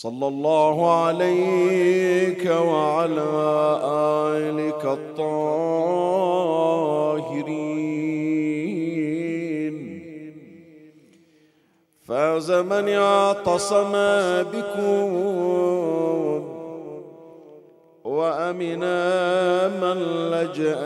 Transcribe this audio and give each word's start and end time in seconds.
صلى 0.00 0.26
الله 0.28 0.76
عليك 1.04 2.44
وعلى 2.46 3.30
آلك 4.36 4.84
الطاهرين. 4.84 5.90
فاز 12.08 12.50
من 12.50 12.88
اعتصم 12.88 13.92
بكم 14.52 15.08
وأمنا 18.04 18.98
من 19.68 19.98
لجأ 20.32 20.80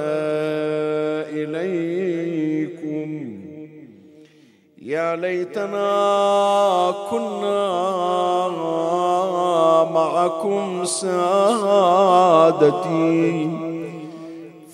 إليكم. 1.38 3.10
يا 4.82 5.16
ليتنا 5.16 6.94
كنا 7.10 7.84
معكم 10.14 10.84
سادتي 10.84 11.50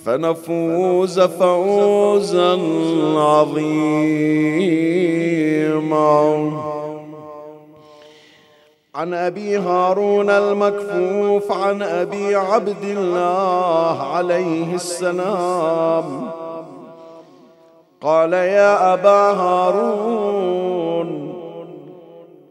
فنفوز 0.04 1.20
فوزا 1.20 2.58
عظيما. 3.16 4.20
عن 8.94 9.14
أبي 9.14 9.58
هارون 9.58 10.30
المكفوف 10.30 11.52
عن 11.52 11.82
أبي 11.82 12.34
عبد 12.34 12.84
الله 12.84 14.02
عليه 14.02 14.74
السلام 14.74 16.30
قال 18.00 18.32
يا 18.32 18.94
أبا 18.94 19.30
هارون 19.30 20.50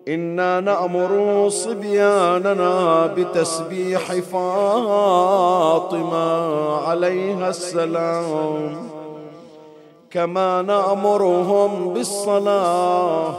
إنا 0.10 0.60
نأمر 0.60 1.50
صبياننا 1.50 3.06
بتسبيح 3.08 4.14
فاطمة 4.14 6.18
عليها 6.78 7.50
السلام. 7.50 8.90
كما 10.12 10.62
نأمرهم 10.62 11.94
بالصلاة 11.94 13.36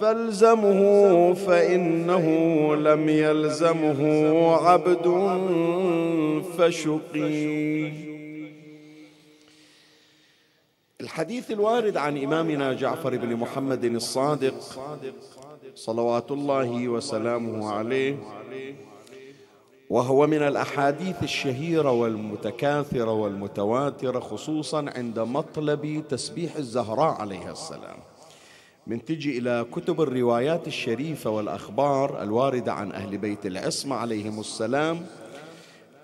فالزمه 0.00 1.34
فإنه 1.34 2.26
لم 2.74 3.08
يلزمه 3.08 4.00
عبد 4.56 5.06
فشقي. 6.58 7.92
الحديث 11.00 11.50
الوارد 11.50 11.96
عن 11.96 12.24
إمامنا 12.24 12.72
جعفر 12.72 13.16
بن 13.16 13.36
محمد 13.36 13.84
الصادق 13.84 14.54
صلوات 15.74 16.30
الله 16.30 16.88
وسلامه 16.88 17.70
عليه 17.70 18.16
وهو 19.90 20.26
من 20.26 20.42
الأحاديث 20.42 21.22
الشهيرة 21.22 21.90
والمتكاثرة 21.90 23.12
والمتواترة 23.12 24.20
خصوصا 24.20 24.90
عند 24.96 25.18
مطلب 25.18 26.04
تسبيح 26.08 26.56
الزهراء 26.56 27.20
عليها 27.20 27.52
السلام. 27.52 27.96
من 28.86 29.04
تجي 29.04 29.38
إلى 29.38 29.66
كتب 29.72 30.00
الروايات 30.00 30.66
الشريفة 30.66 31.30
والأخبار 31.30 32.22
الواردة 32.22 32.72
عن 32.72 32.92
أهل 32.92 33.18
بيت 33.18 33.46
العصمة 33.46 33.96
عليهم 33.96 34.40
السلام 34.40 35.06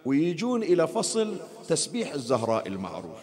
ويجون 0.06 0.62
إلى 0.62 0.87
فصل 0.87 1.37
تسبيح 1.69 2.12
الزهراء 2.12 2.69
المعروف 2.69 3.21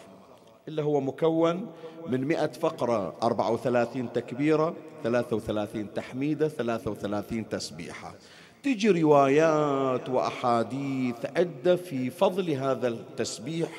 إلا 0.67 0.83
هو 0.83 1.01
مكون 1.01 1.67
من 2.09 2.27
مئة 2.27 2.47
فقرة 2.47 3.16
أربعة 3.23 3.51
وثلاثين 3.51 4.13
تكبيرة 4.13 4.73
ثلاثة 5.03 5.35
وثلاثين 5.35 5.93
تحميدة 5.93 6.47
ثلاثة 6.47 6.91
وثلاثين 6.91 7.49
تسبيحة. 7.49 8.16
تجي 8.63 9.01
روايات 9.01 10.09
وأحاديث 10.09 11.15
عدة 11.38 11.75
في 11.75 12.09
فضل 12.09 12.49
هذا 12.49 12.88
التسبيح 12.88 13.69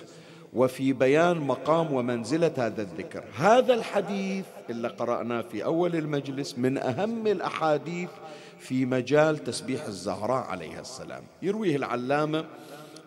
وفي 0.53 0.93
بيان 0.93 1.37
مقام 1.37 1.93
ومنزلة 1.93 2.53
هذا 2.57 2.83
الذكر. 2.83 3.25
هذا 3.37 3.75
الحديث 3.75 4.45
اللي 4.71 4.89
قرأناه 4.89 5.41
في 5.41 5.65
أول 5.65 5.97
المجلس 5.97 6.59
من 6.59 6.79
أهم 6.79 7.27
الأحاديث 7.27 8.11
في 8.59 8.87
مجال 8.87 9.39
تسبيح 9.39 9.85
الزهراء 9.85 10.45
عليها 10.47 10.81
السلام. 10.81 11.23
يرويه 11.43 11.77
العلامة 11.77 12.45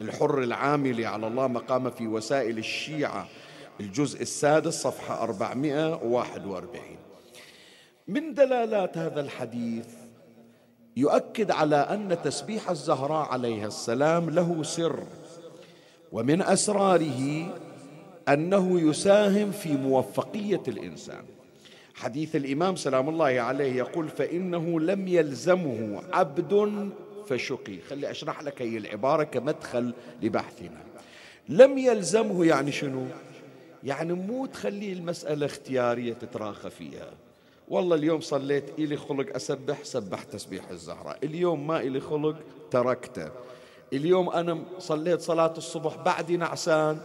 الحر 0.01 0.43
العاملي 0.43 1.05
على 1.05 1.27
الله 1.27 1.47
مقام 1.47 1.89
في 1.89 2.07
وسائل 2.07 2.57
الشيعة 2.57 3.27
الجزء 3.79 4.21
السادس 4.21 4.81
صفحة 4.81 5.23
441 5.23 6.81
من 8.07 8.33
دلالات 8.33 8.97
هذا 8.97 9.21
الحديث 9.21 9.87
يؤكد 10.97 11.51
على 11.51 11.75
أن 11.75 12.17
تسبيح 12.23 12.69
الزهراء 12.69 13.29
عليها 13.29 13.67
السلام 13.67 14.29
له 14.29 14.63
سر 14.63 15.03
ومن 16.11 16.41
أسراره 16.41 17.53
أنه 18.29 18.89
يساهم 18.89 19.51
في 19.51 19.73
موفقية 19.73 20.61
الإنسان. 20.67 21.23
حديث 21.93 22.35
الإمام 22.35 22.75
سلام 22.75 23.09
الله 23.09 23.25
عليه 23.25 23.75
يقول 23.75 24.09
فإنه 24.09 24.79
لم 24.79 25.07
يلزمه 25.07 26.01
عبد 26.13 26.81
فشقي. 27.27 27.77
خلي 27.89 28.11
أشرح 28.11 28.43
لك 28.43 28.61
هي 28.61 28.77
العبارة 28.77 29.23
كمدخل 29.23 29.93
لبحثنا. 30.21 30.83
لم 31.49 31.77
يلزمه 31.77 32.45
يعني 32.45 32.71
شنو؟ 32.71 33.05
يعني 33.83 34.13
مو 34.13 34.45
تخلي 34.45 34.93
المسألة 34.93 35.45
اختيارية 35.45 36.13
تتراخى 36.13 36.69
فيها. 36.69 37.09
والله 37.67 37.95
اليوم 37.95 38.21
صليت 38.21 38.79
إلي 38.79 38.97
خلق 38.97 39.35
أسبح 39.35 39.83
سبح 39.83 40.23
تسبيح 40.23 40.69
الزهراء. 40.69 41.17
اليوم 41.23 41.67
ما 41.67 41.79
إلي 41.79 41.99
خلق 41.99 42.35
تركته. 42.71 43.29
اليوم 43.93 44.29
أنا 44.29 44.63
صليت 44.79 45.21
صلاة 45.21 45.53
الصبح 45.57 45.95
بعدي 45.95 46.37
نعسان 46.37 46.99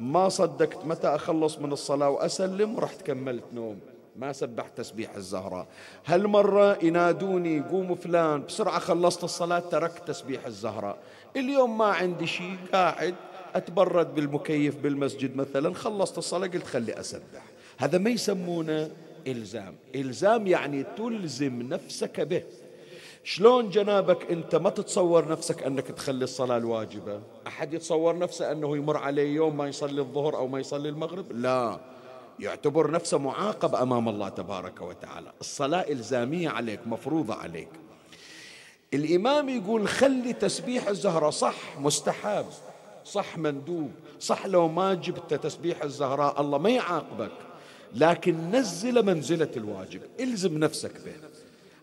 ما 0.00 0.28
صدقت 0.28 0.86
متى 0.86 1.08
أخلص 1.08 1.58
من 1.58 1.72
الصلاة 1.72 2.10
وأسلم 2.10 2.80
رحت 2.80 3.02
كملت 3.02 3.44
نوم. 3.52 3.80
ما 4.16 4.32
سبحت 4.32 4.78
تسبيح 4.78 5.14
الزهراء. 5.14 5.66
هالمرة 6.06 6.84
ينادوني 6.84 7.60
قوم 7.60 7.94
فلان 7.94 8.44
بسرعة 8.44 8.78
خلصت 8.78 9.24
الصلاة 9.24 9.58
تركت 9.58 10.08
تسبيح 10.08 10.46
الزهراء. 10.46 10.98
اليوم 11.36 11.78
ما 11.78 11.84
عندي 11.84 12.26
شيء 12.26 12.56
قاعد 12.72 13.14
أتبرد 13.54 14.14
بالمكيف 14.14 14.76
بالمسجد 14.76 15.36
مثلا 15.36 15.74
خلصت 15.74 16.18
الصلاة 16.18 16.46
قلت 16.48 16.66
خلي 16.66 17.00
أسبح. 17.00 17.42
هذا 17.78 17.98
ما 17.98 18.10
يسمونه 18.10 18.90
إلزام. 19.26 19.74
إلزام 19.94 20.46
يعني 20.46 20.84
تلزم 20.96 21.62
نفسك 21.62 22.20
به. 22.20 22.42
شلون 23.24 23.70
جنابك 23.70 24.30
أنت 24.30 24.54
ما 24.54 24.70
تتصور 24.70 25.28
نفسك 25.28 25.62
أنك 25.62 25.86
تخلي 25.86 26.24
الصلاة 26.24 26.56
الواجبة؟ 26.56 27.20
أحد 27.46 27.74
يتصور 27.74 28.18
نفسه 28.18 28.52
أنه 28.52 28.76
يمر 28.76 28.96
عليه 28.96 29.34
يوم 29.34 29.56
ما 29.56 29.68
يصلي 29.68 30.00
الظهر 30.00 30.36
أو 30.36 30.48
ما 30.48 30.60
يصلي 30.60 30.88
المغرب؟ 30.88 31.32
لا. 31.32 31.80
يعتبر 32.40 32.90
نفسه 32.90 33.18
معاقب 33.18 33.74
أمام 33.74 34.08
الله 34.08 34.28
تبارك 34.28 34.80
وتعالى. 34.80 35.32
الصلاة 35.40 35.80
إلزامية 35.80 36.48
عليك 36.48 36.80
مفروضة 36.86 37.34
عليك. 37.34 37.68
الإمام 38.94 39.48
يقول 39.48 39.88
خلي 39.88 40.32
تسبيح 40.32 40.88
الزهرة 40.88 41.30
صح 41.30 41.78
مستحب. 41.78 42.46
صح 43.04 43.38
مندوب 43.38 43.90
صح 44.20 44.46
لو 44.46 44.68
ما 44.68 44.94
جبت 44.94 45.34
تسبيح 45.34 45.82
الزهراء 45.82 46.40
الله 46.40 46.58
ما 46.58 46.70
يعاقبك. 46.70 47.32
لكن 47.94 48.50
نزل 48.50 49.06
منزلة 49.06 49.50
الواجب 49.56 50.00
إلزم 50.20 50.58
نفسك 50.58 50.92
به. 51.04 51.14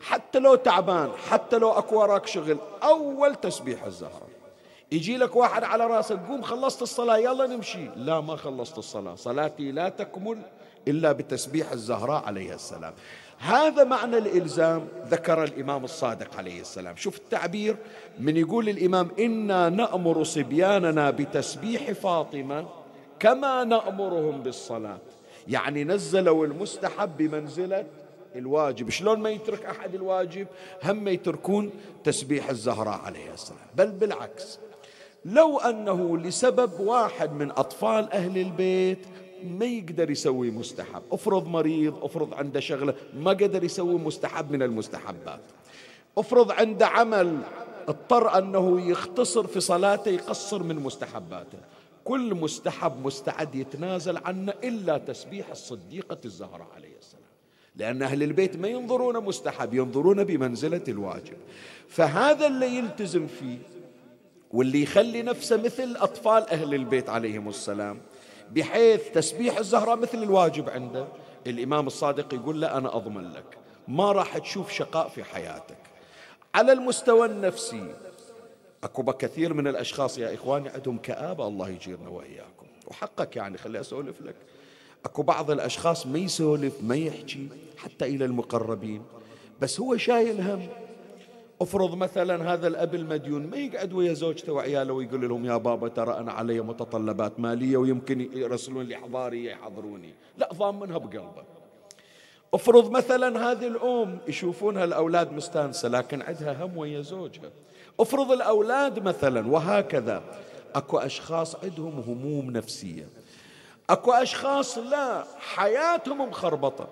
حتى 0.01 0.39
لو 0.39 0.55
تعبان 0.55 1.11
حتى 1.29 1.57
لو 1.57 1.71
أكو 1.71 1.99
وراك 1.99 2.27
شغل 2.27 2.57
أول 2.83 3.35
تسبيح 3.35 3.83
الزهره 3.83 4.27
يجي 4.91 5.17
لك 5.17 5.35
واحد 5.35 5.63
على 5.63 5.87
راسك 5.87 6.19
قوم 6.27 6.41
خلصت 6.41 6.81
الصلاة 6.81 7.17
يلا 7.17 7.47
نمشي. 7.47 7.89
لا 7.95 8.21
ما 8.21 8.35
خلصت 8.35 8.77
الصلاة. 8.77 9.15
صلاتي 9.15 9.71
لا 9.71 9.89
تكمل 9.89 10.41
إلا 10.87 11.11
بتسبيح 11.11 11.71
الزهراء 11.71 12.23
عليه 12.25 12.53
السلام. 12.53 12.93
هذا 13.39 13.83
معنى 13.83 14.17
الإلزام 14.17 14.87
ذكر 15.07 15.43
الإمام 15.43 15.83
الصادق 15.83 16.37
عليه 16.37 16.61
السلام. 16.61 16.95
شوف 16.95 17.17
التعبير 17.17 17.75
من 18.19 18.37
يقول 18.37 18.69
الإمام 18.69 19.11
إنا 19.19 19.69
نأمر 19.69 20.23
صبياننا 20.23 21.11
بتسبيح 21.11 21.91
فاطمة 21.91 22.67
كما 23.19 23.63
نأمرهم 23.63 24.43
بالصلاة. 24.43 24.97
يعني 25.47 25.83
نزلوا 25.83 26.45
المستحب 26.45 27.17
بمنزلة 27.17 27.85
الواجب. 28.35 28.89
شلون 28.89 29.19
ما 29.19 29.29
يترك 29.29 29.65
أحد 29.65 29.95
الواجب 29.95 30.47
هم 30.83 31.07
يتركون 31.07 31.71
تسبيح 32.03 32.49
الزهراء 32.49 32.99
عليه 33.05 33.33
السلام. 33.33 33.67
بل 33.75 33.91
بالعكس 33.91 34.59
لو 35.25 35.57
أنه 35.57 36.17
لسبب 36.17 36.79
واحد 36.79 37.33
من 37.33 37.51
أطفال 37.51 38.13
أهل 38.13 38.37
البيت 38.37 38.99
ما 39.43 39.65
يقدر 39.65 40.11
يسوي 40.11 40.51
مستحب. 40.51 41.01
افرض 41.11 41.47
مريض 41.47 42.03
افرض 42.03 42.33
عنده 42.33 42.59
شغلة 42.59 42.93
ما 43.13 43.31
قدر 43.31 43.63
يسوي 43.63 43.93
مستحب 43.93 44.51
من 44.51 44.63
المستحبات. 44.63 45.41
افرض 46.17 46.51
عنده 46.51 46.87
عمل 46.87 47.37
اضطر 47.87 48.37
أنه 48.37 48.89
يختصر 48.89 49.47
في 49.47 49.59
صلاته 49.59 50.09
يقصر 50.09 50.63
من 50.63 50.75
مستحباته. 50.75 51.57
كل 52.05 52.35
مستحب 52.35 53.05
مستعد 53.05 53.55
يتنازل 53.55 54.17
عنه 54.17 54.53
إلا 54.63 54.97
تسبيح 54.97 55.49
الصديقة 55.49 56.17
الزهراء 56.25 56.67
عليه 56.75 56.97
السلام. 56.99 57.23
لأن 57.75 58.01
أهل 58.01 58.23
البيت 58.23 58.57
ما 58.57 58.67
ينظرون 58.67 59.23
مستحب 59.23 59.73
ينظرون 59.73 60.23
بمنزلة 60.23 60.83
الواجب. 60.87 61.37
فهذا 61.87 62.47
اللي 62.47 62.77
يلتزم 62.77 63.27
فيه 63.27 63.57
واللي 64.51 64.81
يخلي 64.81 65.21
نفسه 65.21 65.57
مثل 65.57 65.95
أطفال 65.95 66.49
أهل 66.49 66.73
البيت 66.73 67.09
عليهم 67.09 67.49
السلام. 67.49 67.99
بحيث 68.51 69.11
تسبيح 69.11 69.57
الزهراء 69.57 69.95
مثل 69.95 70.23
الواجب 70.23 70.69
عنده. 70.69 71.07
الإمام 71.47 71.87
الصادق 71.87 72.33
يقول 72.33 72.61
له 72.61 72.77
أنا 72.77 72.95
أضمن 72.95 73.31
لك 73.31 73.57
ما 73.87 74.11
راح 74.11 74.37
تشوف 74.37 74.71
شقاء 74.71 75.09
في 75.09 75.23
حياتك. 75.23 75.77
على 76.55 76.71
المستوى 76.71 77.25
النفسي 77.25 77.95
أكو 78.83 79.03
كثير 79.03 79.53
من 79.53 79.67
الأشخاص 79.67 80.17
يا 80.17 80.33
إخواني 80.33 80.69
عندهم 80.69 80.97
كآبة 80.97 81.47
الله 81.47 81.69
يجيرنا 81.69 82.09
وإياكم. 82.09 82.67
وحقك 82.87 83.35
يعني 83.35 83.57
خلي 83.57 83.79
أسولف 83.79 84.21
لك. 84.21 84.35
أكو 85.05 85.21
بعض 85.21 85.51
الأشخاص 85.51 86.07
ما 86.07 86.19
يسولف 86.19 86.73
ما 86.83 86.95
يحكي 86.95 87.47
حتى 87.77 88.05
إلى 88.05 88.25
المقربين 88.25 89.03
بس 89.61 89.79
هو 89.79 89.97
شايل 89.97 90.41
هم. 90.41 90.67
افرض 91.61 91.95
مثلا 91.95 92.53
هذا 92.53 92.67
الأب 92.67 92.95
المديون 92.95 93.47
ما 93.47 93.57
يقعد 93.57 93.93
ويا 93.93 94.13
زوجته 94.13 94.53
وعياله 94.53 94.93
ويقول 94.93 95.29
لهم 95.29 95.45
يا 95.45 95.57
بابا 95.57 95.87
ترى 95.87 96.17
أنا 96.17 96.31
علي 96.31 96.61
متطلبات 96.61 97.39
مالية 97.39 97.77
ويمكن 97.77 98.29
يرسلون 98.33 98.85
لي 98.85 98.95
حضاري 98.95 99.45
يحضروني. 99.45 100.13
لا 100.37 100.49
ضامنها 100.53 100.97
بقلبه. 100.97 101.43
افرض 102.53 102.91
مثلا 102.91 103.51
هذه 103.51 103.67
الأم 103.67 104.19
يشوفونها 104.27 104.83
الاولاد 104.83 105.33
مستانسة 105.33 105.89
لكن 105.89 106.21
عندها 106.21 106.65
هم 106.65 106.77
ويا 106.77 107.01
زوجها. 107.01 107.49
افرض 107.99 108.31
الأولاد 108.31 108.99
مثلا 108.99 109.47
وهكذا 109.47 110.23
أكو 110.75 110.97
أشخاص 110.97 111.55
عندهم 111.63 112.03
هموم 112.07 112.51
نفسية. 112.51 113.07
أكو 113.89 114.11
أشخاص 114.11 114.77
لا 114.77 115.23
حياتهم 115.39 116.29
مخربطة. 116.29 116.87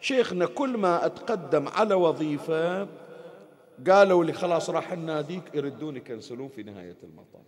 شيخنا 0.00 0.46
كل 0.46 0.76
ما 0.76 1.06
أتقدم 1.06 1.68
على 1.68 1.94
وظيفة 1.94 2.86
قالوا 3.86 4.24
لي 4.24 4.32
خلاص 4.32 4.70
راح 4.70 4.92
ناديك 4.92 5.42
يردون 5.54 5.96
يكنسلون 5.96 6.48
في 6.48 6.62
نهاية 6.62 6.96
المطاف. 7.02 7.42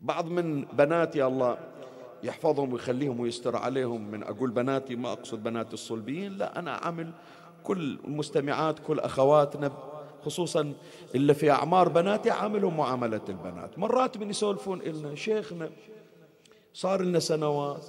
بعض 0.00 0.26
من 0.26 0.64
بناتي 0.64 1.26
الله 1.26 1.58
يحفظهم 2.22 2.72
ويخليهم 2.72 3.20
ويستر 3.20 3.56
عليهم 3.56 4.10
من 4.10 4.22
أقول 4.22 4.50
بناتي 4.50 4.96
ما 4.96 5.12
أقصد 5.12 5.42
بنات 5.42 5.74
الصلبيين 5.74 6.32
لا 6.32 6.58
أنا 6.58 6.72
عامل 6.72 7.12
كل 7.64 7.98
المستمعات 8.04 8.78
كل 8.78 9.00
أخواتنا 9.00 9.72
خصوصا 10.24 10.72
اللي 11.14 11.34
في 11.34 11.50
أعمار 11.50 11.88
بناتي 11.88 12.30
عاملهم 12.30 12.76
معاملة 12.76 13.20
البنات. 13.28 13.78
مرات 13.78 14.16
من 14.16 14.30
يسولفون 14.30 14.80
إلنا 14.80 15.14
شيخنا 15.14 15.70
صار 16.74 17.02
لنا 17.02 17.18
سنوات 17.18 17.86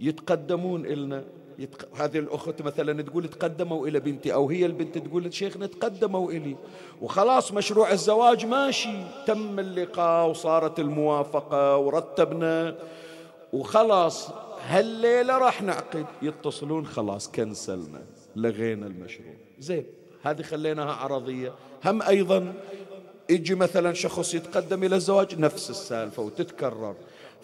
يتقدمون 0.00 0.86
إلنا. 0.86 1.24
يتق... 1.62 1.88
هذه 1.94 2.18
الأخت 2.18 2.62
مثلا 2.62 3.02
تقول 3.02 3.28
تقدموا 3.28 3.86
إلى 3.86 4.00
بنتي 4.00 4.34
أو 4.34 4.50
هي 4.50 4.66
البنت 4.66 4.98
تقول 4.98 5.34
شيخنا 5.34 5.66
تقدموا 5.66 6.30
إلي. 6.30 6.56
وخلاص 7.02 7.52
مشروع 7.52 7.92
الزواج 7.92 8.46
ماشي. 8.46 9.04
تم 9.26 9.58
اللقاء 9.58 10.30
وصارت 10.30 10.80
الموافقة 10.80 11.76
ورتبنا. 11.76 12.76
وخلاص 13.52 14.30
هالليلة 14.66 15.38
راح 15.38 15.62
نعقد. 15.62 16.06
يتصلون 16.22 16.86
خلاص 16.86 17.30
كنسلنا. 17.30 18.02
لغينا 18.36 18.86
المشروع. 18.86 19.34
زين 19.58 19.86
هذه 20.22 20.42
خليناها 20.42 20.92
عرضية. 20.92 21.52
هم 21.84 22.02
أيضا 22.02 22.54
يجي 23.30 23.54
مثلا 23.54 23.92
شخص 23.92 24.34
يتقدم 24.34 24.84
إلى 24.84 24.96
الزواج 24.96 25.38
نفس 25.38 25.70
السالفة 25.70 26.22
وتتكرر. 26.22 26.94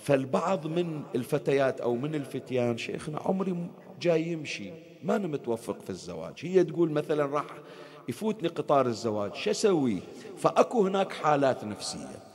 فالبعض 0.02 0.66
من 0.66 1.02
الفتيات 1.14 1.80
أو 1.80 1.94
من 1.94 2.14
الفتيان 2.14 2.78
شيخنا 2.78 3.18
عمري 3.18 3.68
جاي 4.00 4.22
يمشي. 4.22 4.70
ما 5.04 5.16
أنا 5.16 5.26
متوفق 5.26 5.80
في 5.84 5.90
الزواج. 5.90 6.34
هي 6.40 6.64
تقول 6.64 6.90
مثلا 6.90 7.26
راح 7.26 7.46
يفوتني 8.08 8.48
قطار 8.48 8.86
الزواج. 8.86 9.34
شو 9.34 9.50
أسوي؟ 9.50 9.98
فأكو 10.38 10.86
هناك 10.86 11.12
حالات 11.12 11.64
نفسية. 11.64 12.28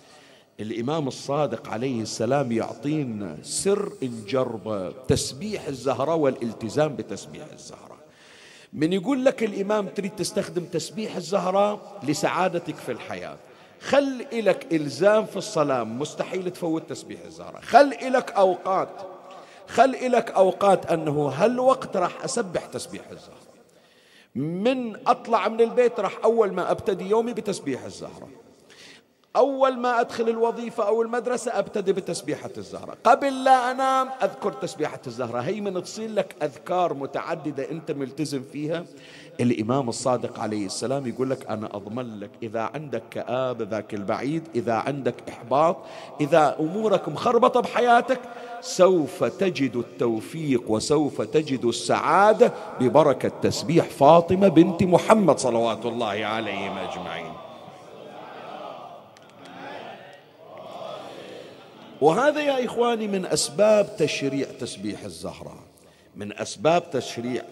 الإمام 0.60 1.08
الصادق 1.08 1.70
عليه 1.70 2.02
السلام 2.02 2.52
يعطينا 2.52 3.38
سر 3.42 3.92
الجربة 4.04 4.92
تسبيح 4.92 5.68
الزهرة 5.68 6.16
والالتزام 6.16 6.96
بتسبيح 6.96 7.46
الزهرة. 7.54 7.98
من 8.74 8.94
يقول 8.94 9.26
لك 9.26 9.44
الإمام 9.44 9.88
تريد 9.88 10.16
تستخدم 10.16 10.66
تسبيح 10.66 11.16
الزهرة 11.16 12.00
لسعادتك 12.04 12.76
في 12.76 12.92
الحياة. 12.92 13.38
خل 13.82 14.26
إلك 14.34 14.74
إلزام 14.74 15.26
في 15.26 15.38
الصلاة. 15.38 15.84
مستحيل 15.84 16.52
تفوت 16.52 16.90
تسبيح 16.90 17.22
الزهرة. 17.26 17.60
خل 17.60 17.94
إلك 17.94 18.32
أوقات 18.32 19.13
خل 19.68 19.96
إلك 19.96 20.32
أوقات 20.32 20.92
أنه 20.92 21.28
هالوقت 21.28 21.98
راح 21.98 22.24
أسبح 22.24 22.66
تسبيح 22.66 23.10
الزهرة. 23.12 23.38
من 24.36 25.08
أطلع 25.08 25.48
من 25.48 25.62
البيت 25.62 26.00
راح 26.00 26.20
أول 26.24 26.54
ما 26.54 26.72
أبتدي 26.72 27.10
يومي 27.10 27.34
بتسبيح 27.34 27.84
الزهرة. 27.84 28.30
أول 29.36 29.78
ما 29.78 30.00
أدخل 30.00 30.30
الوظيفة 30.30 30.88
أو 30.88 31.02
المدرسة 31.02 31.60
أبتدي 31.60 31.94
بتسبيحة 31.94 32.50
الزهرة. 32.58 32.98
قبل 33.04 33.44
لا 33.44 33.72
أنام 33.72 34.10
أذكر 34.24 34.52
تسبيحة 34.52 35.02
الزهرة. 35.08 35.40
هي 35.40 35.62
من 35.62 35.84
تصير 35.84 36.10
لك 36.10 36.36
أذكار 36.44 36.94
متعددة 36.94 37.72
أنت 37.72 37.92
ملتزم 37.92 38.44
فيها. 38.54 38.86
الإمام 39.40 39.90
الصادق 39.90 40.40
عليه 40.40 40.66
السلام 40.66 41.08
يقول 41.08 41.30
لك 41.30 41.50
أنا 41.50 41.76
أضمن 41.76 42.20
لك 42.20 42.30
إذا 42.44 42.62
عندك 42.62 43.04
كآبة 43.12 43.66
ذاك 43.66 43.94
البعيد 43.94 44.44
إذا 44.56 44.74
عندك 44.74 45.16
إحباط 45.30 45.78
إذا 46.22 46.56
أمورك 46.60 47.10
مخربطة 47.10 47.60
بحياتك 47.60 48.20
سوف 48.62 49.24
تجد 49.24 49.76
التوفيق 49.76 50.72
وسوف 50.72 51.22
تجد 51.22 51.66
السعادة 51.66 52.54
ببركة 52.80 53.32
تسبيح 53.42 53.86
فاطمة 53.86 54.48
بنت 54.48 54.84
محمد 54.84 55.40
صلوات 55.40 55.86
الله 55.86 56.26
عليهم 56.26 56.78
أجمعين. 56.78 57.34
وهذا 62.02 62.42
يا 62.42 62.66
إخواني 62.66 63.08
من 63.08 63.26
أسباب 63.26 63.96
تشريع 63.98 64.48
تسبيح 64.60 65.04
الزهراء 65.04 65.58
من 66.16 66.40
أسباب 66.40 66.90
تشريع 66.92 67.44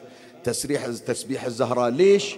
تسريح 0.44 0.86
تسبيح 0.88 1.46
الزهراء. 1.46 1.90
ليش؟ 1.90 2.36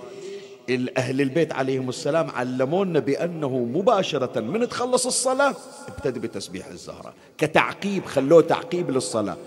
أهل 0.97 1.21
البيت 1.21 1.53
عليهم 1.53 1.89
السلام 1.89 2.29
علمونا 2.29 2.99
بأنه 2.99 3.57
مباشرة 3.59 4.39
من 4.39 4.69
تخلص 4.69 5.05
الصلاة 5.05 5.55
ابتدي 5.87 6.19
بتسبيح 6.19 6.67
الزهراء 6.67 7.13
كتعقيب 7.37 8.05
خلوه 8.05 8.41
تعقيب 8.41 8.91
للصلاة. 8.91 9.37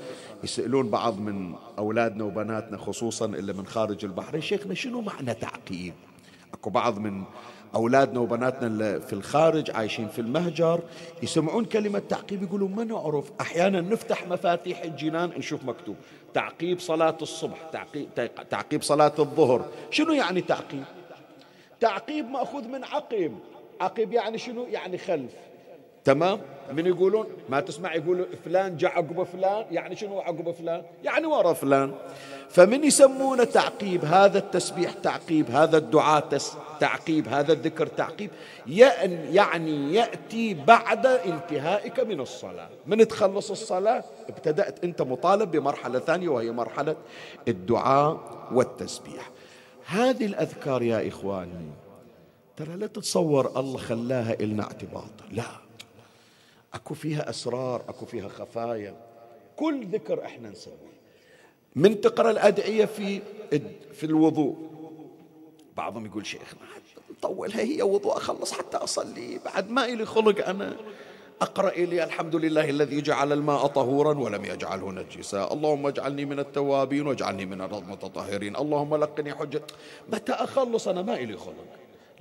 يسألون 0.45 0.91
بعض 0.91 1.21
من 1.21 1.55
أولادنا 1.79 2.25
وبناتنا 2.25 2.79
خصوصا 2.79 3.27
اللي 3.27 3.53
من 3.53 3.67
خارج 3.67 4.05
البحرين 4.05 4.41
شيخنا 4.41 4.75
شنو 4.75 5.01
معنى 5.01 5.35
تعقيب؟ 5.35 5.95
أكو 6.55 6.71
بعض 6.71 6.99
من 6.99 7.23
أولادنا 7.75 8.21
وبناتنا 8.21 8.67
اللي 8.67 9.01
في 9.01 9.13
الخارج 9.13 9.71
عايشين 9.71 10.09
في 10.09 10.21
المهجر 10.21 10.81
يسمعون 11.23 11.65
كلمة 11.65 11.99
تعقيب 11.99 12.43
يقولون 12.43 12.73
ما 12.75 12.85
نعرف 12.85 13.25
أحيانا 13.41 13.81
نفتح 13.81 14.29
مفاتيح 14.29 14.83
الجنان 14.83 15.31
نشوف 15.39 15.65
مكتوب. 15.65 15.97
تعقيب 16.37 16.81
صلاة 16.81 17.17
الصبح 17.23 17.59
تعقيب, 17.73 18.09
تعقيب 18.51 18.83
صلاة 18.83 19.13
الظهر. 19.19 19.69
شنو 19.91 20.13
يعني 20.13 20.41
تعقيب؟ 20.41 20.85
تعقيب 21.81 22.31
مأخوذ 22.31 22.69
من 22.69 22.85
عقب 22.85 23.39
عقب 23.81 24.13
يعني 24.13 24.39
شنو؟ 24.39 24.65
يعني 24.65 24.99
خلف. 24.99 25.33
تمام؟ 26.07 26.39
من 26.73 26.87
يقولون 26.87 27.27
ما 27.49 27.61
تسمع 27.61 27.95
يقولوا 27.95 28.27
فلان 28.45 28.77
جاء 28.77 28.91
عقب 28.91 29.23
فلان 29.23 29.65
يعني 29.71 29.97
شنو 29.97 30.21
عقب 30.21 30.51
فلان؟ 30.51 30.83
يعني 31.05 31.27
ورا 31.27 31.53
فلان. 31.53 31.93
فمن 32.49 32.85
يسمونه 32.85 33.45
تعقيب 33.45 34.05
هذا 34.05 34.39
التسبيح 34.39 34.93
تعقيب 34.93 35.51
هذا 35.51 35.77
الدعاء 35.77 36.39
تعقيب 36.81 37.29
هذا 37.29 37.53
الذكر 37.53 37.87
تعقيب 37.87 38.31
يعني 38.67 39.95
يأتي 39.95 40.55
بعد 40.55 41.07
انتهائك 41.07 42.01
من 42.01 42.21
الصلاة. 42.21 42.69
من 42.87 43.09
تخلص 43.09 43.51
الصلاة؟ 43.51 44.05
ابتدأت 44.29 44.85
أنت 44.85 45.03
مطالب 45.03 45.51
بمرحلة 45.51 45.99
ثانية 45.99 46.29
وهي 46.29 46.51
مرحلة 46.51 46.97
الدعاء 47.49 48.21
والتسبيح. 48.53 49.31
هذه 49.87 50.27
الأذكار 50.27 50.83
يا 50.83 51.09
إخواني 51.09 51.71
ترى 52.57 52.77
لا 52.77 52.87
تتصور 52.87 53.59
الله 53.61 53.79
خلاها 53.79 54.37
إلنا 54.41 54.63
اعتباط 54.63 55.11
لا. 55.33 55.66
اكو 56.77 56.95
فيها 56.95 57.31
اسرار 57.31 57.83
اكو 57.89 58.07
فيها 58.07 58.29
خفايا. 58.29 58.97
كل 59.57 59.87
ذكر 59.87 60.25
إحنا 60.25 60.51
نسويه. 60.51 60.97
من 61.77 62.01
تقرأ 62.01 62.31
الأدعية 62.31 62.85
في 62.85 63.23
في 63.93 64.05
الوضوء. 64.07 64.57
بعضهم 65.77 66.07
يقول 66.07 66.27
شيخنا 66.27 66.61
طولها 67.23 67.61
هي 67.61 67.83
وضوء 67.83 68.17
أخلص 68.17 68.53
حتى 68.53 68.77
أصلي. 68.77 69.41
بعد 69.45 69.71
ما 69.71 69.85
إلي 69.85 70.07
خلق 70.07 70.49
أنا 70.49 70.77
أقرأ 71.41 71.69
إلي 71.69 72.05
الحمد 72.05 72.37
لله 72.37 72.71
الذي 72.71 73.01
جعل 73.01 73.33
الماء 73.33 73.67
طهورا 73.67 74.19
ولم 74.19 74.45
يجعله 74.45 74.93
نجسا. 74.93 75.53
اللهم 75.53 75.87
اجعلني 75.87 76.25
من 76.25 76.39
التوابين 76.39 77.07
واجعلني 77.07 77.47
من 77.47 77.61
المتطهرين 77.61 78.57
اللهم 78.57 78.97
لقني 78.97 79.35
حجة. 79.35 79.63
متى 80.13 80.33
أخلص 80.33 80.89
أنا 80.89 81.03
ما 81.03 81.15
إلي 81.15 81.37
خلق. 81.37 81.67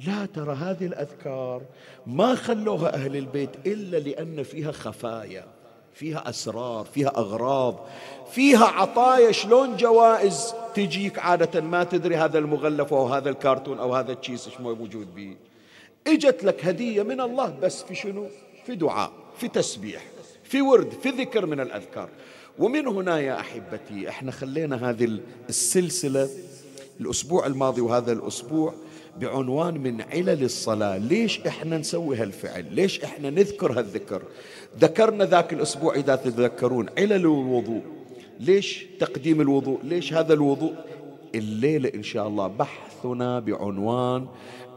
لا 0.07 0.25
ترى 0.25 0.55
هذه 0.55 0.85
الأذكار 0.85 1.61
ما 2.07 2.35
خلوها 2.35 2.93
أهل 2.93 3.15
البيت 3.15 3.49
إلا 3.65 3.97
لأن 3.97 4.43
فيها 4.43 4.71
خفايا 4.71 5.45
فيها 5.93 6.29
أسرار 6.29 6.85
فيها 6.93 7.17
أغراض 7.17 7.87
فيها 8.31 8.65
عطايا 8.65 9.31
شلون 9.31 9.77
جوائز 9.77 10.53
تجيك 10.75 11.19
عادة 11.19 11.61
ما 11.61 11.83
تدري 11.83 12.15
هذا 12.15 12.39
المغلف 12.39 12.93
أو 12.93 13.07
هذا 13.07 13.29
الكرتون 13.29 13.79
أو 13.79 13.95
هذا 13.95 14.11
التشيس 14.11 14.47
إيش 14.47 14.59
موجود 14.59 15.15
به 15.15 15.35
إجت 16.07 16.43
لك 16.43 16.65
هدية 16.65 17.03
من 17.03 17.21
الله 17.21 17.57
بس 17.61 17.83
في 17.83 17.95
شنو؟ 17.95 18.27
في 18.65 18.75
دعاء 18.75 19.11
في 19.37 19.47
تسبيح 19.47 20.05
في 20.43 20.61
ورد 20.61 20.93
في 21.03 21.09
ذكر 21.09 21.45
من 21.45 21.59
الأذكار. 21.59 22.09
ومن 22.59 22.87
هنا 22.87 23.19
يا 23.19 23.39
أحبتي 23.39 24.09
إحنا 24.09 24.31
خلينا 24.31 24.89
هذه 24.89 25.19
السلسلة 25.49 26.29
الأسبوع 27.01 27.45
الماضي 27.45 27.81
وهذا 27.81 28.11
الأسبوع 28.11 28.73
بعنوان 29.22 29.77
من 29.77 30.01
علل 30.01 30.43
الصلاة. 30.43 30.98
ليش 30.98 31.39
إحنا 31.48 31.77
نسوي 31.77 32.17
هالفعل؟ 32.17 32.65
ليش 32.72 33.03
إحنا 33.03 33.29
نذكر 33.29 33.79
هالذكر؟ 33.79 34.22
ذكرنا 34.79 35.25
ذاك 35.25 35.53
الأسبوع 35.53 35.95
إذا 35.95 36.15
تتذكرون 36.15 36.89
علل 36.98 37.13
الوضوء. 37.13 37.81
ليش 38.39 38.86
تقديم 39.00 39.41
الوضوء؟ 39.41 39.79
ليش 39.84 40.13
هذا 40.13 40.34
الوضوء؟ 40.34 40.74
الليلة 41.36 41.91
إن 41.95 42.03
شاء 42.03 42.27
الله 42.27 42.48
بحثنا 42.48 43.39
بعنوان 43.39 44.27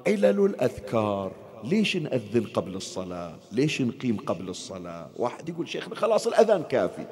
علل 0.06 0.44
الأذكار. 0.44 1.32
ليش 1.64 1.96
نأذن 1.96 2.44
قبل 2.54 2.74
الصلاة؟ 2.74 3.34
ليش 3.52 3.82
نقيم 3.82 4.16
قبل 4.16 4.48
الصلاة؟ 4.48 5.08
واحد 5.16 5.48
يقول 5.48 5.68
شيخنا 5.68 5.94
خلاص 5.94 6.26
الأذان 6.26 6.62
كافي. 6.62 7.06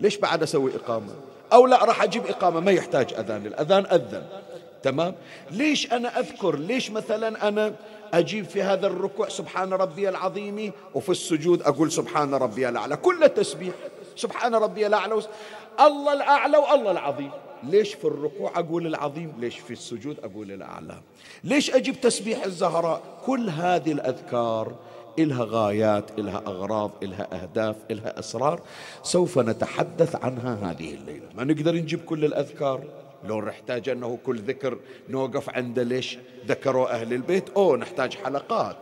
ليش 0.00 0.16
بعد 0.16 0.42
أسوي 0.42 0.76
إقامة؟ 0.76 1.14
أو 1.52 1.66
لا 1.66 1.84
راح 1.84 2.02
أجيب 2.02 2.26
إقامة 2.26 2.60
ما 2.60 2.70
يحتاج 2.70 3.14
أذان. 3.14 3.46
الأذان 3.46 3.86
أذن. 3.86 4.22
تمام؟ 4.84 5.14
ليش 5.50 5.92
أنا 5.92 6.18
أذكر؟ 6.20 6.58
ليش 6.58 6.90
مثلا 6.90 7.48
أنا 7.48 7.74
أجيب 8.14 8.44
في 8.44 8.62
هذا 8.62 8.86
الركوع 8.86 9.28
سبحان 9.28 9.72
ربي 9.72 10.08
العظيم 10.08 10.72
وفي 10.94 11.08
السجود 11.08 11.62
أقول 11.62 11.92
سبحان 11.92 12.34
ربي 12.34 12.68
الأعلى؟ 12.68 12.96
كل 12.96 13.28
تسبيح 13.28 13.74
سبحان 14.16 14.54
ربي 14.54 14.86
الأعلى. 14.86 15.22
الله 15.80 16.12
الأعلى 16.12 16.58
والله 16.58 16.90
العظيم. 16.90 17.30
ليش 17.62 17.94
في 17.94 18.04
الركوع 18.04 18.58
أقول 18.58 18.86
العظيم؟ 18.86 19.32
ليش 19.38 19.58
في 19.58 19.72
السجود 19.72 20.16
أقول 20.24 20.52
الأعلى؟ 20.52 21.00
ليش 21.44 21.70
أجيب 21.70 22.00
تسبيح 22.00 22.44
الزهراء؟ 22.44 23.02
كل 23.26 23.50
هذه 23.50 23.92
الأذكار 23.92 24.74
إلها 25.18 25.46
غايات 25.50 26.18
إلها 26.18 26.42
أغراض 26.46 26.90
إلها 27.02 27.42
أهداف 27.42 27.76
إلها 27.90 28.18
أسرار. 28.18 28.60
سوف 29.02 29.38
نتحدث 29.38 30.16
عنها 30.24 30.70
هذه 30.70 30.94
الليلة. 30.94 31.26
ما 31.34 31.44
نقدر 31.44 31.74
نجيب 31.74 32.04
كل 32.04 32.24
الأذكار؟ 32.24 32.84
لو 33.24 33.40
نحتاج 33.40 33.88
أنه 33.88 34.18
كل 34.26 34.38
ذكر 34.38 34.78
نوقف 35.08 35.50
عنده 35.50 35.82
ليش 35.82 36.18
ذكروا 36.46 36.94
أهل 36.94 37.12
البيت؟ 37.12 37.50
أو 37.50 37.76
نحتاج 37.76 38.14
حلقات. 38.14 38.76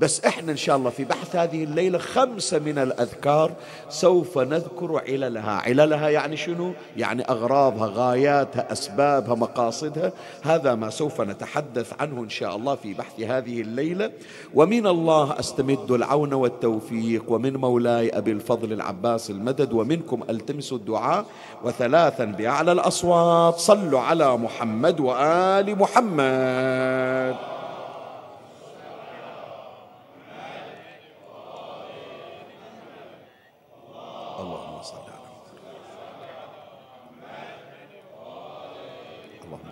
بس 0.00 0.24
إحنا 0.24 0.52
إن 0.52 0.56
شاء 0.56 0.76
الله 0.76 0.90
في 0.90 1.04
بحث 1.04 1.36
هذه 1.36 1.64
الليلة 1.64 1.98
خمسة 1.98 2.58
من 2.58 2.78
الأذكار 2.78 3.52
سوف 3.88 4.38
نذكر 4.38 5.02
عللها، 5.08 5.50
عللها 5.50 6.08
يعني 6.08 6.36
شنو؟ 6.36 6.72
يعني 6.96 7.22
أغراضها، 7.22 7.86
غاياتها، 7.94 8.72
أسبابها، 8.72 9.34
مقاصدها، 9.34 10.12
هذا 10.42 10.74
ما 10.74 10.90
سوف 10.90 11.20
نتحدث 11.20 11.92
عنه 12.00 12.22
إن 12.22 12.28
شاء 12.28 12.56
الله 12.56 12.74
في 12.74 12.94
بحث 12.94 13.20
هذه 13.20 13.60
الليلة، 13.60 14.10
ومن 14.54 14.86
الله 14.86 15.40
أستمد 15.40 15.90
العون 15.90 16.32
والتوفيق، 16.32 17.24
ومن 17.28 17.56
مولاي 17.56 18.10
أبي 18.10 18.32
الفضل 18.32 18.72
العباس 18.72 19.30
المدد، 19.30 19.72
ومنكم 19.72 20.22
ألتمس 20.30 20.72
الدعاء، 20.72 21.24
وثلاثا 21.64 22.24
بأعلى 22.24 22.72
الأصوات. 22.72 23.58
صلوا 23.58 24.00
على 24.00 24.36
محمد 24.36 25.00
وآل 25.00 25.78
محمد. 25.78 27.55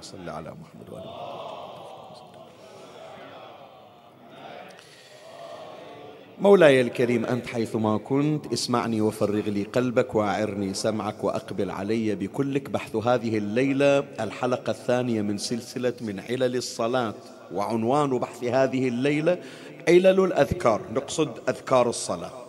صل 0.04 0.28
على 0.28 0.50
محمد 0.50 0.90
وآل 0.90 1.04
مولاي 6.40 6.80
الكريم 6.80 7.24
أنت 7.24 7.46
حيثما 7.46 7.98
كنت 7.98 8.52
اسمعني 8.52 9.00
وفرغ 9.00 9.48
لي 9.48 9.62
قلبك 9.62 10.14
وأعرني 10.14 10.74
سمعك 10.74 11.24
وأقبل 11.24 11.70
علي 11.70 12.14
بكلك 12.14 12.70
بحث 12.70 12.96
هذه 12.96 13.38
الليلة. 13.38 13.98
الحلقة 13.98 14.70
الثانية 14.70 15.22
من 15.22 15.38
سلسلة 15.38 15.92
من 16.00 16.20
علل 16.20 16.56
الصلاة 16.56 17.14
وعنوان 17.52 18.18
بحث 18.18 18.44
هذه 18.44 18.88
الليلة 18.88 19.38
علل 19.88 20.20
الأذكار. 20.20 20.80
نقصد 20.94 21.30
أذكار 21.48 21.88
الصلاة. 21.88 22.43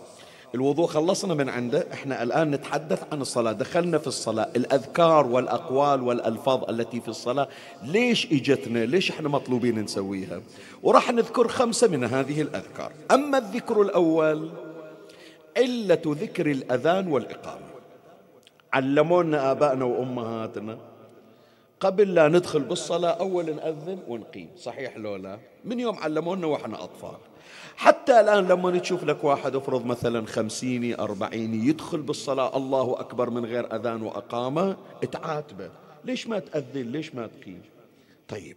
الوضوء 0.56 0.86
خلصنا 0.86 1.34
من 1.34 1.48
عنده. 1.48 1.86
إحنا 1.92 2.22
الآن 2.22 2.50
نتحدث 2.50 3.02
عن 3.12 3.20
الصلاة. 3.20 3.52
دخلنا 3.52 3.98
في 3.98 4.06
الصلاة. 4.06 4.48
الأذكار 4.56 5.26
والأقوال 5.26 6.02
والألفاظ 6.02 6.70
التي 6.70 7.00
في 7.00 7.08
الصلاة. 7.08 7.48
ليش 7.82 8.26
إجتنا؟ 8.32 8.78
ليش 8.78 9.10
إحنا 9.10 9.28
مطلوبين 9.28 9.78
نسويها؟ 9.78 10.40
وراح 10.82 11.12
نذكر 11.12 11.48
خمسة 11.48 11.88
من 11.88 12.04
هذه 12.04 12.42
الأذكار. 12.42 12.92
أما 13.10 13.38
الذكر 13.38 13.82
الأول 13.82 14.50
علة 15.56 16.02
ذكر 16.06 16.50
الأذان 16.50 17.08
والإقامة. 17.08 17.66
علمونا 18.72 19.50
آبائنا 19.50 19.84
وأمهاتنا. 19.84 20.78
قبل 21.80 22.14
لا 22.14 22.28
ندخل 22.28 22.60
بالصلاة 22.60 23.10
أول 23.10 23.54
نأذن 23.56 23.98
ونقيم. 24.08 24.48
صحيح 24.56 24.96
لولا 24.96 25.38
من 25.64 25.80
يوم 25.80 25.96
علمونا 25.96 26.46
وإحنا 26.46 26.84
أطفال. 26.84 27.16
حتى 27.76 28.20
الآن 28.20 28.48
لما 28.48 28.78
تشوف 28.78 29.04
لك 29.04 29.24
واحد 29.24 29.56
افرض 29.56 29.86
مثلا 29.86 30.26
خمسيني 30.26 30.98
أربعيني 31.00 31.68
يدخل 31.68 32.02
بالصلاة 32.02 32.56
الله 32.56 33.00
أكبر 33.00 33.30
من 33.30 33.44
غير 33.44 33.76
أذان 33.76 34.02
وأقامة 34.02 34.76
تعاتبه 35.12 35.70
ليش 36.04 36.26
ما 36.26 36.38
تأذن؟ 36.38 36.92
ليش 36.92 37.14
ما 37.14 37.26
تقيم؟ 37.26 37.62
طيب 38.28 38.56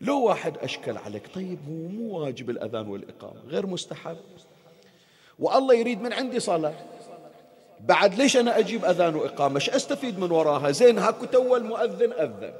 لو 0.00 0.22
واحد 0.22 0.58
أشكل 0.58 0.96
عليك 0.96 1.34
طيب 1.34 1.58
هو 1.68 1.88
مو 1.88 2.18
واجب 2.18 2.50
الأذان 2.50 2.88
والإقامة 2.88 3.40
غير 3.48 3.66
مستحب. 3.66 4.16
والله 5.38 5.74
يريد 5.74 6.02
من 6.02 6.12
عندي 6.12 6.40
صلاة. 6.40 6.74
بعد 7.80 8.14
ليش 8.14 8.36
أنا 8.36 8.58
أجيب 8.58 8.84
أذان 8.84 9.14
وإقامة؟ 9.14 9.54
إيش 9.54 9.70
أستفيد 9.70 10.18
من 10.18 10.30
وراها؟ 10.30 10.70
زين 10.70 10.98
هاكو 10.98 11.24
تو 11.24 11.56
المؤذن 11.56 12.12
أذن. 12.12 12.52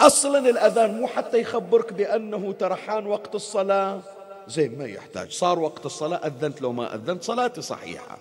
أصلا 0.00 0.50
الأذان 0.50 1.00
مو 1.00 1.06
حتى 1.06 1.40
يخبرك 1.40 1.92
بأنه 1.92 2.52
ترحان 2.52 3.06
وقت 3.06 3.34
الصلاة. 3.34 4.00
زين 4.48 4.78
ما 4.78 4.84
يحتاج. 4.84 5.30
صار 5.32 5.58
وقت 5.58 5.86
الصلاة 5.86 6.26
أذنت 6.26 6.62
لو 6.62 6.72
ما 6.72 6.94
أذنت 6.94 7.22
صلاتي 7.22 7.62
صحيحة. 7.62 8.18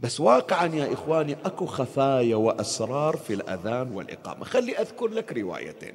بس 0.00 0.20
واقعا 0.20 0.66
يا 0.66 0.92
إخواني 0.92 1.36
أكو 1.44 1.66
خفايا 1.66 2.36
وأسرار 2.36 3.16
في 3.16 3.34
الأذان 3.34 3.92
والإقامة. 3.92 4.44
خلي 4.44 4.78
أذكر 4.78 5.06
لك 5.06 5.32
روايتين. 5.32 5.94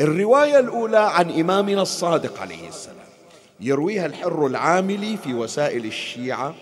الرواية 0.00 0.58
الأولى 0.58 0.98
عن 0.98 1.30
إمامنا 1.30 1.82
الصادق 1.82 2.40
عليه 2.40 2.68
السلام. 2.68 2.96
يرويها 3.60 4.06
الحر 4.06 4.46
العاملي 4.46 5.16
في 5.16 5.34
وسائل 5.34 5.84
الشيعة 5.84 6.54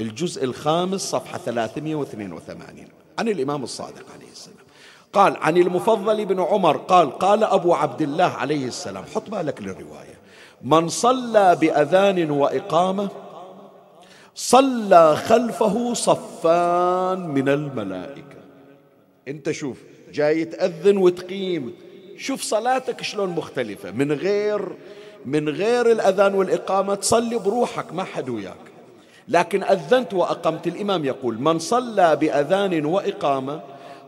الجزء 0.00 0.44
الخامس 0.44 1.00
صفحة 1.00 1.38
382 1.38 2.88
عن 3.18 3.28
الإمام 3.28 3.64
الصادق 3.64 4.04
عليه 4.14 4.32
السلام. 4.32 4.56
قال 5.12 5.36
عن 5.36 5.56
المفضل 5.56 6.24
بن 6.24 6.40
عمر 6.40 6.76
قال 6.76 7.18
قال 7.18 7.44
أبو 7.44 7.74
عبد 7.74 8.02
الله 8.02 8.24
عليه 8.24 8.66
السلام. 8.66 9.04
حط 9.14 9.30
بالك 9.30 9.62
للرواية. 9.62 10.23
من 10.64 10.88
صلى 10.88 11.56
بأذان 11.60 12.30
وإقامة 12.30 13.08
صلى 14.34 15.16
خلفه 15.16 15.94
صفان 15.94 17.28
من 17.28 17.48
الملائكة. 17.48 18.38
انت 19.28 19.50
شوف 19.50 19.78
جاي 20.12 20.44
تأذن 20.44 20.96
وتقيم. 20.96 21.74
شوف 22.16 22.42
صلاتك 22.42 23.02
شلون 23.02 23.28
مختلفة. 23.28 23.90
من 23.90 24.12
غير 24.12 24.76
من 25.26 25.48
غير 25.48 25.90
الأذان 25.90 26.34
والإقامة 26.34 26.94
تصلي 26.94 27.38
بروحك 27.38 27.92
ما 27.92 28.04
حد 28.04 28.28
وياك. 28.28 28.64
لكن 29.28 29.62
أذنت 29.62 30.14
وأقمت 30.14 30.66
الإمام 30.66 31.04
يقول 31.04 31.40
من 31.40 31.58
صلى 31.58 32.16
بأذان 32.16 32.84
وإقامة 32.84 33.60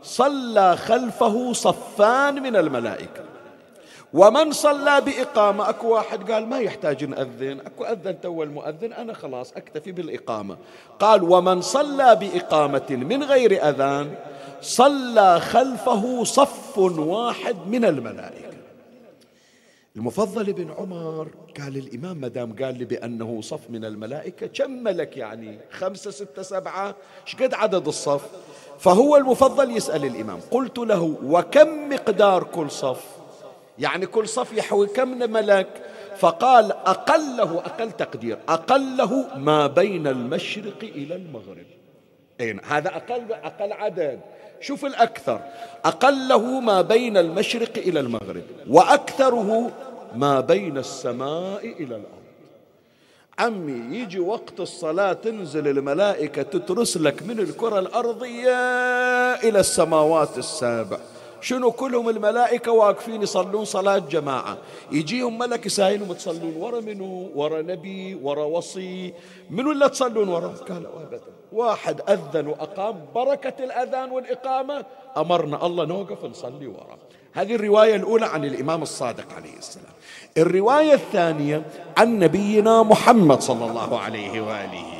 صلى 0.03 0.77
خلفه 0.77 1.53
صفان 1.53 2.43
من 2.43 2.55
الملائكة. 2.55 3.36
ومن 4.17 4.51
صلى 4.51 5.01
بإقامة 5.01 5.69
أكو 5.69 5.87
واحد 5.87 6.31
قال 6.31 6.47
ما 6.49 6.59
يحتاج 6.59 7.05
نأذن 7.05 7.59
أكو 7.59 7.83
أذن 7.83 8.21
تو 8.21 8.43
المؤذن 8.43 8.93
أنا 8.93 9.13
خلاص 9.13 9.53
أكتفي 9.53 9.91
بالإقامة. 9.91 10.57
قال 10.99 11.23
ومن 11.23 11.61
صلى 11.61 12.15
بإقامة 12.15 12.85
من 12.89 13.23
غير 13.23 13.69
أذان 13.69 14.15
صلى 14.61 15.39
خلفه 15.39 16.23
صف 16.23 16.77
واحد 16.77 17.55
من 17.67 17.85
الملائكة. 17.85 18.47
المفضل 19.95 20.53
بن 20.53 20.71
عمر 20.71 21.27
قال 21.61 21.77
الإمام 21.77 22.21
مدام 22.21 22.55
قال 22.63 22.77
لي 22.77 22.85
بأنه 22.85 23.41
صف 23.41 23.69
من 23.69 23.85
الملائكة 23.85 24.47
كم 24.47 24.71
ملك 24.71 25.17
يعني؟ 25.17 25.59
خمسة 25.71 26.11
ستة 26.11 26.41
سبعة؟ 26.41 26.95
شقد 27.25 27.53
عدد 27.53 27.87
الصف؟ 27.87 28.21
فهو 28.79 29.17
المفضل 29.17 29.77
يسأل 29.77 30.05
الإمام 30.05 30.39
قلت 30.51 30.77
له 30.77 31.17
وكم 31.23 31.89
مقدار 31.89 32.43
كل 32.43 32.71
صف؟ 32.71 33.16
يعني 33.79 34.05
كل 34.05 34.27
صف 34.27 34.53
يحوي 34.53 34.87
كم 34.87 35.31
ملك 35.31 35.67
فقال 36.17 36.71
أقله 36.71 37.59
أقل 37.59 37.91
تقدير 37.91 38.37
أقله 38.49 39.37
ما 39.37 39.67
بين 39.67 40.07
المشرق 40.07 40.83
إلى 40.83 41.15
المغرب. 41.15 41.65
أين 42.41 42.59
هذا 42.65 42.89
أقل 42.89 43.33
أقل 43.33 43.73
عدد. 43.73 44.19
شوف 44.61 44.85
الأكثر. 44.85 45.41
أقله 45.85 46.59
ما 46.59 46.81
بين 46.81 47.17
المشرق 47.17 47.77
إلى 47.77 47.99
المغرب 47.99 48.43
وأكثره 48.67 49.71
ما 50.15 50.39
بين 50.41 50.77
السماء 50.77 51.65
إلى 51.65 51.95
الأرض. 51.95 52.27
عمي 53.39 53.97
يجي 53.97 54.19
وقت 54.19 54.59
الصلاة 54.59 55.13
تنزل 55.13 55.67
الملائكة 55.67 56.41
تترس 56.41 56.97
لك 56.97 57.23
من 57.23 57.39
الكرة 57.39 57.79
الأرضية 57.79 58.57
إلى 59.33 59.59
السماوات 59.59 60.37
السابع. 60.37 60.97
شنو 61.41 61.71
كلهم 61.71 62.09
الملائكة 62.09 62.71
واقفين 62.71 63.21
يصلون 63.21 63.65
صلاة 63.65 63.97
جماعة. 63.97 64.57
يجيهم 64.91 65.37
ملك 65.37 65.65
يسائلهم 65.65 66.13
تصلون 66.13 66.55
ورا 66.57 66.79
منو؟ 66.79 67.31
ورا 67.35 67.61
نبي؟ 67.61 68.15
ورا 68.15 68.43
وصي؟ 68.43 69.13
منو 69.49 69.71
اللي 69.71 69.89
تصلون 69.89 70.29
ورا؟ 70.29 70.47
قالوا 70.69 70.91
أبدا. 71.01 71.21
واحد 71.51 72.01
أذن 72.09 72.47
وأقام 72.47 73.05
بركة 73.15 73.63
الأذان 73.63 74.11
والإقامة. 74.11 74.85
أمرنا 75.17 75.65
الله 75.65 75.85
نوقف 75.85 76.25
نصلي 76.25 76.67
ورا. 76.67 76.97
هذه 77.33 77.55
الرواية 77.55 77.95
الأولى 77.95 78.25
عن 78.25 78.45
الإمام 78.45 78.81
الصادق 78.81 79.33
عليه 79.33 79.57
السلام. 79.57 79.93
الرواية 80.37 80.93
الثانية 80.93 81.65
عن 81.97 82.19
نبينا 82.19 82.83
محمد 82.83 83.41
صلى 83.41 83.65
الله 83.65 83.99
عليه 83.99 84.41
وآله. 84.41 84.96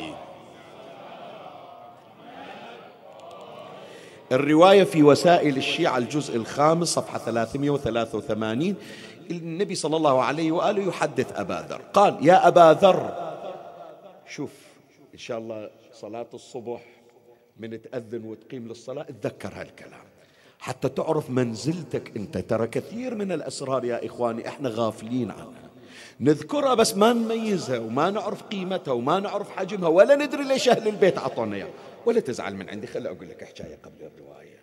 الرواية 4.31 4.83
في 4.83 5.03
وسائل 5.03 5.57
الشيعة 5.57 5.97
الجزء 5.97 6.35
الخامس 6.35 6.87
صفحة 6.87 7.17
383 7.17 8.75
النبي 9.31 9.75
صلى 9.75 9.97
الله 9.97 10.23
عليه 10.23 10.51
وآله 10.51 10.87
يحدث 10.87 11.39
أبا 11.39 11.65
ذر. 11.69 11.81
قال 11.93 12.17
يا 12.21 12.47
أبا 12.47 12.77
ذر. 12.81 13.27
شوف 14.29 14.51
إن 15.13 15.19
شاء 15.19 15.37
الله 15.37 15.69
صلاة 15.93 16.27
الصبح 16.33 16.81
من 17.59 17.81
تأذن 17.81 18.25
وتقيم 18.25 18.67
للصلاة. 18.67 19.01
اتذكر 19.09 19.51
هالكلام. 19.55 20.07
حتى 20.59 20.89
تعرف 20.89 21.29
منزلتك 21.29 22.17
أنت. 22.17 22.37
ترى 22.37 22.67
كثير 22.67 23.15
من 23.15 23.31
الأسرار 23.31 23.85
يا 23.85 24.05
إخواني 24.05 24.47
إحنا 24.47 24.69
غافلين 24.69 25.31
عنها. 25.31 25.67
نذكرها 26.19 26.73
بس 26.73 26.95
ما 26.95 27.13
نميزها 27.13 27.79
وما 27.79 28.09
نعرف 28.09 28.43
قيمتها 28.43 28.91
وما 28.91 29.19
نعرف 29.19 29.49
حجمها 29.49 29.89
ولا 29.89 30.15
ندري 30.15 30.43
ليش 30.43 30.69
أهل 30.69 30.87
البيت 30.87 31.17
أعطونا 31.17 31.55
إياها. 31.55 31.69
ولا 32.07 32.19
تزعل 32.19 32.55
من 32.55 32.69
عندي. 32.69 32.87
خلي 32.87 33.09
أقول 33.09 33.29
لك 33.29 33.43
حكايه 33.43 33.77
قبل 33.83 34.09
الرواية. 34.15 34.57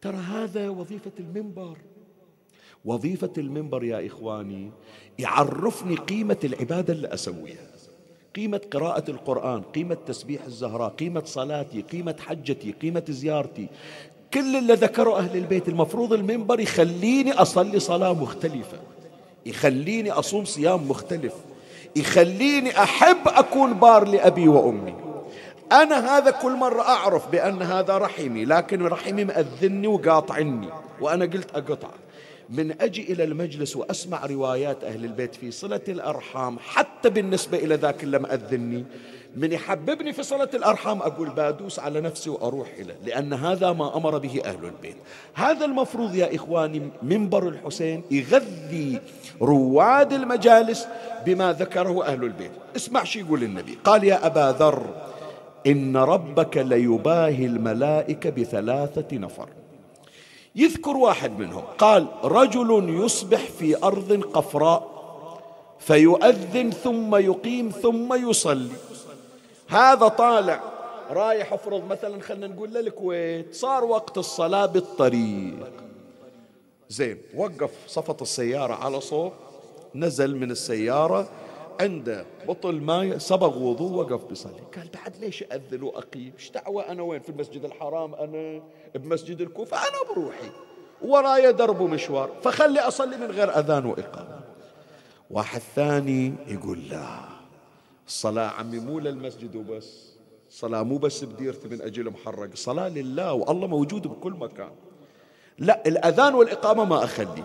ترى 0.00 0.16
هذا 0.16 0.68
وظيفة 0.68 1.12
المنبر. 1.20 1.76
وظيفة 2.84 3.32
المنبر 3.38 3.84
يا 3.84 4.06
إخواني 4.06 4.70
يعرفني 5.18 5.96
قيمة 5.96 6.36
العبادة 6.44 6.92
اللي 6.92 7.14
أسويها. 7.14 7.66
قيمة 8.36 8.60
قراءة 8.72 9.10
القرآن 9.10 9.62
قيمة 9.62 9.94
تسبيح 9.94 10.44
الزهراء 10.44 10.88
قيمة 10.88 11.22
صلاتي 11.24 11.82
قيمة 11.82 12.16
حجتي 12.20 12.72
قيمة 12.72 13.04
زيارتي. 13.08 13.68
كل 14.34 14.56
اللي 14.56 14.74
ذكره 14.74 15.18
أهل 15.18 15.36
البيت 15.36 15.68
المفروض 15.68 16.12
المنبر 16.12 16.60
يخليني 16.60 17.32
أصلي 17.32 17.80
صلاة 17.80 18.12
مختلفة. 18.12 18.78
يخليني 19.46 20.10
أصوم 20.10 20.44
صيام 20.44 20.88
مختلف. 20.88 21.34
يخليني 21.96 22.78
أحب 22.82 23.28
أكون 23.28 23.72
بار 23.72 24.08
لأبي 24.08 24.48
وأمي. 24.48 25.03
أنا 25.82 26.16
هذا 26.16 26.30
كل 26.30 26.52
مرة 26.52 26.82
أعرف 26.82 27.28
بأن 27.28 27.62
هذا 27.62 27.98
رحمي 27.98 28.44
لكن 28.44 28.82
رحمي 28.82 29.24
مأذني 29.24 29.86
وقاطعني 29.86 30.68
وأنا 31.00 31.24
قلت 31.24 31.50
أقطع. 31.54 31.90
من 32.50 32.82
أجي 32.82 33.12
إلى 33.12 33.24
المجلس 33.24 33.76
وأسمع 33.76 34.26
روايات 34.26 34.84
أهل 34.84 35.04
البيت 35.04 35.34
في 35.34 35.50
صلة 35.50 35.80
الأرحام 35.88 36.58
حتى 36.58 37.10
بالنسبة 37.10 37.58
إلى 37.58 37.74
ذاك 37.74 38.04
اللي 38.04 38.18
مأذني 38.18 38.84
من 39.36 39.52
يحببني 39.52 40.12
في 40.12 40.22
صلة 40.22 40.48
الأرحام 40.54 40.98
أقول 40.98 41.30
بادوس 41.30 41.78
على 41.78 42.00
نفسي 42.00 42.30
وأروح 42.30 42.68
إليه 42.78 42.96
لأن 43.04 43.32
هذا 43.32 43.72
ما 43.72 43.96
أمر 43.96 44.18
به 44.18 44.42
أهل 44.44 44.64
البيت. 44.64 44.96
هذا 45.34 45.64
المفروض 45.64 46.14
يا 46.14 46.34
إخواني 46.34 46.90
منبر 47.02 47.48
الحسين 47.48 48.02
يغذي 48.10 49.00
رواد 49.42 50.12
المجالس 50.12 50.86
بما 51.26 51.52
ذكره 51.52 52.04
أهل 52.04 52.24
البيت. 52.24 52.50
اسمع 52.76 53.04
شو 53.04 53.18
يقول 53.18 53.42
النبي 53.42 53.78
قال 53.84 54.04
يا 54.04 54.26
أبا 54.26 54.56
ذر 54.58 54.86
إن 55.66 55.96
ربك 55.96 56.56
ليباهي 56.56 57.46
الملائكة 57.46 58.30
بثلاثة 58.30 59.16
نفر. 59.16 59.48
يذكر 60.56 60.96
واحد 60.96 61.38
منهم 61.38 61.62
قال 61.78 62.06
رجل 62.24 63.00
يصبح 63.04 63.40
في 63.40 63.84
أرض 63.84 64.12
قفراء 64.32 64.94
فيؤذن 65.78 66.70
ثم 66.70 67.16
يقيم 67.16 67.70
ثم 67.70 68.30
يصلي. 68.30 68.76
هذا 69.68 70.08
طالع 70.08 70.60
رايح 71.10 71.52
افرض 71.52 71.86
مثلا 71.86 72.22
خلينا 72.22 72.46
نقول 72.46 72.70
للكويت 72.70 73.54
صار 73.54 73.84
وقت 73.84 74.18
الصلاة 74.18 74.66
بالطريق. 74.66 75.72
زين 76.88 77.18
وقف 77.34 77.70
صفط 77.86 78.22
السيارة 78.22 78.74
على 78.74 79.00
صوب 79.00 79.32
نزل 79.94 80.36
من 80.36 80.50
السيارة 80.50 81.28
عنده 81.80 82.26
بطل 82.48 82.74
ماء 82.80 83.18
صبغ 83.18 83.58
وضوء 83.58 83.92
وقف 83.92 84.24
بيصلي 84.24 84.60
قال 84.76 84.88
بعد 84.94 85.16
ليش 85.16 85.42
أذن 85.42 85.82
وأقيم؟ 85.82 86.32
إيش 86.38 86.50
دعوة 86.50 86.92
أنا 86.92 87.02
وين؟ 87.02 87.20
في 87.20 87.28
المسجد 87.28 87.64
الحرام 87.64 88.14
أنا 88.14 88.62
بمسجد 88.94 89.40
الكوفة 89.40 89.76
أنا 89.76 90.14
بروحي. 90.14 90.50
ورايا 91.02 91.50
درب 91.50 91.80
ومشوار 91.80 92.30
فخلي 92.42 92.80
أصلي 92.80 93.16
من 93.16 93.30
غير 93.30 93.58
أذان 93.58 93.86
وإقامة. 93.86 94.40
واحد 95.30 95.60
ثاني 95.74 96.34
يقول 96.46 96.88
لا 96.88 97.18
الصلاة 98.06 98.48
عمي 98.48 98.78
مو 98.78 98.98
للمسجد 98.98 99.56
وبس 99.56 100.14
الصلاة 100.48 100.82
مو 100.82 100.98
بس 100.98 101.24
بديرتي 101.24 101.68
من 101.68 101.82
أجل 101.82 102.10
محرق 102.10 102.50
صلاة 102.54 102.88
لله 102.88 103.32
والله 103.32 103.66
موجود 103.66 104.06
بكل 104.06 104.32
مكان. 104.32 104.70
لا 105.58 105.82
الأذان 105.86 106.34
والإقامة 106.34 106.84
ما 106.84 107.04
أخلي 107.04 107.44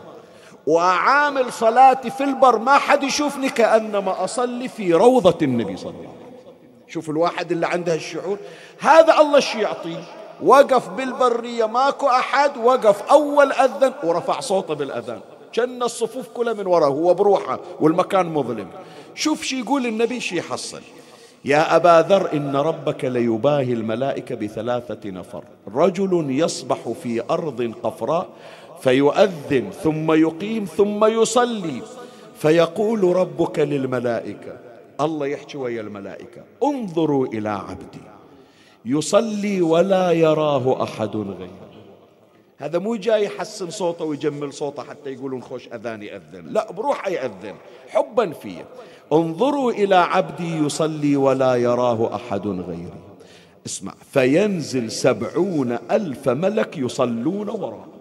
وأعامل 0.67 1.53
صلاتي 1.53 2.09
في 2.09 2.23
البر 2.23 2.57
ما 2.57 2.77
حد 2.77 3.03
يشوفني 3.03 3.49
كأنما 3.49 4.23
أصلي 4.23 4.67
في 4.67 4.93
روضة 4.93 5.37
النبي 5.41 5.77
صلى 5.77 5.89
الله 5.89 5.99
عليه 5.99 6.09
وسلم. 6.09 6.59
شوف 6.87 7.09
الواحد 7.09 7.51
اللي 7.51 7.67
عنده 7.67 7.95
الشعور. 7.95 8.37
هذا 8.79 9.19
الله 9.19 9.39
شي 9.39 9.61
يعطيه 9.61 10.03
وقف 10.43 10.89
بالبرية 10.89 11.65
ماكو 11.65 12.07
أحد. 12.07 12.57
وقف 12.57 13.01
أول 13.11 13.51
أذن 13.51 13.93
ورفع 14.03 14.39
صوته 14.39 14.73
بالأذان. 14.73 15.19
كأن 15.53 15.83
الصفوف 15.83 16.27
كلها 16.27 16.53
من 16.53 16.67
وراه 16.67 16.87
هو 16.87 17.13
بروحه 17.13 17.59
والمكان 17.79 18.25
مظلم. 18.25 18.67
شوف 19.15 19.43
شي 19.43 19.59
يقول 19.59 19.85
النبي 19.85 20.19
شي 20.19 20.37
يحصل؟ 20.37 20.81
يا 21.45 21.75
أبا 21.75 22.05
ذر 22.09 22.33
إن 22.33 22.55
ربك 22.55 23.05
ليباهي 23.05 23.73
الملائكة 23.73 24.35
بثلاثة 24.35 25.09
نفر. 25.09 25.43
رجل 25.75 26.25
يصبح 26.29 26.77
في 27.03 27.23
أرض 27.29 27.73
قفراء 27.83 28.27
فيؤذن 28.81 29.69
ثم 29.83 30.11
يقيم 30.11 30.65
ثم 30.65 31.05
يصلي. 31.05 31.81
فيقول 32.35 33.03
ربك 33.03 33.59
للملائكة 33.59 34.57
الله 35.01 35.27
يحكي 35.27 35.57
ويا 35.57 35.81
الملائكة 35.81 36.41
انظروا 36.63 37.27
إلى 37.27 37.49
عبدي. 37.49 38.01
يصلي 38.85 39.61
ولا 39.61 40.11
يراه 40.11 40.83
أحد 40.83 41.15
غيره. 41.15 41.69
هذا 42.57 42.79
مو 42.79 42.95
جاي 42.95 43.23
يحسن 43.23 43.69
صوته 43.69 44.05
ويجمل 44.05 44.53
صوته 44.53 44.83
حتى 44.83 45.09
يقولون 45.09 45.41
خوش 45.41 45.67
أذان 45.67 46.03
يأذن. 46.03 46.45
لا 46.45 46.71
بروحه 46.71 47.09
يأذن 47.09 47.55
حبا 47.87 48.31
فيه. 48.31 48.65
انظروا 49.13 49.71
إلى 49.71 49.95
عبدي 49.95 50.57
يصلي 50.57 51.15
ولا 51.15 51.55
يراه 51.55 52.15
أحد 52.15 52.47
غيري. 52.47 52.99
اسمع 53.65 53.93
فينزل 54.11 54.91
سبعون 54.91 55.77
ألف 55.91 56.29
ملك 56.29 56.77
يصلون 56.77 57.49
وراءه. 57.49 57.98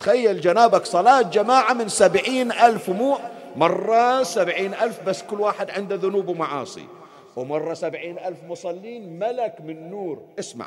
تخيل 0.00 0.40
جنابك 0.40 0.86
صلاة 0.86 1.22
جماعة 1.22 1.72
من 1.72 1.88
سبعين 1.88 2.52
ألف 2.52 2.88
مو 2.88 3.18
مرة 3.56 4.22
سبعين 4.22 4.74
ألف 4.74 5.00
بس 5.06 5.22
كل 5.22 5.40
واحد 5.40 5.70
عنده 5.70 5.96
ذنوب 5.96 6.28
ومعاصي. 6.28 6.86
ومرة 7.36 7.74
سبعين 7.74 8.18
ألف 8.18 8.38
مصلين 8.48 9.18
ملك 9.18 9.54
من 9.60 9.90
نور. 9.90 10.22
اسمع 10.38 10.66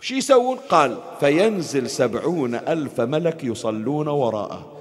شو 0.00 0.14
يسوون؟ 0.14 0.56
قال 0.56 0.98
فينزل 1.20 1.90
سبعون 1.90 2.54
ألف 2.54 3.00
ملك 3.00 3.44
يصلون 3.44 4.08
وراءه 4.08 4.76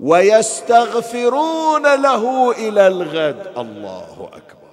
ويستغفرون 0.00 2.02
له 2.02 2.52
إلى 2.52 2.86
الغد. 2.86 3.58
الله 3.58 4.30
أكبر. 4.32 4.68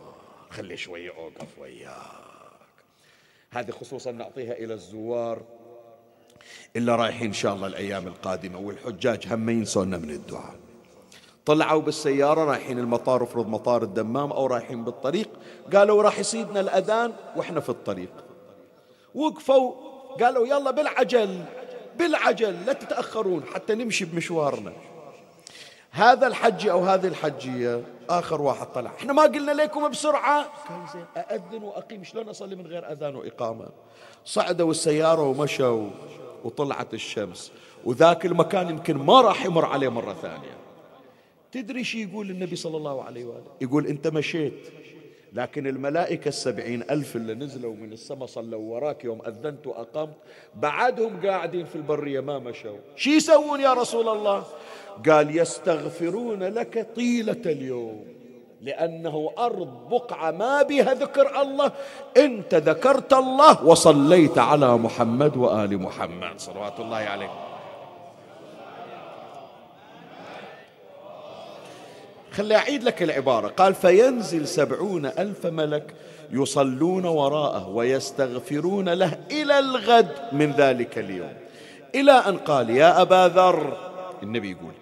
خلي 0.49 0.77
شوي 0.77 1.09
أوقف 1.09 1.59
وياك 1.61 1.91
هذه 3.51 3.71
خصوصا 3.71 4.11
نعطيها 4.11 4.53
إلى 4.53 4.73
الزوار. 4.73 5.41
إلا 6.75 6.95
رايحين 6.95 7.27
إن 7.27 7.33
شاء 7.33 7.53
الله 7.53 7.67
الأيام 7.67 8.07
القادمة 8.07 8.59
والحجاج 8.59 9.27
هم 9.33 9.49
ينسونا 9.49 9.97
من 9.97 10.09
الدعاء. 10.09 10.55
طلعوا 11.45 11.81
بالسيارة 11.81 12.43
رايحين 12.43 12.79
المطار 12.79 13.23
افرض 13.23 13.47
مطار 13.47 13.83
الدمام 13.83 14.31
أو 14.31 14.45
رايحين 14.45 14.83
بالطريق. 14.83 15.29
قالوا 15.73 16.03
راح 16.03 16.19
يصيدنا 16.19 16.59
الأذان 16.59 17.13
وإحنا 17.35 17.59
في 17.59 17.69
الطريق. 17.69 18.11
وقفوا 19.15 19.73
قالوا 20.21 20.47
يلا 20.47 20.71
بالعجل 20.71 21.43
بالعجل 21.99 22.65
لا 22.65 22.73
تتأخرون 22.73 23.43
حتى 23.53 23.75
نمشي 23.75 24.05
بمشوارنا. 24.05 24.73
هذا 25.91 26.27
الحجي 26.27 26.71
أو 26.71 26.83
هذه 26.85 27.07
الحجية 27.07 27.83
آخر 28.09 28.41
واحد 28.41 28.67
طلع. 28.67 28.91
إحنا 28.99 29.13
ما 29.13 29.23
قلنا 29.23 29.51
لكم 29.51 29.89
بسرعة. 29.89 30.41
قال 30.41 30.89
زين 30.93 31.05
أأذن 31.17 31.63
وأقيم 31.63 32.03
شلون 32.03 32.29
أصلي 32.29 32.55
من 32.55 32.67
غير 32.67 32.91
أذان 32.91 33.15
وإقامة؟ 33.15 33.65
صعدوا 34.25 34.71
السيارة 34.71 35.21
ومشوا. 35.21 35.89
وطلعت 36.43 36.93
الشمس. 36.93 37.51
وذاك 37.85 38.25
المكان 38.25 38.69
يمكن 38.69 38.97
ما 38.97 39.21
راح 39.21 39.45
يمر 39.45 39.65
عليه 39.65 39.89
مرة 39.89 40.13
ثانية. 40.13 40.57
تدري 41.51 41.83
شي 41.83 42.03
يقول 42.03 42.29
النبي 42.29 42.55
صلى 42.55 42.77
الله 42.77 43.03
عليه 43.03 43.25
وآله؟ 43.25 43.51
يقول 43.61 43.87
أنت 43.87 44.07
مشيت 44.07 44.53
لكن 45.33 45.67
الملائكة 45.67 46.29
السبعين 46.29 46.81
ألف 46.81 47.15
اللي 47.15 47.33
نزلوا 47.35 47.75
من 47.75 47.93
السماء 47.93 48.25
صلوا 48.25 48.59
وراك 48.59 49.03
يوم 49.03 49.21
أذنت 49.27 49.67
وأقمت. 49.67 50.15
بعدهم 50.55 51.25
قاعدين 51.25 51.65
في 51.65 51.75
البرية 51.75 52.19
ما 52.19 52.39
مشوا. 52.39 52.77
شي 52.95 53.09
يسوون 53.09 53.59
يا 53.59 53.73
رسول 53.73 54.07
الله؟ 54.17 54.43
قال 55.09 55.37
يستغفرون 55.37 56.43
لك 56.43 56.87
طيلة 56.95 57.41
اليوم. 57.45 58.20
لأنه 58.61 59.31
أرض 59.37 59.89
بقعة 59.89 60.31
ما 60.31 60.61
بها 60.61 60.93
ذكر 60.93 61.41
الله. 61.41 61.71
أنت 62.17 62.55
ذكرت 62.55 63.13
الله 63.13 63.65
وصليت 63.65 64.37
على 64.37 64.77
محمد 64.77 65.37
وآل 65.37 65.81
محمد. 65.81 66.39
صلوات 66.39 66.79
الله 66.79 66.97
عليه. 66.97 67.29
خلي 72.31 72.55
أعيد 72.55 72.83
لك 72.83 73.03
العبارة. 73.03 73.47
قال 73.47 73.73
فينزل 73.75 74.47
سبعون 74.47 75.05
ألف 75.05 75.45
ملك 75.45 75.93
يصلون 76.31 77.05
وراءه 77.05 77.69
ويستغفرون 77.69 78.89
له 78.89 79.17
إلى 79.31 79.59
الغد 79.59 80.11
من 80.31 80.51
ذلك 80.51 80.97
اليوم. 80.97 81.33
إلى 81.95 82.11
أن 82.11 82.37
قال 82.37 82.69
يا 82.69 83.01
أبا 83.01 83.27
ذر. 83.27 83.77
النبي 84.23 84.51
يقول 84.51 84.73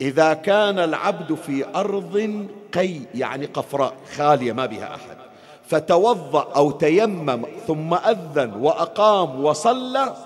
إذا 0.00 0.32
كان 0.32 0.78
العبد 0.78 1.34
في 1.34 1.64
أرض 1.74 2.46
قي 2.74 3.00
يعني 3.14 3.46
قفراء 3.46 3.94
خالية 4.16 4.52
ما 4.52 4.66
بها 4.66 4.94
أحد. 4.94 5.16
فتوضأ 5.66 6.52
أو 6.56 6.70
تيمم 6.70 7.42
ثم 7.66 7.94
أذن 7.94 8.52
وأقام 8.60 9.44
وصلى 9.44 10.16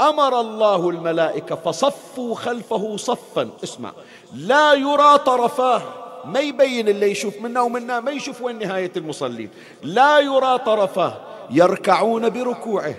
أمر 0.00 0.40
الله 0.40 0.90
الملائكة 0.90 1.54
فصفوا 1.54 2.34
خلفه 2.34 2.96
صفا. 2.96 3.48
اسمع 3.64 3.92
لا 4.34 4.74
يرى 4.74 5.18
طرفاه 5.18 5.82
ما 6.24 6.40
يبين 6.40 6.88
اللي 6.88 7.10
يشوف 7.10 7.40
منا 7.40 7.60
ومنا 7.60 8.00
ما 8.00 8.10
يشوف 8.10 8.42
وين 8.42 8.58
نهاية 8.58 8.92
المصلين. 8.96 9.48
لا 9.82 10.18
يرى 10.18 10.58
طرفاه 10.58 11.16
يركعون 11.50 12.30
بركوعه 12.30 12.94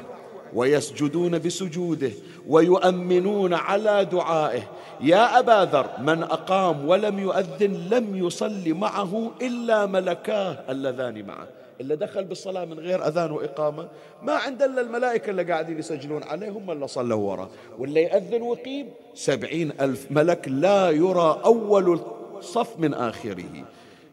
ويسجدون 0.53 1.39
بسجوده. 1.39 2.11
ويؤمنون 2.47 3.53
على 3.53 4.05
دعائه. 4.05 4.63
يا 5.01 5.39
أبا 5.39 5.65
ذر 5.71 5.89
من 5.99 6.23
أقام 6.23 6.88
ولم 6.88 7.19
يؤذن 7.19 7.89
لم 7.89 8.15
يصلي 8.15 8.73
معه 8.73 9.31
إلا 9.41 9.86
ملكاه 9.86 10.58
اللذان 10.69 11.25
معه. 11.25 11.47
اللي 11.81 11.95
دخل 11.95 12.23
بالصلاة 12.23 12.65
من 12.65 12.79
غير 12.79 13.08
أذان 13.08 13.31
وإقامة. 13.31 13.88
ما 14.21 14.34
عند 14.34 14.63
إلا 14.63 14.81
الملائكة 14.81 15.29
اللي 15.29 15.43
قاعدين 15.43 15.79
يسجلون 15.79 16.23
عليه 16.23 16.49
هم 16.49 16.71
اللي 16.71 16.88
صلوا 16.88 17.31
وراه 17.31 17.49
واللي 17.79 18.01
يأذن 18.01 18.41
ويقيم 18.41 18.89
سبعين 19.13 19.71
ألف 19.81 20.12
ملك 20.12 20.47
لا 20.47 20.89
يرى 20.89 21.41
أول 21.45 21.99
الصف 22.38 22.79
من 22.79 22.93
آخره. 22.93 23.65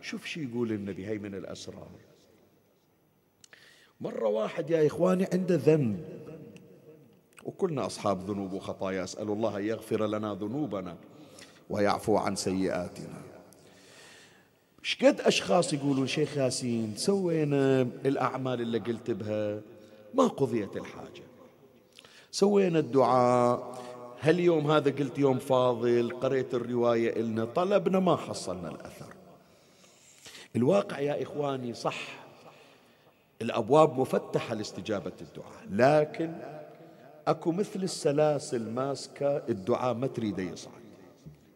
شوف 0.02 0.26
شو 0.26 0.40
يقول 0.40 0.72
النبي 0.72 1.06
هي 1.06 1.18
من 1.18 1.34
الأسرار. 1.34 1.88
مرة 4.00 4.28
واحد 4.28 4.70
يا 4.70 4.86
إخواني 4.86 5.28
عنده 5.32 5.54
ذنب. 5.54 6.21
وكلنا 7.44 7.86
أصحاب 7.86 8.30
ذنوب 8.30 8.52
وخطايا. 8.52 9.04
أسأل 9.04 9.28
الله 9.28 9.58
أن 9.58 9.64
يغفر 9.64 10.06
لنا 10.06 10.34
ذنوبنا 10.34 10.96
ويعفو 11.70 12.16
عن 12.16 12.36
سيئاتنا. 12.36 13.22
شقد 14.82 15.20
أشخاص 15.20 15.72
يقولون 15.72 16.06
شيخ 16.06 16.36
ياسين 16.36 16.94
سوينا 16.96 17.82
الأعمال 17.82 18.60
اللي 18.60 18.78
قلت 18.78 19.10
بها 19.10 19.60
ما 20.14 20.26
قضيت 20.26 20.76
الحاجة. 20.76 21.22
سوينا 22.30 22.78
الدعاء 22.78 23.82
هل 24.20 24.40
يوم 24.40 24.70
هذا 24.70 24.90
قلت 24.90 25.18
يوم 25.18 25.38
فاضل 25.38 26.12
قريت 26.20 26.54
الرواية 26.54 27.20
إلنا 27.20 27.44
طلبنا 27.44 28.00
ما 28.00 28.16
حصلنا 28.16 28.68
الأثر. 28.68 29.12
الواقع 30.56 31.00
يا 31.00 31.22
إخواني 31.22 31.74
صح 31.74 32.22
الأبواب 33.42 34.00
مفتحة 34.00 34.54
لاستجابة 34.54 35.12
الدعاء 35.20 35.62
لكن 35.70 36.32
أكو 37.28 37.52
مثل 37.52 37.82
السلاسل 37.82 38.70
ماسكة 38.70 39.42
الدعاء 39.48 39.94
ما 39.94 40.06
تريده 40.06 40.42
يصعد. 40.42 40.82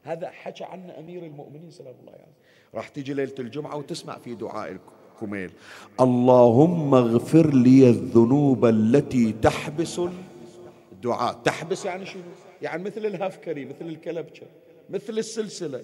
هذا 0.02 0.30
حكى 0.30 0.64
عنه 0.64 0.98
أمير 0.98 1.22
المؤمنين 1.22 1.70
سلام 1.70 1.94
الله 2.00 2.12
عليه 2.12 2.20
يعني. 2.20 2.32
راح 2.74 2.88
تجي 2.88 3.14
ليلة 3.14 3.34
الجمعة 3.38 3.76
وتسمع 3.76 4.18
في 4.18 4.34
دعاء 4.34 4.76
الكميل. 5.16 5.50
اللهم 6.00 6.94
اغفر 6.94 7.54
لي 7.54 7.88
الذنوب 7.88 8.64
التي 8.64 9.32
تحبس 9.32 10.00
الدعاء 10.92 11.32
تحبس 11.44 11.84
يعني 11.84 12.06
شنو؟ 12.06 12.22
يعني 12.62 12.82
مثل 12.82 13.06
الهفكري 13.06 13.64
مثل 13.64 13.86
الكلبشة 13.86 14.46
مثل 14.90 15.18
السلسلة. 15.18 15.82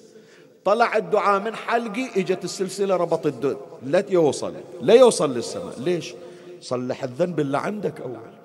طلع 0.65 0.97
الدعاء 0.97 1.41
من 1.41 1.55
حلقي 1.55 2.21
إجت 2.21 2.45
السلسلة 2.45 2.97
ربط 2.97 3.27
الدعاء 3.27 3.79
لا 3.83 4.05
يوصل 4.11 4.55
لا 4.81 4.95
يوصل 4.95 5.35
للسماء. 5.35 5.81
ليش؟ 5.81 6.15
صلح 6.61 7.05
الذنب 7.05 7.41
اللي 7.41 7.59
عندك 7.59 8.01
اول 8.01 8.42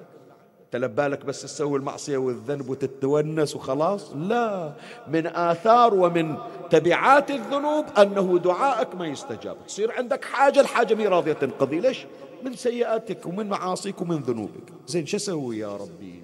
تلبالك 0.71 1.25
بس 1.25 1.41
تسوي 1.41 1.77
المعصية 1.77 2.17
والذنب 2.17 2.69
وتتونس 2.69 3.55
وخلاص؟ 3.55 4.11
لا. 4.15 4.73
من 5.07 5.27
آثار 5.27 5.93
ومن 5.93 6.37
تبعات 6.69 7.31
الذنوب 7.31 7.85
أنه 7.97 8.39
دعائك 8.39 8.95
ما 8.95 9.07
يستجاب. 9.07 9.57
تصير 9.67 9.91
عندك 9.91 10.25
حاجة 10.25 10.59
الحاجة 10.59 10.95
مي 10.95 11.07
راضية 11.07 11.33
تنقضي. 11.33 11.79
ليش؟ 11.79 12.05
من 12.43 12.55
سيئاتك 12.55 13.25
ومن 13.25 13.49
معاصيك 13.49 14.01
ومن 14.01 14.17
ذنوبك. 14.17 14.73
زين 14.87 15.05
شو 15.05 15.17
أسوي 15.17 15.57
يا 15.57 15.75
ربي؟ 15.75 16.23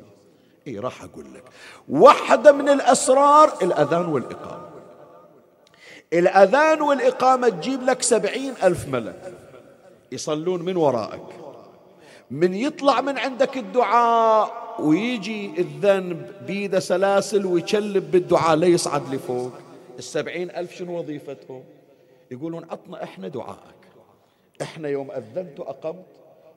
اي 0.68 0.80
راح 0.80 1.04
أقول 1.04 1.26
لك. 1.34 1.44
واحدة 1.90 2.52
من 2.52 2.70
الأسرار 2.70 3.54
الأذان 3.62 4.06
والإقامة. 4.06 4.70
الأذان 6.14 6.82
والإقامة 6.82 7.50
تجيب 7.50 7.84
لك 7.84 8.02
سبعين 8.02 8.54
ألف 8.64 8.88
ملك. 8.88 9.34
يصلون 10.12 10.62
من 10.62 10.78
ورائك 10.78 11.43
من 12.32 12.54
يطلع 12.54 13.02
من 13.02 13.18
عندك 13.18 13.58
الدعاء 13.58 14.64
ويجي 14.80 15.62
الذنب 15.62 16.32
بيده 16.48 16.80
سلاسل 16.80 17.46
ويشلب 17.46 18.12
بالدعاء 18.12 18.56
لا 18.56 18.68
يصعد 18.68 19.14
لفوق. 19.14 19.52
السبعين 20.00 20.52
ألف 20.52 20.76
شنو 20.76 21.00
وظيفتهم؟ 21.00 21.64
يقولون 22.32 22.64
عطنا 22.72 23.04
إحنا 23.04 23.28
دعائك. 23.28 23.84
إحنا 24.62 24.90
يوم 24.90 25.12
أذنت 25.12 25.60
وأقمت 25.60 26.06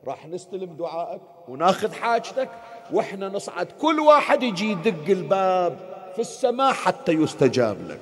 راح 0.07 0.26
نستلم 0.26 0.76
دعائك 0.76 1.20
وناخذ 1.48 1.92
حاجتك 1.92 2.50
وإحنا 2.92 3.29
نصعد. 3.29 3.66
كل 3.81 4.00
واحد 4.00 4.42
يجي 4.42 4.70
يدق 4.70 5.09
الباب 5.09 5.79
في 6.14 6.20
السماء 6.20 6.72
حتى 6.72 7.12
يستجاب 7.12 7.90
لك. 7.90 8.00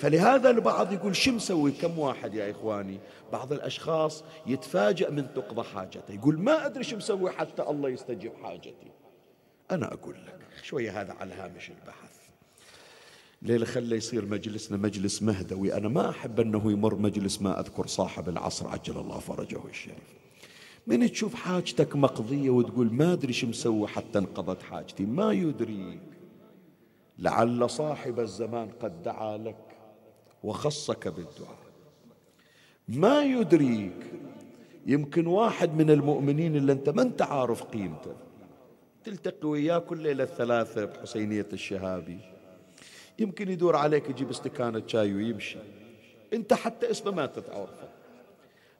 فلهذا 0.00 0.50
البعض 0.50 0.92
يقول 0.92 1.16
شو 1.16 1.32
مسوي؟ 1.32 1.72
كم 1.72 1.98
واحد 1.98 2.34
يا 2.34 2.50
إخواني؟ 2.50 2.98
بعض 3.32 3.52
الأشخاص 3.52 4.24
يتفاجأ 4.46 5.10
من 5.10 5.34
تقضى 5.34 5.62
حاجته 5.62 6.14
يقول 6.14 6.38
ما 6.38 6.66
أدري 6.66 6.84
شو 6.84 6.96
مسوي 6.96 7.30
حتى 7.30 7.62
الله 7.62 7.88
يستجيب 7.88 8.32
حاجتي. 8.42 8.90
أنا 9.70 9.92
أقول 9.92 10.14
لك 10.14 10.38
شوية 10.62 11.00
هذا 11.00 11.12
على 11.12 11.34
هامش 11.34 11.70
البحث. 11.70 12.20
ليلة 13.42 13.64
خلى 13.64 13.96
يصير 13.96 14.26
مجلسنا 14.26 14.76
مجلس 14.76 15.22
مهدوي. 15.22 15.74
أنا 15.74 15.88
ما 15.88 16.10
أحب 16.10 16.40
أنه 16.40 16.72
يمر 16.72 16.94
مجلس 16.94 17.42
ما 17.42 17.60
أذكر 17.60 17.86
صاحب 17.86 18.28
العصر 18.28 18.68
عجل 18.68 18.98
الله 18.98 19.18
فرجه 19.18 19.60
الشريف. 19.68 20.20
من 20.86 21.10
تشوف 21.10 21.34
حاجتك 21.34 21.96
مقضية 21.96 22.50
وتقول 22.50 22.92
ما 22.92 23.12
أدري 23.12 23.32
شو 23.32 23.46
مسوي 23.46 23.88
حتى 23.88 24.18
انقضت 24.18 24.62
حاجتي؟ 24.62 25.04
ما 25.04 25.32
يدريك. 25.32 26.00
لعل 27.18 27.70
صاحب 27.70 28.20
الزمان 28.20 28.68
قد 28.82 29.02
دعا 29.02 29.36
لك. 29.36 29.69
وخصك 30.44 31.08
بالدعاء. 31.08 31.70
ما 32.88 33.22
يدريك 33.22 34.12
يمكن 34.86 35.26
واحد 35.26 35.74
من 35.74 35.90
المؤمنين 35.90 36.56
اللي 36.56 36.72
انت 36.72 36.88
ما 36.88 37.02
انت 37.02 37.22
عارف 37.22 37.62
قيمته. 37.62 38.12
تلتقي 39.04 39.48
وياه 39.48 39.78
كل 39.78 39.98
ليلة 39.98 40.24
الثلاثة 40.24 40.84
بحسينية 40.84 41.48
الشهابي. 41.52 42.18
يمكن 43.18 43.50
يدور 43.50 43.76
عليك 43.76 44.10
يجيب 44.10 44.30
استكانة 44.30 44.82
شاي 44.86 45.14
ويمشي. 45.14 45.58
انت 46.32 46.54
حتى 46.54 46.90
اسمه 46.90 47.12
ما 47.12 47.26
تتعرفه. 47.26 47.88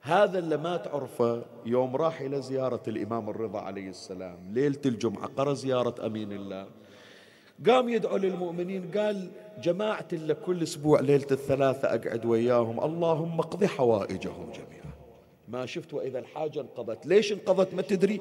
هذا 0.02 0.38
اللي 0.38 0.56
ما 0.56 0.76
تعرفه 0.76 1.42
يوم 1.66 1.96
راح 1.96 2.20
إلى 2.20 2.42
زيارة 2.42 2.82
الإمام 2.88 3.30
الرضا 3.30 3.60
عليه 3.60 3.88
السلام. 3.88 4.38
ليلة 4.52 4.80
الجمعة 4.86 5.26
قرأ 5.26 5.54
زيارة 5.54 6.06
أمين 6.06 6.32
الله. 6.32 6.66
قام 7.66 7.88
يدعو 7.88 8.16
للمؤمنين 8.16 8.90
قال 8.90 9.30
جماعة 9.62 10.08
اللي 10.12 10.34
كل 10.34 10.62
أسبوع 10.62 11.00
ليلة 11.00 11.26
الثلاثة 11.30 11.88
أقعد 11.88 12.26
وياهم 12.26 12.84
اللهم 12.84 13.38
اقضي 13.38 13.68
حوائجهم 13.68 14.52
جميعا. 14.52 14.90
ما 15.48 15.66
شفت 15.66 15.94
وإذا 15.94 16.18
الحاجة 16.18 16.60
انقضت. 16.60 17.06
ليش 17.06 17.32
انقضت؟ 17.32 17.74
ما 17.74 17.82
تدري. 17.82 18.20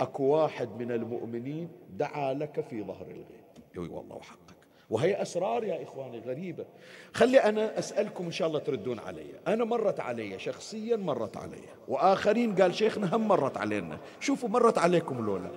أكو 0.00 0.24
واحد 0.24 0.68
من 0.78 0.92
المؤمنين 0.92 1.68
دعا 1.90 2.34
لك 2.34 2.64
في 2.70 2.82
ظهر 2.82 3.06
الغيب. 3.06 3.46
يقول 3.74 3.90
والله 3.90 4.16
وحقك 4.16 4.56
وهي 4.90 5.22
أسرار 5.22 5.64
يا 5.64 5.82
إخواني 5.82 6.18
غريبة. 6.18 6.64
خلي 7.12 7.38
أنا 7.38 7.78
أسألكم 7.78 8.24
إن 8.24 8.32
شاء 8.32 8.48
الله 8.48 8.58
تردون 8.58 8.98
علي. 8.98 9.26
أنا 9.46 9.64
مرت 9.64 10.00
علي 10.00 10.38
شخصيا 10.38 10.96
مرت 10.96 11.36
علي. 11.36 11.62
وآخرين 11.88 12.54
قال 12.54 12.74
شيخنا 12.74 13.16
هم 13.16 13.28
مرت 13.28 13.56
علينا. 13.56 13.98
شوفوا 14.20 14.48
مرت 14.48 14.78
عليكم 14.78 15.26
لولا. 15.26 15.50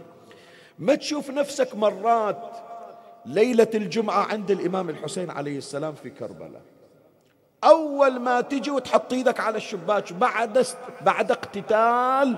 ما 0.80 0.96
تشوف 0.96 1.30
نفسك 1.30 1.76
مرات 1.76 2.69
ليلة 3.30 3.68
الجمعة 3.76 4.24
عند 4.24 4.52
الإمام 4.52 4.90
الحسين 4.90 5.30
عليه 5.30 5.58
السلام 5.58 5.94
في 5.94 6.10
كربلاء. 6.10 6.62
أول 7.64 8.20
ما 8.20 8.42
تجي 8.42 8.72
وتحط 8.72 9.14
إيدك 9.14 9.40
على 9.40 9.58
الشباك 9.58 10.14
بعد 10.14 10.66
بعد 11.02 11.32
اقتتال 11.32 12.36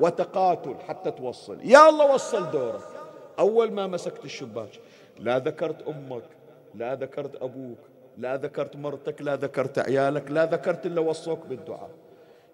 وتقاتل 0.00 0.74
حتى 0.88 1.10
توصل. 1.10 1.58
يا 1.64 1.88
الله 1.88 2.14
وصل 2.14 2.50
دورك. 2.50 2.82
أول 3.38 3.72
ما 3.72 3.86
مسكت 3.86 4.24
الشباك 4.24 4.68
لا 5.18 5.38
ذكرت 5.38 5.88
أمك 5.88 6.24
لا 6.74 6.94
ذكرت 6.94 7.42
أبوك 7.42 7.78
لا 8.18 8.36
ذكرت 8.36 8.76
مرتك 8.76 9.22
لا 9.22 9.36
ذكرت 9.36 9.78
عيالك 9.78 10.30
لا 10.30 10.46
ذكرت 10.46 10.86
إلا 10.86 11.00
وصوك 11.00 11.46
بالدعاء. 11.46 11.90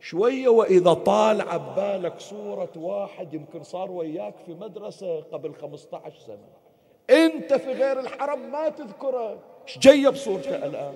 شوية 0.00 0.48
وإذا 0.48 0.92
طال 0.92 1.40
عبالك 1.40 2.20
صورة 2.20 2.72
واحد 2.76 3.34
يمكن 3.34 3.62
صار 3.62 3.90
وياك 3.90 4.34
في 4.46 4.54
مدرسة 4.54 5.20
قبل 5.20 5.54
15 5.54 6.18
سنة. 6.26 6.67
انت 7.10 7.54
في 7.54 7.72
غير 7.72 8.00
الحرم 8.00 8.52
ما 8.52 8.68
تذكره. 8.68 9.38
إيش 9.68 9.78
جاية 9.78 10.08
بصورته 10.08 10.56
الآن؟ 10.66 10.94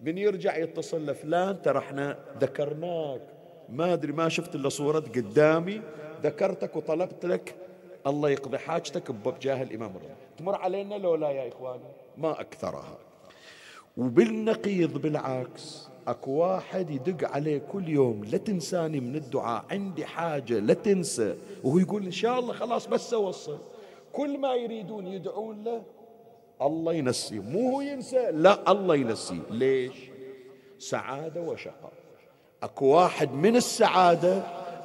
من 0.00 0.18
يرجع 0.18 0.56
يتصل 0.56 1.06
لفلان 1.06 1.62
ترى 1.62 1.78
إحنا 1.78 2.18
ذكرناك. 2.40 3.20
ما 3.68 3.92
أدري 3.92 4.12
ما 4.12 4.28
شفت 4.28 4.54
إلا 4.54 4.68
صورة 4.68 5.00
قدامي 5.00 5.82
ذكرتك 6.22 6.76
وطلبت 6.76 7.26
لك 7.26 7.54
الله 8.06 8.30
يقضي 8.30 8.58
حاجتك 8.58 9.10
بجاه 9.10 9.62
الإمام 9.62 9.90
الرضا. 9.90 10.14
تمر 10.38 10.54
علينا 10.54 10.94
لو 10.94 11.14
لا 11.14 11.30
يا 11.30 11.48
إخواني؟ 11.48 11.82
ما 12.18 12.40
أكثرها. 12.40 12.98
وبالنقيض 13.96 14.98
بالعكس 14.98 15.88
أكو 16.08 16.30
واحد 16.30 16.90
يدق 16.90 17.28
عليه 17.28 17.58
كل 17.72 17.88
يوم 17.88 18.24
لا 18.24 18.38
تنساني 18.38 19.00
من 19.00 19.16
الدعاء 19.16 19.64
عندي 19.70 20.06
حاجة 20.06 20.58
لا 20.58 20.74
تنسى. 20.74 21.36
وهو 21.64 21.78
يقول 21.78 22.04
إن 22.04 22.10
شاء 22.10 22.38
الله 22.38 22.52
خلاص 22.52 22.86
بس 22.86 23.14
أوصل. 23.14 23.58
كل 24.16 24.38
ما 24.38 24.54
يريدون 24.54 25.06
يدعون 25.06 25.64
له 25.64 25.82
الله 26.62 26.92
ينسيه. 26.92 27.40
مو 27.40 27.70
هو 27.70 27.80
ينسى 27.80 28.30
لا 28.32 28.72
الله 28.72 28.96
ينسيه. 28.96 29.42
ليش؟ 29.50 29.92
سعادة 30.78 31.40
وشقاء. 31.40 31.92
أكو 32.62 32.86
واحد 32.86 33.32
من 33.32 33.56
السعادة 33.56 34.42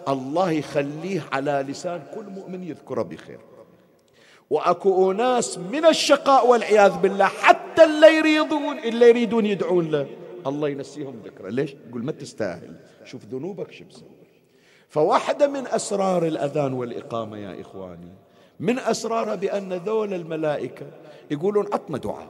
الله 0.07 0.51
يخليه 0.51 1.23
على 1.31 1.65
لسان 1.67 2.03
كل 2.15 2.23
مؤمن 2.23 2.63
يذكره 2.63 3.01
بخير. 3.01 3.39
وأكو 4.49 5.11
أناس 5.11 5.57
من 5.57 5.85
الشقاء 5.85 6.47
والعياذ 6.47 6.97
بالله 6.97 7.25
حتى 7.25 7.83
اللي 7.83 8.17
يريدون 8.17 8.79
اللي 8.79 9.09
يريدون 9.09 9.45
يدعون 9.45 9.91
له 9.91 10.07
الله 10.47 10.69
ينسيهم 10.69 11.21
ذكره. 11.25 11.49
ليش؟ 11.49 11.75
يقول 11.89 12.03
ما 12.03 12.11
تستاهل. 12.11 12.75
شوف 13.05 13.25
ذنوبك 13.25 13.71
شو 13.71 13.85
مسوي 13.85 14.09
فواحدة 14.89 15.47
من 15.47 15.67
أسرار 15.67 16.27
الأذان 16.27 16.73
والإقامة 16.73 17.37
يا 17.37 17.61
إخواني 17.61 18.13
من 18.61 18.79
أسرارها 18.79 19.35
بأن 19.35 19.73
ذول 19.73 20.13
الملائكة 20.13 20.85
يقولون 21.31 21.65
عطنا 21.73 21.97
دعائك 21.97 22.29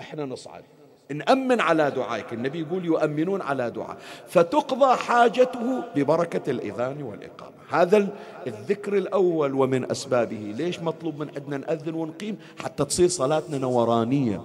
إحنا 0.00 0.24
نصعد. 0.24 0.62
نأمن 1.10 1.60
على 1.60 1.90
دعائك. 1.90 2.32
النبي 2.32 2.60
يقول 2.60 2.84
يؤمنون 2.84 3.42
على 3.42 3.70
دعاء. 3.70 3.96
فتقضى 4.28 4.96
حاجته 4.96 5.82
ببركة 5.96 6.50
الإذان 6.50 7.02
والإقامة. 7.02 7.52
هذا 7.70 8.08
الذكر 8.46 8.96
الأول 8.96 9.54
ومن 9.54 9.90
أسبابه. 9.90 10.54
ليش 10.56 10.80
مطلوب 10.80 11.18
من 11.18 11.28
عندنا 11.36 11.56
نأذن 11.56 11.94
ونقيم؟ 11.94 12.38
حتى 12.58 12.84
تصير 12.84 13.08
صلاتنا 13.08 13.58
نورانية. 13.58 14.40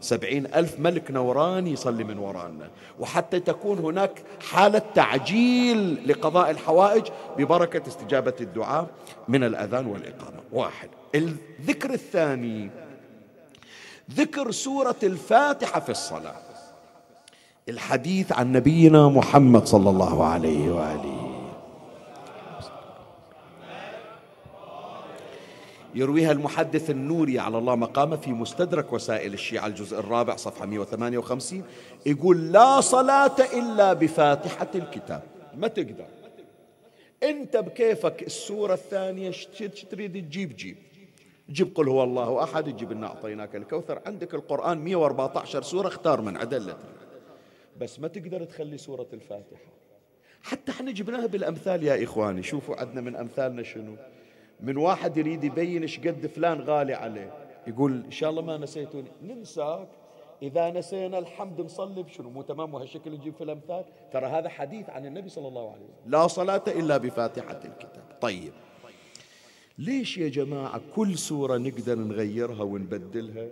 سبعين 0.00 0.46
ألف 0.46 0.80
ملك 0.80 1.10
نوراني 1.10 1.72
يصلي 1.72 2.04
من 2.04 2.18
ورانا. 2.18 2.68
وحتى 3.00 3.40
تكون 3.40 3.78
هناك 3.78 4.22
حالة 4.50 4.82
تعجيل 4.94 6.08
لقضاء 6.08 6.50
الحوائج 6.50 7.04
ببركة 7.38 7.88
استجابة 7.88 8.34
الدعاء 8.40 8.86
من 9.28 9.44
الأذان 9.44 9.86
والإقامة. 9.86 10.40
واحد. 10.52 10.88
الذكر 11.14 11.90
الثاني 11.90 12.70
ذكر 14.14 14.50
سورة 14.50 14.96
الفاتحة 15.02 15.80
في 15.80 15.90
الصلاة. 15.90 16.34
الحديث 17.68 18.32
عن 18.32 18.52
نبينا 18.52 19.08
محمد 19.08 19.66
صلى 19.66 19.90
الله 19.90 20.24
عليه 20.24 20.70
وآله 20.70 21.17
يرويها 25.98 26.32
المحدث 26.32 26.90
النوري 26.90 27.38
على 27.38 27.58
الله 27.58 27.74
مقامه 27.74 28.16
في 28.16 28.32
مستدرك 28.32 28.92
وسائل 28.92 29.34
الشيعة 29.34 29.66
الجزء 29.66 29.98
الرابع 29.98 30.36
صفحة 30.36 30.66
158 30.66 31.62
يقول 32.06 32.52
لا 32.52 32.80
صلاة 32.80 33.36
إلا 33.58 33.92
بفاتحة 33.92 34.68
الكتاب. 34.74 35.22
ما 35.54 35.68
تقدر. 35.68 36.06
أنت 37.22 37.56
بكيفك 37.56 38.22
السورة 38.22 38.74
الثانية 38.74 39.32
تريد؟ 39.90 40.12
تجيب 40.12 40.56
جيب. 40.56 40.76
جيب 41.50 41.74
قل 41.74 41.88
هو 41.88 42.04
الله 42.04 42.44
أحد 42.44 42.64
تجيب 42.64 42.92
لنا 42.92 43.06
أعطيناك 43.06 43.56
الكوثر. 43.56 44.00
عندك 44.06 44.34
القرآن 44.34 44.78
114 44.78 45.62
سورة 45.62 45.88
اختار 45.88 46.20
من 46.20 46.36
عدلة 46.36 46.76
بس 47.80 48.00
ما 48.00 48.08
تقدر 48.08 48.44
تخلي 48.44 48.78
سورة 48.78 49.06
الفاتحة. 49.12 49.68
حتى 50.42 50.72
إحنا 50.72 50.90
جبناها 50.90 51.26
بالأمثال 51.26 51.82
يا 51.82 52.04
إخواني. 52.04 52.42
شوفوا 52.42 52.76
عندنا 52.76 53.00
من 53.00 53.16
أمثالنا 53.16 53.62
شنو. 53.62 53.96
من 54.60 54.76
واحد 54.76 55.16
يريد 55.16 55.44
يبين 55.44 55.82
إيش 55.82 56.00
قد 56.00 56.26
فلان 56.26 56.60
غالي 56.60 56.94
عليه. 56.94 57.32
يقول 57.66 58.02
إن 58.04 58.10
شاء 58.10 58.30
الله 58.30 58.42
ما 58.42 58.58
نسيتوني. 58.58 59.08
ننساك. 59.22 59.88
إذا 60.42 60.70
نسينا 60.70 61.18
الحمد 61.18 61.60
نصلي 61.60 62.02
بشنو؟ 62.02 62.30
مو 62.30 62.42
تمام 62.42 62.74
وهالشكل 62.74 63.12
نجيب 63.12 63.34
في 63.34 63.44
الأمثال؟ 63.44 63.84
ترى 64.12 64.26
هذا 64.26 64.48
حديث 64.48 64.90
عن 64.90 65.06
النبي 65.06 65.28
صلى 65.28 65.48
الله 65.48 65.72
عليه 65.72 65.84
وسلم. 65.84 66.10
لا 66.10 66.26
صلاة 66.26 66.62
إلا 66.68 66.96
بفاتحة 66.96 67.60
الكتاب. 67.64 68.18
طيب. 68.20 68.52
ليش 69.78 70.18
يا 70.18 70.28
جماعة 70.28 70.80
كل 70.96 71.18
سورة 71.18 71.56
نقدر 71.56 71.98
نغيرها 71.98 72.62
ونبدلها؟ 72.62 73.48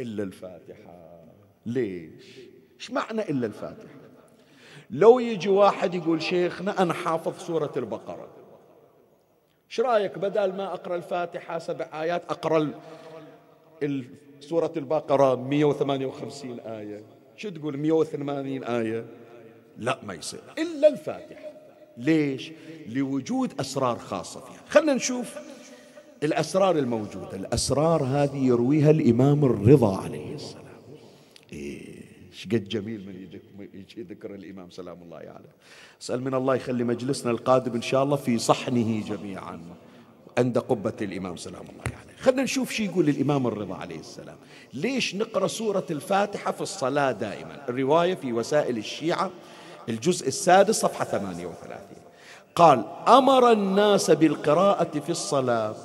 إلا 0.00 0.22
الفاتحة. 0.22 1.24
ليش؟ 1.66 2.38
إيش 2.76 2.90
معنى 2.90 3.22
إلا 3.22 3.46
الفاتحة؟ 3.46 3.94
لو 4.90 5.18
يجي 5.18 5.48
واحد 5.48 5.94
يقول 5.94 6.22
شيخنا 6.22 6.82
أنا 6.82 6.92
حافظ 6.92 7.38
سورة 7.38 7.72
البقرة. 7.76 8.28
إيش 9.74 9.80
رأيك 9.80 10.18
بدل 10.18 10.52
ما 10.52 10.74
أقرأ 10.74 10.96
الفاتحة 10.96 11.58
سبع 11.58 11.86
آيات 12.02 12.22
أقرأ 12.30 12.70
سورة 14.40 14.72
البقرة 14.76 15.34
158 15.34 16.60
آية. 16.60 17.02
شو 17.36 17.48
تقول 17.48 17.76
180 17.76 18.64
آية؟ 18.64 19.04
لا 19.78 19.98
ما 20.02 20.14
يصير. 20.14 20.40
إلا 20.58 20.88
الفاتحة. 20.88 21.50
ليش؟ 21.96 22.52
لوجود 22.88 23.60
أسرار 23.60 23.98
خاصة 23.98 24.40
فيها. 24.40 24.60
خلينا 24.68 24.94
نشوف 24.94 25.38
الأسرار 26.22 26.78
الموجودة. 26.78 27.36
الأسرار 27.36 28.04
هذه 28.04 28.46
يرويها 28.46 28.90
الإمام 28.90 29.44
الرضا 29.44 29.96
عليه 29.96 30.34
السلام. 30.34 30.63
إيه 32.52 32.58
قد 32.58 32.68
جميل 32.68 33.06
من 33.58 33.68
يجي 33.74 34.02
ذكر 34.02 34.34
الإمام 34.34 34.70
سلام 34.70 35.02
الله 35.02 35.16
عليه. 35.16 35.26
يعني. 35.26 35.46
أسأل 36.02 36.24
من 36.24 36.34
الله 36.34 36.54
يخلي 36.54 36.84
مجلسنا 36.84 37.30
القادم 37.30 37.72
إن 37.72 37.82
شاء 37.82 38.02
الله 38.02 38.16
في 38.16 38.38
صحنه 38.38 39.04
جميعا 39.08 39.60
عند 40.38 40.58
قبة 40.58 40.92
الإمام 41.02 41.36
سلام 41.36 41.62
الله 41.62 41.82
عليه. 41.82 41.92
يعني. 41.92 42.18
خلنا 42.20 42.42
نشوف 42.42 42.72
شو 42.72 42.82
يقول 42.82 43.08
الإمام 43.08 43.46
الرضا 43.46 43.74
عليه 43.74 44.00
السلام. 44.00 44.36
ليش 44.74 45.14
نقرأ 45.14 45.46
سورة 45.46 45.86
الفاتحة 45.90 46.52
في 46.52 46.60
الصلاة 46.60 47.12
دائما؟ 47.12 47.68
الرواية 47.68 48.14
في 48.14 48.32
وسائل 48.32 48.78
الشيعة 48.78 49.30
الجزء 49.88 50.28
السادس 50.28 50.80
صفحة 50.80 51.04
38 51.04 51.78
قال 52.54 52.84
أمر 53.08 53.52
الناس 53.52 54.10
بالقراءة 54.10 54.98
في 54.98 55.10
الصلاة. 55.10 55.76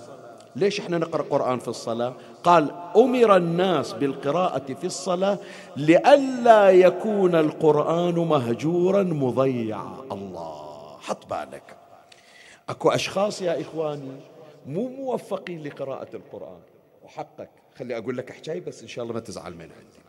ليش 0.55 0.79
إحنا 0.79 0.97
نقرأ 0.97 1.23
قرآن 1.23 1.59
في 1.59 1.67
الصلاة؟ 1.67 2.15
قال 2.43 2.71
أمر 2.95 3.35
الناس 3.35 3.93
بالقراءة 3.93 4.73
في 4.73 4.83
الصلاة 4.83 5.37
لئلا 5.77 6.69
يكون 6.69 7.35
القرآن 7.35 8.15
مهجورا 8.15 9.03
مضيعا. 9.03 10.05
الله 10.11 10.97
حط 10.99 11.29
بالك. 11.29 11.77
أكو 12.69 12.89
أشخاص 12.89 13.41
يا 13.41 13.61
إخواني 13.61 14.17
مو 14.65 14.87
موفقين 14.87 15.63
لقراءة 15.63 16.15
القرآن. 16.15 16.59
وحقك 17.03 17.49
خلي 17.77 17.97
أقول 17.97 18.17
لك 18.17 18.31
حكاية 18.31 18.61
بس 18.61 18.81
إن 18.81 18.87
شاء 18.87 19.03
الله 19.03 19.13
ما 19.13 19.19
تزعل 19.19 19.53
من 19.53 19.61
عندي. 19.61 19.99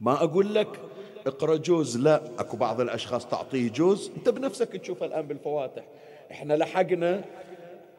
ما 0.00 0.12
أقول 0.12 0.54
لك 0.54 0.80
اقرأ 1.26 1.56
جوز 1.56 1.98
لا. 1.98 2.22
أكو 2.38 2.56
بعض 2.56 2.80
الأشخاص 2.80 3.26
تعطيه 3.26 3.70
جوز. 3.70 4.10
أنت 4.16 4.28
بنفسك 4.28 4.68
تشوفها 4.68 5.08
الآن 5.08 5.26
بالفواتح. 5.26 5.82
إحنا 6.30 6.54
لحقنا 6.54 7.24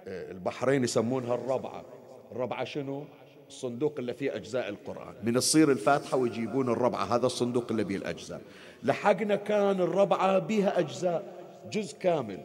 آه، 0.08 0.32
البحرين 0.32 0.84
يسمونها 0.84 1.36
الربعة. 1.36 1.84
الربعة 2.32 2.64
شنو؟ 2.64 3.04
الصندوق 3.52 3.96
اللي 4.00 4.14
فيه 4.14 4.36
أجزاء 4.36 4.70
القرآن. 4.70 5.14
من 5.24 5.34
تصير 5.34 5.72
الفاتحة 5.72 6.18
ويجيبون 6.18 6.70
الربعة 6.70 7.04
هذا 7.04 7.26
الصندوق 7.26 7.66
اللي 7.72 7.84
بيه 7.84 7.96
الأجزاء. 7.96 8.42
لحقنا 8.84 9.36
كان 9.36 9.82
الربعة 9.82 10.40
بها 10.40 10.80
أجزاء 10.80 11.24
جزء 11.72 11.98
كامل. 11.98 12.40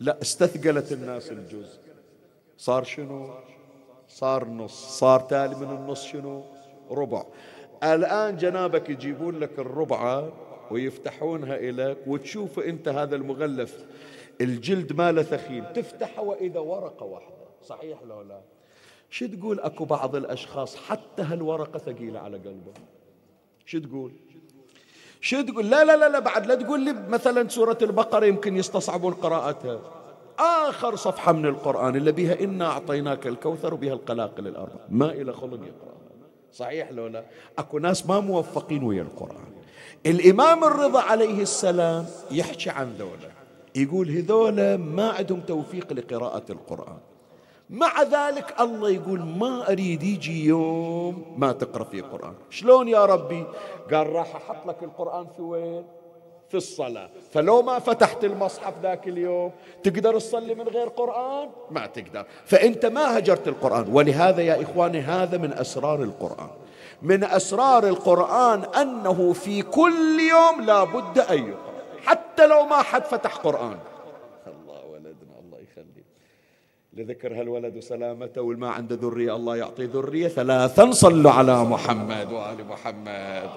لا 0.00 0.22
استثقلت 0.22 0.92
الناس 0.92 1.32
الجزء. 1.32 1.78
صار 2.58 2.84
شنو؟ 2.84 3.30
صار 4.08 4.48
نص. 4.48 4.98
صار 4.98 5.20
تالي 5.20 5.56
من 5.56 5.76
النص 5.76 6.04
شنو؟ 6.04 6.44
ربع. 6.90 7.24
الآن 7.82 8.36
جنابك 8.36 8.90
يجيبون 8.90 9.38
لك 9.38 9.58
الربعة 9.58 10.32
ويفتحونها 10.70 11.56
إليك 11.56 11.98
وتشوف 12.06 12.58
أنت 12.58 12.88
هذا 12.88 13.16
المغلف. 13.16 13.84
الجلد 14.40 14.92
ماله 14.92 15.22
ثخين. 15.22 15.72
تفتحه 15.72 16.22
وإذا 16.22 16.60
ورقة 16.60 17.06
واحدة. 17.06 17.46
صحيح 17.62 18.02
لو 18.02 18.22
لا؟ 18.22 18.40
شو 19.10 19.26
تقول 19.26 19.60
أكو 19.60 19.84
بعض 19.84 20.16
الأشخاص 20.16 20.76
حتى 20.76 21.22
هالورقة 21.22 21.78
ثقيلة 21.78 22.20
على 22.20 22.36
قلبه؟ 22.36 22.72
شو 23.66 23.78
تقول؟ 23.78 24.12
شو 25.20 25.40
تقول؟ 25.40 25.70
لا 25.70 25.84
لا 25.84 25.96
لا 25.96 26.08
لا 26.08 26.18
بعد 26.18 26.46
لا 26.46 26.54
تقول 26.54 26.80
لي 26.80 26.92
مثلا 26.92 27.48
سورة 27.48 27.78
البقرة 27.82 28.26
يمكن 28.26 28.56
يستصعبون 28.56 29.12
قراءتها. 29.12 29.80
آخر 30.38 30.96
صفحة 30.96 31.32
من 31.32 31.46
القرآن 31.46 31.96
اللي 31.96 32.12
بها 32.12 32.40
إنا 32.40 32.66
أعطيناك 32.66 33.26
الكوثر 33.26 33.74
وبها 33.74 33.92
القلاقل 33.92 34.46
الأربع. 34.46 34.80
ما 34.88 35.12
إلى 35.12 35.32
خلق 35.32 35.60
يقرأ 35.60 35.94
صحيح 36.52 36.90
لو 36.92 37.06
لا؟ 37.06 37.24
أكو 37.58 37.78
ناس 37.78 38.06
ما 38.06 38.20
موفقين 38.20 38.82
ويا 38.82 39.02
القرآن. 39.02 39.52
الإمام 40.06 40.64
الرضا 40.64 41.00
عليه 41.00 41.42
السلام 41.42 42.06
يحكي 42.30 42.70
عن 42.70 42.92
ذولا. 42.98 43.30
يقول 43.76 44.10
هذولا 44.10 44.76
ما 44.76 45.10
عندهم 45.10 45.40
توفيق 45.40 45.92
لقراءة 45.92 46.44
القرآن. 46.50 46.98
مع 47.70 48.02
ذلك 48.02 48.60
الله 48.60 48.90
يقول 48.90 49.20
ما 49.20 49.72
أريد 49.72 50.02
يجي 50.02 50.44
يوم 50.44 51.34
ما 51.38 51.52
تقرأ 51.52 51.84
فيه 51.84 52.02
قرآن 52.02 52.34
شلون 52.50 52.88
يا 52.88 53.04
ربي؟ 53.04 53.44
قال 53.92 54.12
راح 54.12 54.36
أحط 54.36 54.66
لك 54.66 54.82
القرآن 54.82 55.26
في 55.36 55.42
وين؟ 55.42 55.84
في 56.48 56.56
الصلاة. 56.56 57.10
فلو 57.32 57.62
ما 57.62 57.78
فتحت 57.78 58.24
المصحف 58.24 58.74
ذاك 58.82 59.08
اليوم 59.08 59.52
تقدر 59.82 60.18
تصلي 60.18 60.54
من 60.54 60.68
غير 60.68 60.88
قرآن؟ 60.88 61.48
ما 61.70 61.86
تقدر. 61.86 62.26
فأنت 62.44 62.86
ما 62.86 63.18
هجرت 63.18 63.48
القرآن. 63.48 63.88
ولهذا 63.92 64.42
يا 64.42 64.62
إخواني 64.62 65.00
هذا 65.00 65.38
من 65.38 65.52
أسرار 65.52 66.02
القرآن. 66.02 66.50
من 67.02 67.24
أسرار 67.24 67.86
القرآن 67.88 68.64
أنه 68.64 69.32
في 69.32 69.62
كل 69.62 70.20
يوم 70.30 70.60
لا 70.60 70.84
بد 70.84 71.18
أن 71.18 71.48
يقرأ. 71.48 71.70
حتى 72.04 72.46
لو 72.46 72.66
ما 72.66 72.82
حد 72.82 73.04
فتح 73.04 73.36
قرآن 73.36 73.78
الله 74.46 74.84
ولدنا 74.86 75.38
الله 75.44 75.58
يخلي 75.58 76.04
لذكر 76.92 77.40
هالولد 77.40 77.76
وسلامته 77.76 78.42
والما 78.42 78.70
عنده 78.70 78.96
ذرية 78.96 79.36
الله 79.36 79.56
يعطي 79.56 79.84
ذرية. 79.84 80.28
ثلاثا 80.28 80.90
صلوا 80.90 81.30
على 81.30 81.64
محمد 81.64 82.32
وآل 82.32 82.66
محمد. 82.66 83.50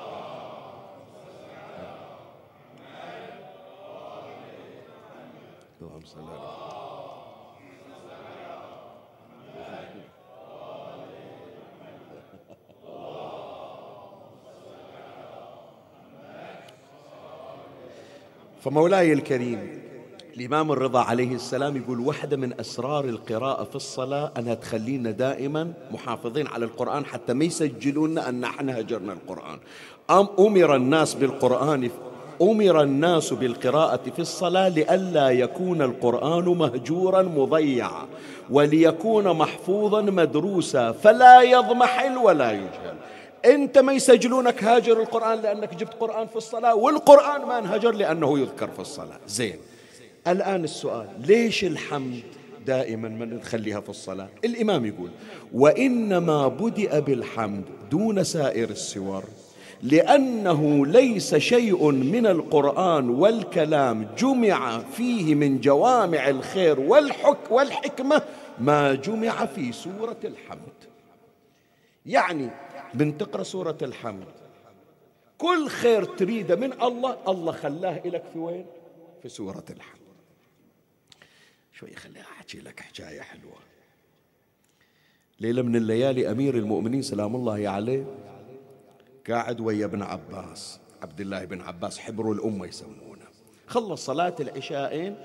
اللهم 5.81 6.05
صل 6.05 6.19
على 6.19 6.73
فمولاي 18.61 19.13
الكريم 19.13 19.82
الإمام 20.37 20.71
الرضا 20.71 20.99
عليه 20.99 21.35
السلام 21.35 21.77
يقول 21.77 21.99
واحدة 21.99 22.37
من 22.37 22.59
أسرار 22.59 23.05
القراءة 23.05 23.63
في 23.63 23.75
الصلاة 23.75 24.31
أنها 24.37 24.53
تخلينا 24.53 25.11
دائما 25.11 25.73
محافظين 25.91 26.47
على 26.47 26.65
القرآن 26.65 27.05
حتى 27.05 27.33
ما 27.33 27.45
يسجلون 27.45 28.17
أن 28.17 28.41
نحن 28.41 28.69
هجرنا 28.69 29.13
القرآن. 29.13 29.59
أم 30.09 30.27
أمر 30.39 30.75
الناس 30.75 31.13
بالقرآن 31.13 31.89
أمر 32.41 32.81
الناس 32.81 33.33
بالقراءة 33.33 34.09
في 34.15 34.19
الصلاة 34.19 34.69
لئلا 34.69 35.29
يكون 35.29 35.81
القرآن 35.81 36.45
مهجورا 36.45 37.21
مضيعا 37.21 38.05
وليكون 38.49 39.37
محفوظا 39.37 40.01
مدروسا 40.01 40.91
فلا 40.91 41.41
يضمحل 41.41 42.17
ولا 42.17 42.51
يجهل. 42.51 42.95
أنت 43.45 43.77
ما 43.77 43.93
يسجلونك 43.93 44.63
هاجر 44.63 45.01
القرآن 45.01 45.41
لأنك 45.41 45.75
جبت 45.75 45.93
قرآن 45.99 46.27
في 46.27 46.35
الصلاة 46.35 46.75
والقرآن 46.75 47.45
ما 47.45 47.59
انهجر 47.59 47.91
لأنه 47.91 48.39
يذكر 48.39 48.67
في 48.67 48.79
الصلاة. 48.79 49.19
زين. 49.27 49.57
الآن 50.27 50.63
السؤال 50.63 51.07
ليش 51.19 51.63
الحمد 51.63 52.23
دائما 52.65 53.09
من 53.09 53.36
نخليها 53.36 53.79
في 53.79 53.89
الصلاة؟ 53.89 54.29
الإمام 54.45 54.86
يقول 54.86 55.09
وإنما 55.53 56.47
بدأ 56.47 56.99
بالحمد 56.99 57.63
دون 57.91 58.23
سائر 58.23 58.69
السور 58.69 59.23
لأنه 59.81 60.86
ليس 60.86 61.36
شيء 61.36 61.91
من 61.91 62.25
القرآن 62.25 63.09
والكلام 63.09 64.07
جمع 64.17 64.79
فيه 64.79 65.36
من 65.36 65.59
جوامع 65.62 66.29
الخير 66.29 66.79
والحك 66.79 67.51
والحكمة 67.51 68.21
ما 68.59 68.93
جمع 68.93 69.45
في 69.45 69.71
سورة 69.71 70.17
الحمد. 70.23 70.73
يعني 72.05 72.49
من 72.93 73.17
تقرأ 73.17 73.43
سورة 73.43 73.77
الحمد 73.81 74.27
كل 75.38 75.67
خير 75.67 76.03
تريده 76.03 76.55
من 76.55 76.73
الله 76.81 77.17
الله 77.27 77.51
خلاه 77.51 78.01
لك 78.05 78.23
في 78.33 78.39
وين؟ 78.39 78.65
في 79.21 79.29
سورة 79.29 79.65
الحمد. 79.69 80.02
شوي 81.73 81.95
خليني 81.95 82.21
أحكي 82.21 82.59
لك 82.59 82.79
حكاية 82.79 83.21
حلوة. 83.21 83.57
ليلة 85.39 85.62
من 85.62 85.75
الليالي 85.75 86.31
أمير 86.31 86.57
المؤمنين 86.57 87.01
سلام 87.01 87.36
الله 87.36 87.69
عليه 87.69 88.05
قاعد 89.29 89.62
ويا 89.62 89.86
ابن 89.86 90.01
عباس 90.01 90.79
عبد 91.01 91.21
الله 91.21 91.45
بن 91.45 91.62
عباس 91.62 91.99
حبر 91.99 92.31
الأمة 92.31 92.65
يسمونه. 92.65 93.25
خلص 93.67 94.05
صلاة 94.05 94.36
العشاءين 94.39 95.15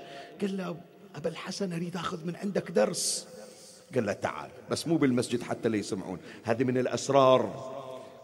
قال 0.41 0.57
له 0.57 0.77
أبا 1.15 1.29
الحسن 1.29 1.73
أريد 1.73 1.95
أخذ 1.95 2.25
من 2.25 2.35
عندك 2.35 2.71
درس. 2.71 3.27
قال 3.95 4.05
له 4.05 4.13
تعال. 4.13 4.49
بس 4.69 4.87
مو 4.87 4.97
بالمسجد 4.97 5.41
حتى 5.41 5.69
لا 5.69 5.77
يسمعون. 5.77 6.19
هذه 6.43 6.63
من 6.63 6.77
الأسرار. 6.77 7.75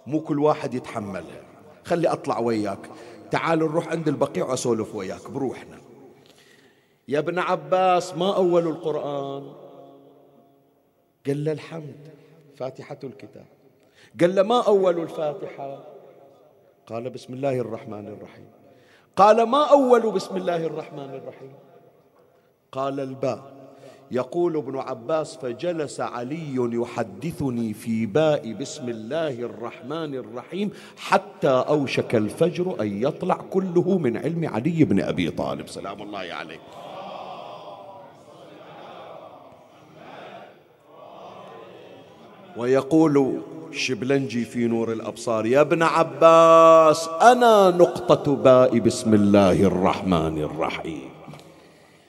مو 0.08 0.22
كل 0.22 0.40
واحد 0.40 0.74
يتحملها. 0.74 1.44
خلي 1.86 2.08
أطلع 2.08 2.40
وياك. 2.40 2.90
تعال 3.32 3.60
نروح 3.60 3.88
عند 3.88 4.08
البقيع 4.08 4.46
وأسولف 4.46 4.96
وياك. 4.96 5.30
بروحنا. 5.30 5.85
يا 7.08 7.20
ابن 7.20 7.40
عباس 7.40 8.14
ما 8.18 8.36
أول 8.36 8.68
القرآن؟ 8.68 9.54
قال 11.28 11.44
له 11.44 11.52
الحمد 11.52 12.08
فاتحة 12.56 13.00
الكتاب. 13.04 13.46
قال 14.22 14.36
له 14.36 14.44
ما 14.44 14.68
أول 14.68 15.02
الفاتحة؟ 15.02 15.84
قال 16.88 17.10
بسم 17.10 17.34
الله 17.34 17.60
الرحمن 17.60 18.08
الرحيم. 18.08 18.48
قال 19.16 19.44
ما 19.44 19.72
أول 19.72 20.12
بسم 20.12 20.38
الله 20.38 20.66
الرحمن 20.66 21.10
الرحيم؟ 21.10 21.54
قال 22.72 23.00
الباء. 23.00 23.56
يقول 24.12 24.58
ابن 24.58 24.78
عباس 24.78 25.38
فجلس 25.38 26.00
علي 26.00 26.56
يحدثني 26.56 27.74
في 27.74 28.06
باء 28.06 28.54
بسم 28.54 28.90
الله 28.90 29.40
الرحمن 29.40 30.16
الرحيم 30.16 30.72
حتى 30.98 31.48
أوشك 31.48 32.16
الفجر 32.16 32.82
أن 32.82 33.02
يطلع 33.02 33.36
كله 33.36 33.98
من 33.98 34.18
علم 34.18 34.46
علي 34.48 34.84
بن 34.84 35.02
أبي 35.02 35.32
طالب. 35.32 35.68
سلام 35.68 36.02
الله 36.02 36.34
عليه. 36.34 36.60
ويقول 42.58 43.42
شبلنجي 43.72 44.46
في 44.46 44.68
نور 44.68 44.92
الأبصار 44.92 45.46
يا 45.46 45.62
ابن 45.62 45.84
عباس 45.84 47.10
أنا 47.22 47.70
نقطة 47.70 48.36
باء 48.36 48.80
بسم 48.80 49.14
الله 49.14 49.64
الرحمن 49.64 50.44
الرحيم. 50.44 51.10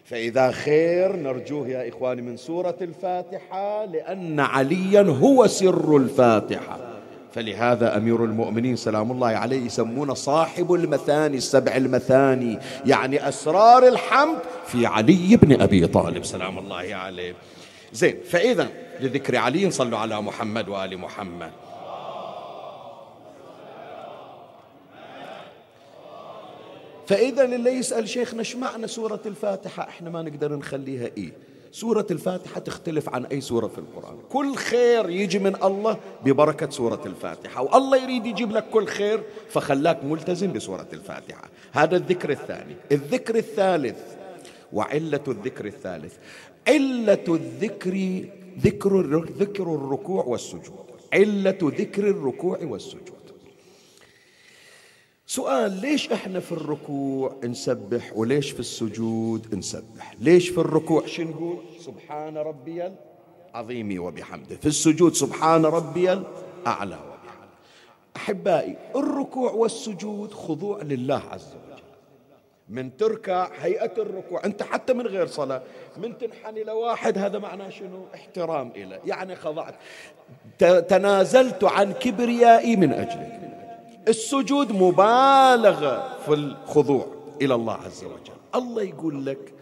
فإذا 0.05 0.51
خير 0.51 1.17
نرجوه 1.17 1.69
يا 1.69 1.89
إخواني 1.89 2.23
من 2.23 2.37
سورة 2.37 2.77
الفاتحة 2.81 3.85
لأن 3.85 4.41
عليا 4.41 5.03
هو 5.03 5.47
سر 5.47 5.97
الفاتحة. 5.97 6.79
فلهذا 7.33 7.97
أمير 7.97 8.25
المؤمنين 8.25 8.77
سلام 8.77 9.13
الله 9.13 9.29
عليه 9.29 9.67
يسمونه 9.67 10.15
صاحب 10.15 10.73
المثاني 10.73 11.37
السبع 11.37 11.77
المثاني 11.77 12.59
يعني 12.87 13.29
أسرار 13.29 13.89
الحمد 13.89 14.39
في 14.67 14.87
علي 14.87 15.37
بن 15.37 15.61
أبي 15.61 15.87
طالب 15.87 16.25
سلام 16.25 16.59
الله 16.59 16.95
عليه. 16.95 17.35
زين 17.93 18.17
فإذا 18.31 18.69
لذكر 19.01 19.37
علي 19.37 19.71
صلوا 19.71 19.99
على 19.99 20.23
محمد 20.23 20.69
وآل 20.69 20.99
محمد. 20.99 21.51
فإذا 27.07 27.45
اللي 27.45 27.71
يسأل 27.71 28.09
شيخنا 28.09 28.41
إيش 28.41 28.57
معنى 28.57 28.87
سورة 28.87 29.21
الفاتحة؟ 29.27 29.83
إحنا 29.89 30.11
ما 30.11 30.23
نقدر 30.23 30.57
نخليها 30.57 31.11
إيه. 31.17 31.33
سورة 31.73 32.07
الفاتحة 32.11 32.61
تختلف 32.61 33.09
عن 33.09 33.25
أي 33.25 33.41
سورة 33.41 33.67
في 33.67 33.79
القرآن. 33.79 34.19
كل 34.29 34.55
خير 34.55 35.11
يجي 35.11 35.39
من 35.39 35.57
الله 35.65 35.99
ببركة 36.25 36.71
سورة 36.71 37.03
الفاتحة 37.07 37.63
والله 37.63 38.03
يريد 38.03 38.27
يجيب 38.27 38.51
لك 38.53 38.65
كل 38.71 38.87
خير 38.87 39.23
فخلاك 39.51 40.05
ملتزم 40.05 40.53
بسورة 40.53 40.87
الفاتحة. 40.93 41.49
هذا 41.73 41.97
الذكر 41.97 42.31
الثاني. 42.31 42.77
الذكر 42.93 43.37
الثالث 43.37 43.99
وعلة 44.73 45.25
الذكر 45.29 45.67
الثالث. 45.67 46.15
علة 46.69 47.25
الذكر 47.29 48.25
ذكر 48.59 49.25
ذكر 49.39 49.75
الركوع 49.75 50.25
والسجود. 50.25 50.87
علة 51.13 51.59
ذكر 51.63 52.11
الركوع 52.11 52.59
والسجود. 52.63 53.17
سؤال 55.27 55.81
ليش 55.81 56.13
إحنا 56.13 56.41
في 56.41 56.53
الركوع 56.53 57.37
نسبح 57.45 58.13
وليش 58.17 58.51
في 58.51 58.61
السجود 58.61 59.55
نسبح؟ 59.55 60.15
ليش 60.21 60.49
في 60.49 60.59
الركوع؟ 60.59 61.07
شو 61.07 61.23
نقول؟ 61.23 61.59
سبحان 61.81 62.37
ربي 62.37 62.93
العظيم 63.51 64.03
وبحمده. 64.03 64.57
في 64.57 64.67
السجود 64.67 65.15
سبحان 65.15 65.65
ربي 65.65 66.13
الأعلى 66.13 66.95
وبحمده. 66.95 67.51
أحبائي 68.17 68.77
الركوع 68.97 69.53
والسجود 69.53 70.33
خضوع 70.33 70.83
لله 70.83 71.23
عز 71.31 71.49
وجل. 71.49 71.76
من 72.69 72.97
تركع 72.97 73.49
هيئة 73.61 73.93
الركوع. 73.99 74.45
أنت 74.45 74.63
حتى 74.63 74.93
من 74.93 75.07
غير 75.07 75.27
صلاة 75.27 75.63
من 75.97 76.19
تنحني 76.19 76.65
لواحد 76.65 77.19
هذا 77.19 77.39
معناه 77.39 77.69
شنو؟ 77.69 78.07
احترام 78.15 78.73
إليه 78.77 79.01
يعني 79.05 79.37
خضعت. 79.37 79.75
تنازلت 80.89 81.65
عن 81.65 81.93
كبريائي 81.93 82.77
من 82.77 82.93
أجلك. 82.93 83.41
السجود 84.09 84.73
مبالغة 84.73 86.19
في 86.27 86.35
الخضوع 86.35 87.07
إلى 87.43 87.55
الله 87.55 87.75
عز 87.75 88.05
وجل. 88.05 88.37
الله 88.55 88.83
يقول 88.83 89.27
لك 89.27 89.55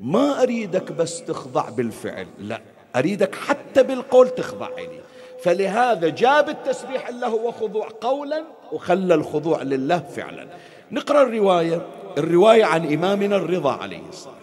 ما 0.00 0.42
أريدك 0.42 0.92
بس 0.92 1.24
تخضع 1.24 1.68
بالفعل. 1.68 2.26
لا 2.38 2.60
أريدك 2.96 3.34
حتى 3.34 3.82
بالقول 3.82 4.28
تخضع 4.28 4.68
إلي 4.68 5.00
فلهذا 5.42 6.08
جاب 6.08 6.48
التسبيح 6.48 7.08
اللي 7.08 7.26
هو 7.26 7.52
خضوع 7.52 7.88
قولا 8.00 8.44
وخلى 8.72 9.14
الخضوع 9.14 9.62
لله 9.62 9.98
فعلا. 9.98 10.48
نقرأ 10.90 11.22
الرواية. 11.22 11.86
الرواية 12.18 12.64
عن 12.64 12.92
إمامنا 12.92 13.36
الرضا 13.36 13.72
عليه 13.72 14.02
السلام 14.08 14.34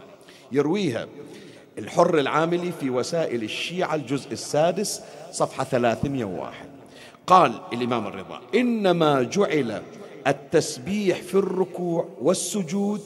يرويها 0.51 1.07
الحر 1.78 2.20
العاملي 2.20 2.72
في 2.80 2.89
وسائل 2.89 3.43
الشيعة 3.43 3.95
الجزء 3.95 4.32
السادس 4.32 5.01
صفحة 5.32 5.63
301 5.63 6.53
قال 7.28 7.53
الإمام 7.74 8.07
الرضا 8.07 8.41
إنما 8.55 9.22
جعل 9.24 9.82
التسبيح 10.28 11.17
في 11.17 11.36
الركوع 11.36 12.05
والسجود 12.22 13.01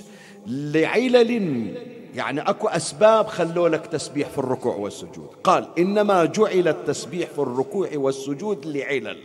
لعلل 0.47 1.74
يعني 2.16 2.41
أكو 2.41 2.68
أسباب 2.68 3.28
خلوا 3.28 3.70
لك 3.70 3.86
تسبيح 3.86 4.30
في 4.30 4.38
الركوع 4.38 4.76
والسجود. 4.76 5.28
قال 5.43 5.68
إنما 5.78 6.26
جعل 6.26 6.68
التسبيح 6.68 7.30
في 7.30 7.39
الركوع 7.39 7.89
والسجود 7.95 8.66
لعلل 8.66 9.18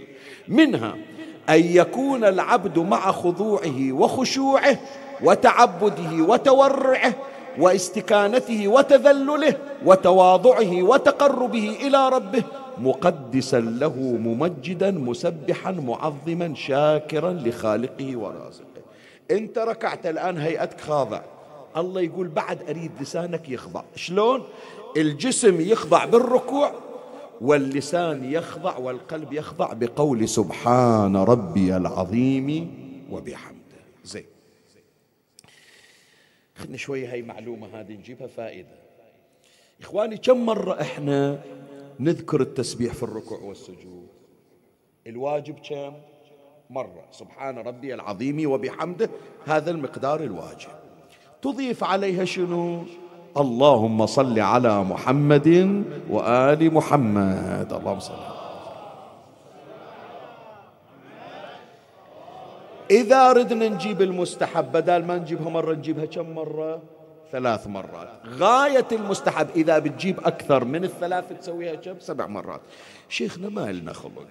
منها 0.49 0.97
أن 1.49 1.64
يكون 1.64 2.24
العبد 2.24 2.78
مع 2.78 3.12
خضوعه 3.12 3.93
وخشوعه 3.93 4.78
وتعبده 5.25 6.23
وتورعه 6.23 7.14
واستكانته 7.59 8.69
وتذلله 8.69 9.57
وتواضعه 9.85 10.83
وتقربه 10.83 11.77
إلى 11.81 12.09
ربه 12.09 12.43
مقدسا 12.79 13.61
له 13.61 13.97
ممجدا 13.99 14.91
مسبحا 14.91 15.71
معظما 15.71 16.55
شاكرا 16.55 17.33
لخالقه 17.33 18.16
ورازقه. 18.16 18.83
إنت 19.31 19.59
ركعت 19.59 20.07
الآن 20.07 20.39
هيئتك 20.39 20.81
خاضع. 20.81 21.21
الله 21.77 22.01
يقول 22.01 22.29
بعد 22.29 22.59
أريد 22.69 22.91
لسانك 23.01 23.49
يخضع. 23.49 23.83
شلون؟ 23.97 24.43
الجسم 24.97 25.61
يخضع 25.61 26.05
بالركوع 26.05 26.73
واللسان 27.41 28.33
يخضع 28.33 28.77
والقلب 28.77 29.33
يخضع 29.33 29.73
بقول 29.73 30.29
سبحان 30.29 31.16
ربي 31.16 31.77
العظيم 31.77 32.75
وبحمده. 33.11 33.79
زين. 34.05 34.38
خلنا 36.59 36.76
شوية 36.76 37.12
هاي 37.12 37.22
معلومة 37.22 37.66
هذه 37.74 37.92
نجيبها 37.92 38.26
فائدة. 38.26 38.78
إخواني 39.80 40.16
كم 40.16 40.46
مرة 40.46 40.80
إحنا 40.80 41.40
نذكر 42.00 42.40
التسبيح 42.40 42.94
في 42.94 43.02
الركوع 43.02 43.38
والسجود؟ 43.38 44.09
الواجب 45.06 45.54
كم؟ 45.59 45.92
مرة. 46.70 47.04
سبحان 47.11 47.59
ربي 47.59 47.94
العظيم 47.94 48.50
وبحمده 48.50 49.11
هذا 49.46 49.70
المقدار 49.70 50.20
الواجب. 50.20 50.68
تضيف 51.42 51.84
عليها 51.84 52.24
شنو؟ 52.24 52.82
اللهم 53.36 54.06
صل 54.06 54.38
على 54.38 54.84
محمد 54.84 55.48
وآل 56.11 56.74
محمد. 56.74 57.72
اللهم 57.72 58.00
صل 58.00 58.38
إذا 62.91 63.32
ردنا 63.32 63.68
نجيب 63.68 64.03
المستحب 64.03 64.72
بدل 64.72 65.05
ما 65.05 65.16
نجيبها 65.16 65.49
مرة 65.49 65.74
نجيبها 65.74 66.05
كم 66.05 66.30
مرة؟ 66.34 66.82
ثلاث 67.32 67.66
مرات. 67.66 68.09
غاية 68.26 68.86
المستحب 68.93 69.49
إذا 69.57 69.78
بتجيب 69.78 70.20
أكثر 70.20 70.64
من 70.64 70.84
الثلاث 70.84 71.32
تسويها 71.41 71.74
كم؟ 71.74 71.95
سبع 72.01 72.26
مرات. 72.26 72.61
شيخنا 73.09 73.49
ما 73.49 73.72
لنا 73.72 73.93
خلق. 73.93 74.26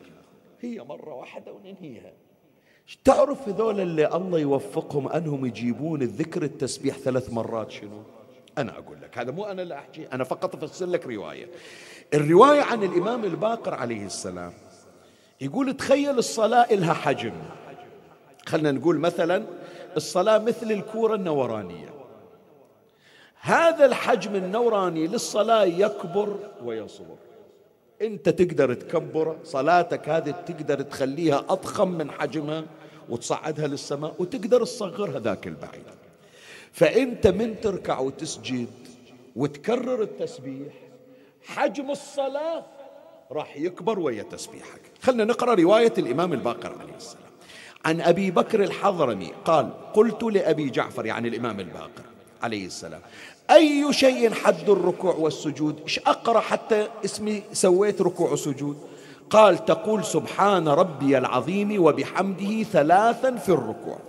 هي 0.61 0.83
مرة 0.83 1.13
واحدة 1.13 1.53
وننهيها. 1.53 2.11
تعرف 3.03 3.49
هذول 3.49 3.79
اللي 3.81 4.15
الله 4.15 4.39
يوفقهم 4.39 5.07
أنهم 5.07 5.45
يجيبون 5.45 6.01
الذكر 6.01 6.43
التسبيح 6.43 6.97
ثلاث 6.97 7.33
مرات 7.33 7.71
شنو؟ 7.71 8.01
أنا 8.57 8.77
أقول 8.77 9.01
لك 9.01 9.17
هذا 9.17 9.31
مو 9.31 9.45
أنا 9.45 9.61
اللي 9.61 9.75
أحكي 9.75 10.07
أنا 10.13 10.23
فقط 10.23 10.63
أفسر 10.63 10.85
لك 10.85 11.05
رواية. 11.07 11.47
الرواية 12.13 12.61
عن 12.61 12.83
الإمام 12.83 13.23
الباقر 13.23 13.73
عليه 13.73 14.05
السلام 14.05 14.53
يقول 15.41 15.77
تخيل 15.77 16.17
الصلاة 16.17 16.65
إلها 16.71 16.93
حجم. 16.93 17.33
خلنا 18.47 18.71
نقول 18.71 18.99
مثلا 18.99 19.43
الصلاة 19.97 20.37
مثل 20.37 20.71
الكورة 20.71 21.15
النورانية. 21.15 21.89
هذا 23.41 23.85
الحجم 23.85 24.35
النوراني 24.35 25.07
للصلاة 25.07 25.63
يكبر 25.63 26.37
ويصغر. 26.63 27.17
انت 28.01 28.29
تقدر 28.29 28.73
تكبره 28.73 29.37
صلاتك 29.43 30.09
هذه 30.09 30.31
تقدر 30.31 30.81
تخليها 30.81 31.45
أضخم 31.49 31.87
من 31.87 32.11
حجمها 32.11 32.63
وتصعدها 33.09 33.67
للسماء 33.67 34.15
وتقدر 34.19 34.63
تصغرها 34.65 35.19
ذاك 35.19 35.47
البعيد. 35.47 35.83
فإنت 36.71 37.27
من 37.27 37.61
تركع 37.61 37.99
وتسجد 37.99 38.69
وتكرر 39.35 40.01
التسبيح 40.01 40.73
حجم 41.45 41.91
الصلاة 41.91 42.65
راح 43.31 43.57
يكبر 43.57 43.99
ويا 43.99 44.23
تسبيحك. 44.23 44.81
خلنا 45.01 45.23
نقرأ 45.23 45.53
رواية 45.53 45.93
الإمام 45.97 46.33
الباقر 46.33 46.75
عليه 46.79 46.95
السلام. 46.95 47.26
عن 47.87 48.01
أبي 48.01 48.31
بكر 48.31 48.63
الحضرمي 48.63 49.31
قال 49.45 49.69
قلت 49.93 50.23
لأبي 50.23 50.69
جعفر 50.69 51.05
يعني 51.05 51.27
الإمام 51.27 51.59
الباقر 51.59 52.03
عليه 52.43 52.65
السلام 52.65 53.01
أي 53.51 53.93
شيء 53.93 54.33
حد 54.33 54.69
الركوع 54.69 55.15
والسجود؟ 55.15 55.79
إيش 55.83 55.99
أقرأ 55.99 56.39
حتى 56.39 56.87
اسمي 57.05 57.43
سويت 57.53 58.01
ركوع 58.01 58.31
وسجود؟ 58.31 58.77
قال 59.29 59.65
تقول 59.65 60.05
سبحان 60.05 60.67
ربي 60.67 61.17
العظيم 61.17 61.83
وبحمده 61.83 62.63
ثلاثا 62.63 63.35
في 63.35 63.49
الركوع 63.49 63.99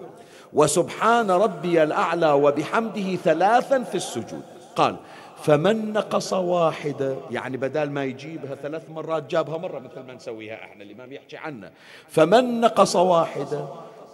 وسبحان 0.52 1.30
ربي 1.30 1.82
الأعلى 1.82 2.32
وبحمده 2.32 3.16
ثلاثا 3.16 3.82
في 3.82 3.94
السجود. 3.94 4.42
قال 4.76 4.96
فمن 5.42 5.92
نقص 5.92 6.32
واحدة 6.32 7.16
يعني 7.30 7.56
بدال 7.56 7.90
ما 7.90 8.04
يجيبها 8.04 8.54
ثلاث 8.54 8.90
مرات 8.90 9.30
جابها 9.30 9.58
مرة 9.58 9.78
مثل 9.78 10.06
ما 10.06 10.14
نسويها 10.14 10.54
إحنا 10.54 10.84
الإمام 10.84 11.12
يحكي 11.12 11.36
عنا 11.36 11.72
فمن 12.08 12.60
نقص 12.60 12.96
واحدة 12.96 13.68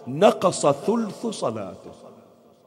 نقص 0.07 0.65
ثلث 0.65 1.25
صلاته. 1.25 1.91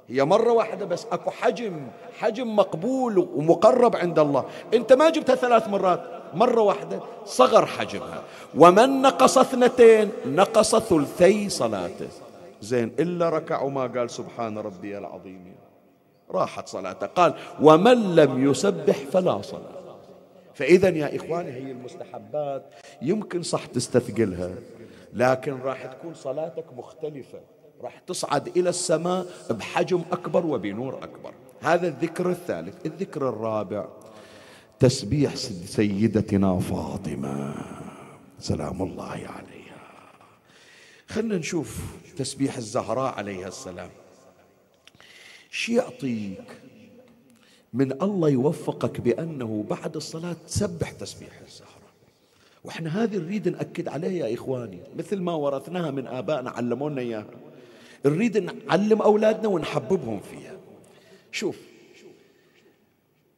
هي 0.08 0.24
مرة 0.24 0.52
واحدة 0.52 0.86
بس 0.86 1.06
أكو 1.12 1.30
حجم 1.30 1.86
حجم 2.18 2.56
مقبول 2.56 3.18
ومقرب 3.18 3.96
عند 3.96 4.18
الله. 4.18 4.44
أنت 4.74 4.92
ما 4.92 5.10
جبتها 5.10 5.34
ثلاث 5.34 5.68
مرات 5.68 6.02
مرة 6.34 6.60
واحدة 6.60 7.00
صغر 7.24 7.66
حجمها. 7.66 8.22
ومن 8.56 9.02
نقص 9.02 9.38
اثنتين 9.38 10.10
نقص 10.26 10.76
ثلثي 10.76 11.48
صلاته. 11.48 12.08
زين 12.60 12.92
إلا 12.98 13.28
ركع 13.28 13.62
وما 13.62 13.86
قال 13.86 14.10
سبحان 14.10 14.58
ربي 14.58 14.98
العظيم. 14.98 15.67
راحت 16.30 16.68
صلاته. 16.68 17.06
قال 17.06 17.34
ومن 17.62 18.16
لم 18.16 18.50
يسبح 18.50 18.96
فلا 18.96 19.42
صلاة. 19.42 19.78
فإذا 20.54 20.88
يا 20.88 21.16
إخواني 21.16 21.50
هي 21.50 21.70
المستحبات 21.70 22.74
يمكن 23.02 23.42
صح 23.42 23.66
تستثقلها 23.66 24.54
لكن 25.12 25.58
راح 25.60 25.86
تكون 25.86 26.14
صلاتك 26.14 26.64
مختلفة. 26.76 27.40
راح 27.82 27.98
تصعد 27.98 28.48
إلى 28.56 28.68
السماء 28.68 29.26
بحجم 29.50 30.02
أكبر 30.12 30.46
وبنور 30.46 30.98
أكبر. 31.04 31.32
هذا 31.60 31.88
الذكر 31.88 32.30
الثالث. 32.30 32.86
الذكر 32.86 33.28
الرابع 33.28 33.86
تسبيح 34.78 35.34
سيدتنا 35.66 36.58
فاطمة. 36.58 37.54
سلام 38.38 38.82
الله 38.82 39.12
عليها. 39.12 39.78
خلنا 41.08 41.36
نشوف 41.36 41.80
تسبيح 42.16 42.56
الزهراء 42.56 43.14
عليها 43.14 43.48
السلام. 43.48 43.90
شي 45.50 45.74
يعطيك؟ 45.74 46.44
من 47.72 48.02
الله 48.02 48.28
يوفقك 48.28 49.00
بأنه 49.00 49.64
بعد 49.70 49.96
الصلاة 49.96 50.36
تسبح 50.46 50.90
تسبيح 50.90 51.40
الزهراء 51.46 51.78
وإحنا 52.64 53.04
هذه 53.04 53.16
نريد 53.16 53.48
نأكد 53.48 53.88
عليها 53.88 54.28
يا 54.28 54.34
إخواني 54.34 54.78
مثل 54.96 55.20
ما 55.20 55.32
ورثناها 55.32 55.90
من 55.90 56.06
آبائنا 56.06 56.50
علمونا 56.50 57.00
إياها. 57.00 57.30
نريد 58.06 58.38
نعلم 58.38 59.02
أولادنا 59.02 59.48
ونحببهم 59.48 60.20
فيها. 60.20 60.56
شوف 61.32 61.56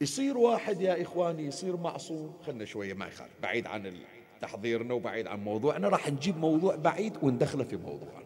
يصير 0.01 0.39
واحد 0.39 0.81
يا 0.81 1.03
إخواني 1.03 1.47
يصير 1.47 1.77
معصوم 1.77 2.35
خلنا 2.47 2.65
شوية 2.65 2.95
ما 2.95 3.07
يخالف 3.07 3.31
بعيد 3.43 3.67
عن 3.67 3.93
تحضيرنا 4.41 4.95
وبعيد 4.95 5.27
عن 5.27 5.45
موضوعنا 5.45 5.89
راح 5.89 6.11
نجيب 6.11 6.39
موضوع 6.39 6.77
بعيد 6.77 7.13
وندخله 7.23 7.65
في 7.65 7.77
موضوعنا. 7.77 8.25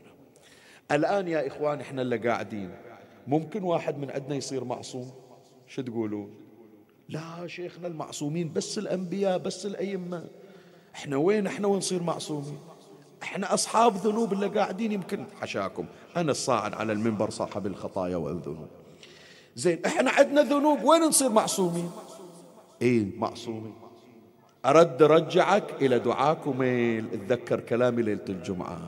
الآن 0.93 1.29
يا 1.29 1.47
إخواني 1.47 1.83
إحنا 1.83 2.03
اللي 2.03 2.17
قاعدين. 2.17 2.71
ممكن 3.27 3.63
واحد 3.63 3.99
من 3.99 4.11
عندنا 4.11 4.35
يصير 4.35 4.65
معصوم؟ 4.65 5.11
شو 5.67 5.83
تقولون 5.83 6.35
لا 7.09 7.47
شيخنا 7.47 7.89
المعصومين 7.89 8.53
بس 8.53 8.79
الأنبياء 8.79 9.39
بس 9.39 9.67
الأئمة. 9.67 10.25
إحنا 10.95 11.17
وين؟ 11.17 11.47
إحنا 11.47 11.67
ونصير 11.69 12.03
معصومين 12.03 12.59
إحنا 13.23 13.55
أصحاب 13.55 13.97
ذنوب 13.97 14.33
اللي 14.33 14.47
قاعدين 14.47 14.93
يمكن. 14.93 15.25
حشاكم. 15.41 15.87
أنا 16.17 16.31
الصاعد 16.31 16.75
على 16.75 16.93
المنبر 16.93 17.31
صاحب 17.31 17.67
الخطايا 17.67 18.17
والذنوب. 18.17 18.69
زين 19.55 19.85
إحنا 19.85 20.11
عندنا 20.11 20.43
ذنوب. 20.43 20.85
وين 20.85 21.01
نصير 21.01 21.29
معصومين؟ 21.29 21.91
إيه 22.83 23.19
معصومين. 23.19 23.75
أرد 24.67 25.03
رجعك 25.03 25.83
إلى 25.83 25.99
دعاكم 25.99 26.63
اتذكر 27.13 27.61
كلامي 27.61 28.03
ليلة 28.03 28.25
الجمعة. 28.29 28.79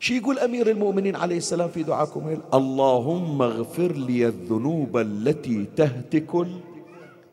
شي 0.00 0.16
يقول 0.16 0.38
أمير 0.38 0.70
المؤمنين 0.70 1.16
عليه 1.16 1.36
السلام 1.36 1.68
في 1.68 1.82
دعاكم 1.82 2.40
اللهم 2.54 3.42
اغفر 3.42 3.92
لي 3.92 4.26
الذنوب 4.26 4.96
التي 4.96 5.66
تهتك 5.76 6.46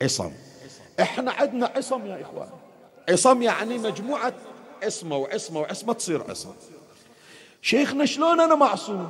العصم 0.01 0.31
إحنا 0.99 1.31
عندنا 1.31 1.71
عصم 1.75 2.05
يا 2.05 2.21
إخوان. 2.21 2.47
عصم 3.09 3.41
يعني 3.41 3.77
مجموعة 3.77 4.33
عصمة 4.83 5.17
وعصمة 5.17 5.59
وعصمة 5.59 5.93
تصير 5.93 6.21
عصم 6.29 6.49
شيخنا 7.61 8.05
شلون 8.05 8.39
أنا 8.39 8.55
معصوم؟ 8.55 9.09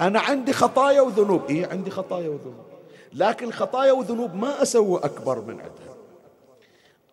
أنا 0.00 0.20
عندي 0.20 0.52
خطايا 0.52 1.00
وذنوب. 1.00 1.42
إيه 1.50 1.66
عندي 1.66 1.90
خطايا 1.90 2.28
وذنوب. 2.28 2.64
لكن 3.12 3.52
خطايا 3.52 3.92
وذنوب 3.92 4.34
ما 4.34 4.62
أسوي 4.62 4.98
أكبر 4.98 5.40
من 5.40 5.50
عندها. 5.60 5.94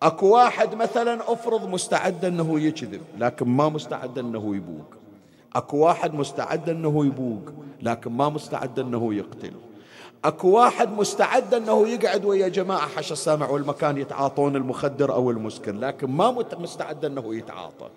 أكو 0.02 0.28
واحد 0.28 0.76
مثلا 0.76 1.34
أفرض 1.34 1.70
مستعد 1.70 2.26
أنه 2.26 2.60
يكذب 2.60 3.02
لكن 3.18 3.46
ما 3.50 3.70
مستعد 3.70 4.20
أنه 4.20 4.56
يبوق. 4.56 5.05
أكو 5.56 5.78
واحد 5.78 6.14
مستعد 6.14 6.70
أنه 6.70 7.06
يبوق 7.06 7.42
لكن 7.82 8.12
ما 8.12 8.30
مستعد 8.30 8.80
أنه 8.80 9.14
يقتل. 9.14 9.52
اكو 10.26 10.50
واحد 10.50 10.92
مستعد 10.92 11.54
انه 11.54 11.88
يقعد 11.88 12.26
ويا 12.26 12.48
جماعة 12.48 12.88
حش 12.88 13.12
السامع 13.12 13.50
والمكان 13.50 13.98
يتعاطون 13.98 14.56
المخدر 14.56 15.14
أو 15.14 15.32
المسكر 15.32 15.72
لكن 15.72 16.08
ما 16.08 16.46
مستعد 16.60 17.06
انه 17.06 17.36
يتعاطى. 17.36 17.90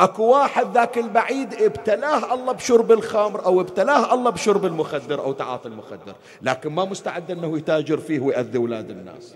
اكو 0.00 0.22
واحد 0.22 0.74
ذاك 0.74 0.98
البعيد 0.98 1.54
ابتلاه 1.54 2.34
الله 2.34 2.52
بشرب 2.52 2.92
الخمر 2.92 3.44
أو 3.44 3.60
ابتلاه 3.60 4.14
الله 4.14 4.30
بشرب 4.30 4.64
المخدر 4.64 5.20
أو 5.20 5.32
تعاطي 5.32 5.68
المخدر 5.68 6.14
لكن 6.42 6.72
ما 6.72 6.84
مستعد 6.84 7.30
انه 7.30 7.58
يتاجر 7.58 7.98
فيه 7.98 8.20
ويأذي 8.20 8.58
أولاد 8.58 8.90
الناس. 8.90 9.34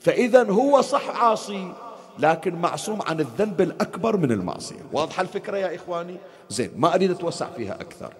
فاذا 0.00 0.50
هو 0.50 0.80
صح 0.80 1.22
عاصي 1.22 1.72
لكن 2.18 2.54
معصوم 2.54 3.02
عن 3.02 3.20
الذنب 3.20 3.60
الأكبر 3.60 4.16
من 4.16 4.32
المعصية. 4.32 4.80
واضحة 4.92 5.22
الفكرة 5.22 5.56
يا 5.56 5.74
إخواني؟ 5.74 6.16
زين 6.48 6.70
ما 6.76 6.94
أريد 6.94 7.10
أتوسع 7.10 7.50
فيها 7.50 7.80
أكثر. 7.80 8.14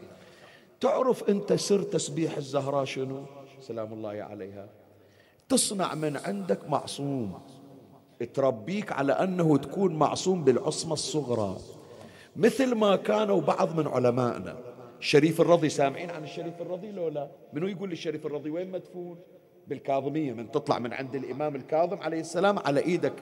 تعرف 0.81 1.29
أنت 1.29 1.53
سر 1.53 1.83
تسبيح 1.83 2.37
الزهراء 2.37 2.85
شنو؟ 2.85 3.23
سلام 3.61 3.93
الله 3.93 4.23
عليها. 4.23 4.67
تصنع 5.49 5.95
من 5.95 6.17
عندك 6.17 6.69
معصوم. 6.69 7.41
تربيك 8.35 8.93
على 8.93 9.13
أنه 9.13 9.57
تكون 9.57 9.95
معصوم 9.95 10.45
بالعصمة 10.45 10.93
الصغرى. 10.93 11.57
مثل 12.37 12.75
ما 12.75 12.97
كانوا 12.97 13.41
بعض 13.41 13.77
من 13.77 13.87
علمائنا. 13.87 14.57
الشريف 15.01 15.41
الرضي 15.41 15.69
سامعين 15.69 16.11
عن 16.11 16.25
الشريف 16.25 16.61
الرضي 16.61 16.93
لو 16.93 17.09
لا؟ 17.09 17.29
منو 17.53 17.67
يقول 17.67 17.89
لي 17.89 17.93
الشريف 17.93 18.27
الرضي 18.27 18.51
وين 18.51 18.71
مدفون؟ 18.71 19.19
بالكاظمية 19.69 20.33
من 20.33 20.51
تطلع 20.51 20.79
من 20.79 20.93
عند 20.93 21.15
الإمام 21.15 21.57
الكاظم 21.57 22.01
عليه 22.01 22.21
السلام 22.21 22.59
على 22.59 22.81
إيدك 22.81 23.13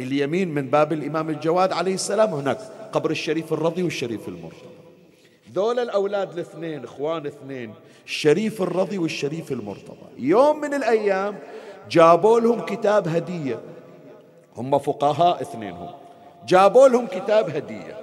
اليمين 0.00 0.54
من 0.54 0.66
باب 0.70 0.92
الإمام 0.92 1.30
الجواد 1.30 1.72
عليه 1.72 1.94
السلام 1.94 2.34
هناك 2.34 2.58
قبر 2.92 3.10
الشريف 3.10 3.52
الرضي 3.52 3.82
والشريف 3.82 4.28
المرتضى. 4.28 4.68
ذول 5.52 5.78
الأولاد 5.78 6.32
الاثنين 6.32 6.84
إخوان 6.84 7.26
اثنين 7.26 7.74
الشريف 8.06 8.62
الرضي 8.62 8.98
والشريف 8.98 9.52
المرتضى. 9.52 10.08
يوم 10.18 10.60
من 10.60 10.74
الأيام 10.74 11.38
جابوا 11.90 12.40
لهم 12.40 12.60
كتاب 12.60 13.08
هدية. 13.08 13.60
هم 14.56 14.78
فقهاء 14.78 15.42
اثنينهم 15.42 15.90
جابوا 16.46 16.88
لهم 16.88 17.06
كتاب 17.06 17.56
هدية. 17.56 17.96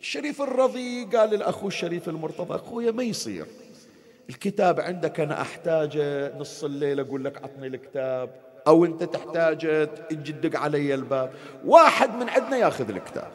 الشريف 0.00 0.42
الرضي 0.42 1.04
قال 1.04 1.30
للأخو 1.30 1.68
الشريف 1.68 2.08
المرتضى 2.08 2.54
أخويا 2.54 2.90
ما 2.90 3.02
يصير. 3.02 3.46
الكتاب 4.28 4.80
عندك 4.80 5.20
أنا 5.20 5.40
أحتاجه 5.40 6.38
نص 6.38 6.64
الليل 6.64 7.00
أقول 7.00 7.24
لك 7.24 7.42
عطني 7.44 7.66
الكتاب. 7.66 8.30
أو 8.66 8.84
أنت 8.84 9.02
تحتاجه 9.02 9.84
تجي 9.84 10.32
تدق 10.32 10.58
علي 10.58 10.94
الباب. 10.94 11.30
واحد 11.64 12.14
من 12.14 12.28
عندنا 12.28 12.56
ياخذ 12.56 12.88
الكتاب. 12.88 13.30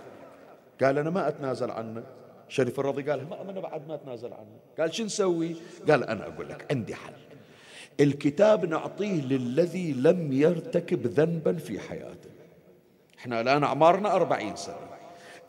قال 0.83 0.97
أنا 0.97 1.09
ما 1.09 1.27
أتنازل 1.27 1.71
عنه. 1.71 2.03
شريف 2.49 2.79
الرضي 2.79 3.09
قال 3.09 3.29
ما 3.29 3.41
أنا 3.41 3.59
بعد 3.59 3.87
ما 3.87 3.95
أتنازل 3.95 4.33
عنه. 4.33 4.57
قال 4.79 4.93
شو 4.93 5.03
نسوي؟ 5.03 5.55
قال 5.89 6.03
أنا 6.03 6.27
أقول 6.27 6.49
لك 6.49 6.65
عندي 6.71 6.95
حل. 6.95 7.13
الكتاب 7.99 8.65
نعطيه 8.65 9.21
للذي 9.21 9.93
لم 9.93 10.33
يرتكب 10.33 11.07
ذنبا 11.07 11.53
في 11.53 11.79
حياته. 11.79 12.29
إحنا 13.19 13.41
الآن 13.41 13.63
أعمارنا 13.63 14.15
أربعين 14.15 14.55
سنة. 14.55 14.75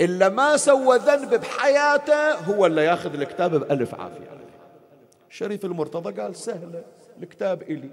إلا 0.00 0.28
ما 0.28 0.56
سوى 0.56 0.98
ذنب 0.98 1.34
بحياته 1.40 2.32
هو 2.32 2.66
اللي 2.66 2.84
ياخذ 2.84 3.14
الكتاب 3.14 3.54
بألف 3.54 3.94
عافية. 3.94 4.28
عليه 4.30 4.43
شريف 5.34 5.64
المرتضى 5.64 6.20
قال 6.20 6.36
سهلة 6.36 6.84
الكتاب 7.22 7.62
إلي. 7.62 7.90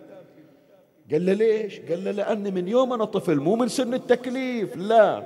قال 1.12 1.26
له 1.26 1.34
ليش؟ 1.34 1.80
قال 1.80 2.04
له 2.04 2.12
لأني 2.12 2.52
من 2.52 2.68
يوم 2.68 2.94
أنا 2.94 3.06
طفل 3.06 3.36
مو 3.36 3.56
من 3.56 3.68
سن 3.68 3.94
التكليف 3.94 4.76
لا. 4.76 5.24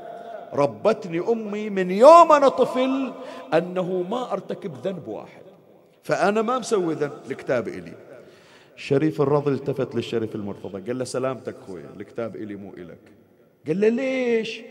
ربتني 0.54 1.20
أمي 1.20 1.70
من 1.70 1.92
يوم 1.92 2.32
أنا 2.32 2.48
طفل 2.48 3.14
أنه 3.54 4.02
ما 4.10 4.34
أرتكب 4.34 4.74
ذنب 4.84 5.08
واحد. 5.08 5.42
فأنا 6.04 6.42
ما 6.42 6.60
مسوي 6.60 6.94
ذنب 6.94 7.12
الكتاب 7.32 7.68
إلي. 7.68 7.94
الشريف 8.76 9.22
الرضي 9.22 9.52
التفت 9.52 9.96
للشريف 9.96 10.36
المرتضى 10.36 10.82
قال 10.82 10.98
له 10.98 11.06
سلامتك 11.06 11.56
خويا 11.68 11.90
الكتاب 12.00 12.36
إلي 12.36 12.56
مو 12.56 12.74
إلك. 12.78 13.12
قال 13.68 13.82
له 13.82 13.90
ليش؟ 13.90 14.62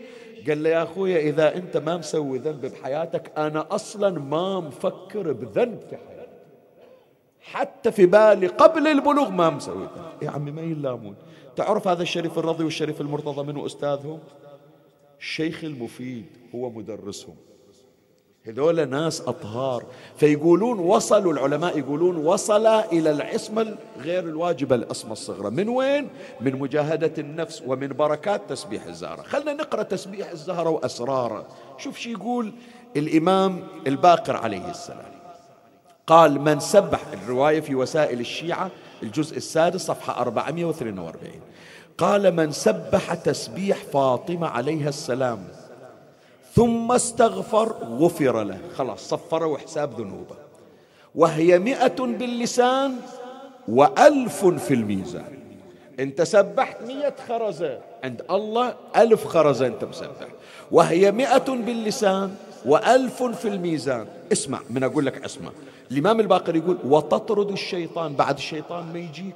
قال 0.47 0.63
له 0.63 0.69
يا 0.69 0.83
أخويا 0.83 1.19
إذا 1.19 1.55
أنت 1.55 1.77
ما 1.77 1.97
مسوي 1.97 2.37
ذنب 2.37 2.65
بحياتك 2.65 3.31
أنا 3.37 3.67
أصلا 3.71 4.19
ما 4.19 4.59
مفكر 4.59 5.31
بذنب 5.31 5.79
في 5.89 5.97
حياتي 5.97 6.14
حتى 7.51 7.91
في 7.91 8.05
بالي 8.05 8.47
قبل 8.47 8.87
البلوغ 8.87 9.29
ما 9.29 9.49
مسوي 9.49 9.87
يا 10.21 10.29
عمي 10.29 10.51
ما 10.51 10.61
يلامون. 10.61 11.15
تعرف 11.55 11.87
هذا 11.87 12.01
الشريف 12.01 12.39
الرضي 12.39 12.63
والشريف 12.63 13.01
المرتضى 13.01 13.43
منو 13.43 13.65
أستاذهم؟ 13.65 14.19
الشيخ 15.19 15.63
المفيد 15.63 16.25
هو 16.55 16.69
مدرسهم. 16.69 17.35
هذول 18.43 18.89
ناس 18.89 19.21
أطهار. 19.21 19.85
فيقولون 20.17 20.79
وصلوا 20.79 21.33
العلماء 21.33 21.77
يقولون 21.77 22.17
وصل 22.17 22.65
إلى 22.65 23.11
العصمة 23.11 23.75
غير 23.97 24.23
الواجبة 24.23 24.75
العصمة 24.75 25.11
الصغرى. 25.11 25.49
من 25.49 25.69
وين؟ 25.69 26.09
من 26.41 26.55
مجاهدة 26.59 27.13
النفس 27.17 27.63
ومن 27.67 27.87
بركات 27.87 28.41
تسبيح 28.49 28.85
الزهرة. 28.85 29.21
خلنا 29.21 29.53
نقرأ 29.53 29.83
تسبيح 29.83 30.29
الزهرة 30.29 30.69
وأسراره. 30.69 31.47
شوف 31.77 31.97
شو 31.97 32.09
يقول 32.09 32.53
الإمام 32.97 33.63
الباقر 33.87 34.35
عليه 34.35 34.69
السلام. 34.69 35.14
قال 36.07 36.41
من 36.41 36.59
سبح 36.59 36.99
الرواية 37.13 37.59
في 37.59 37.75
وسائل 37.75 38.19
الشيعة 38.19 38.69
الجزء 39.03 39.37
السادس 39.37 39.81
صفحة 39.81 40.21
442 40.21 41.31
قال 41.97 42.35
من 42.35 42.51
سبح 42.51 43.13
تسبيح 43.13 43.77
فاطمة 43.77 44.47
عليها 44.47 44.89
السلام 44.89 45.47
ثم 46.55 46.91
استغفر 46.91 47.73
غفر 47.83 48.43
له. 48.43 48.59
خلاص 48.75 49.09
صفر 49.09 49.43
وحساب 49.43 50.01
ذنوبه. 50.01 50.35
وهي 51.15 51.59
مئة 51.59 51.95
باللسان 52.01 52.95
وألف 53.67 54.45
في 54.45 54.73
الميزان. 54.73 55.37
أنت 55.99 56.21
سبحت 56.21 56.81
مئة 56.81 57.13
خرزة 57.27 57.79
عند 58.03 58.21
الله 58.31 58.75
ألف 58.95 59.27
خرزة 59.27 59.67
أنت 59.67 59.83
مسبح. 59.83 60.27
وهي 60.71 61.11
مئة 61.11 61.49
باللسان 61.49 62.35
وألف 62.65 63.23
في 63.23 63.47
الميزان. 63.47 64.07
اسمع 64.31 64.59
من 64.69 64.83
أقول 64.83 65.05
لك 65.05 65.25
اسمع. 65.25 65.51
الإمام 65.91 66.19
الباقر 66.19 66.55
يقول 66.55 66.77
وتطرد 66.83 67.51
الشيطان 67.51 68.15
بعد 68.15 68.37
الشيطان 68.37 68.93
ما 68.93 68.99
يجيك 68.99 69.35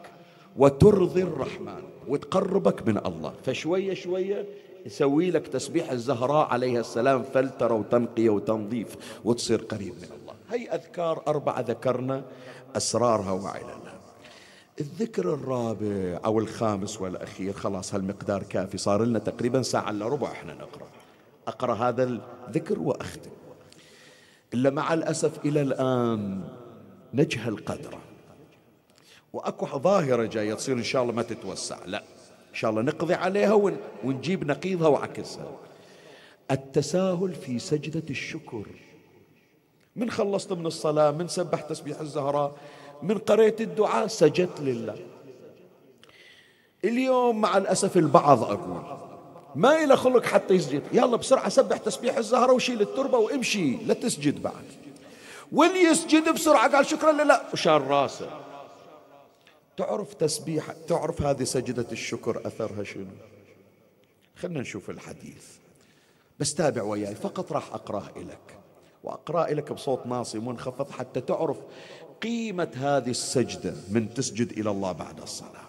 وترضي 0.57 1.23
الرحمن 1.23 1.81
وتقربك 2.07 2.87
من 2.87 2.97
الله. 2.97 3.33
فشوية 3.45 3.93
شوية 3.93 4.45
يسوي 4.85 5.31
لك 5.31 5.47
تسبيح 5.47 5.91
الزهراء 5.91 6.47
عليها 6.47 6.79
السلام 6.79 7.23
فلترة 7.33 7.73
وتنقية 7.73 8.29
وتنظيف 8.29 8.87
وتصير 9.25 9.61
قريب 9.61 9.93
من 9.93 10.09
الله. 10.21 10.33
هي 10.49 10.69
أذكار 10.69 11.23
أربعة 11.27 11.61
ذكرنا 11.61 12.23
أسرارها 12.75 13.31
وعللها. 13.31 13.99
الذكر 14.79 15.33
الرابع 15.33 16.19
أو 16.25 16.39
الخامس 16.39 17.01
والأخير 17.01 17.53
خلاص 17.53 17.93
هالمقدار 17.93 18.43
كافي 18.43 18.77
صار 18.77 19.03
لنا 19.03 19.19
تقريبا 19.19 19.61
ساعة 19.61 19.89
إلا 19.89 20.07
ربع 20.07 20.31
إحنا 20.31 20.53
نقرأ. 20.53 20.87
أقرأ 21.49 21.73
هذا 21.73 22.03
الذكر 22.47 22.79
وأختم. 22.79 23.31
إلا 24.53 24.69
مع 24.69 24.93
الأسف 24.93 25.45
إلى 25.45 25.61
الآن 25.61 26.43
نجهل 27.13 27.57
قدره 27.57 28.01
وأكو 29.33 29.79
ظاهرة 29.79 30.25
جاية 30.25 30.53
تصير 30.53 30.77
إن 30.77 30.83
شاء 30.83 31.01
الله 31.01 31.13
ما 31.13 31.21
تتوسع. 31.21 31.85
لا 31.85 32.03
إن 32.49 32.55
شاء 32.55 32.71
الله 32.71 32.81
نقضي 32.81 33.13
عليها 33.13 33.73
ونجيب 34.03 34.47
نقيضها 34.47 34.87
وعكسها. 34.87 35.51
التساهل 36.51 37.33
في 37.33 37.59
سجدة 37.59 38.03
الشكر. 38.09 38.65
من 39.95 40.11
خلصت 40.11 40.53
من 40.53 40.65
الصلاة 40.65 41.11
من 41.11 41.27
سبح 41.27 41.61
تسبيح 41.61 41.99
الزهراء 41.99 42.57
من 43.01 43.17
قريت 43.17 43.61
الدعاء 43.61 44.07
سجدت 44.07 44.61
لله. 44.61 44.95
اليوم 46.85 47.41
مع 47.41 47.57
الأسف 47.57 47.97
البعض 47.97 48.43
أقول 48.43 49.08
ما 49.55 49.83
إلى 49.83 49.97
خلق 49.97 50.25
حتى 50.25 50.53
يسجد. 50.53 50.83
يلا 50.93 51.17
بسرعة 51.17 51.49
سبح 51.49 51.77
تسبيح 51.77 52.17
الزهرة 52.17 52.53
وشيل 52.53 52.81
التربة 52.81 53.17
وامشي. 53.17 53.75
لا 53.75 53.93
تسجد 53.93 54.41
بعد. 54.41 54.65
واللي 55.51 55.83
يسجد 55.83 56.33
بسرعة؟ 56.33 56.75
قال 56.75 56.85
شكرا. 56.85 57.11
لله 57.11 57.41
وشال 57.53 57.87
راسه. 57.87 58.29
تعرف 59.77 60.13
تسبيح 60.13 60.71
تعرف 60.87 61.21
هذه 61.21 61.43
سجدة 61.43 61.85
الشكر 61.91 62.47
أثرها 62.47 62.83
شنو؟ 62.83 63.05
خلنا 64.35 64.61
نشوف 64.61 64.89
الحديث. 64.89 65.45
بس 66.39 66.53
تابع 66.55 66.83
وياي 66.83 67.15
فقط 67.15 67.51
راح 67.51 67.73
أقرأه 67.73 68.11
لك 68.17 68.57
وأقرأ 69.03 69.53
لك 69.53 69.73
بصوت 69.73 70.05
ناصي 70.05 70.39
منخفض 70.39 70.91
حتى 70.91 71.21
تعرف 71.21 71.57
قيمة 72.21 72.71
هذه 72.75 73.09
السجدة 73.09 73.73
من 73.89 74.13
تسجد 74.13 74.51
إلى 74.51 74.71
الله 74.71 74.91
بعد 74.91 75.21
الصلاة. 75.21 75.68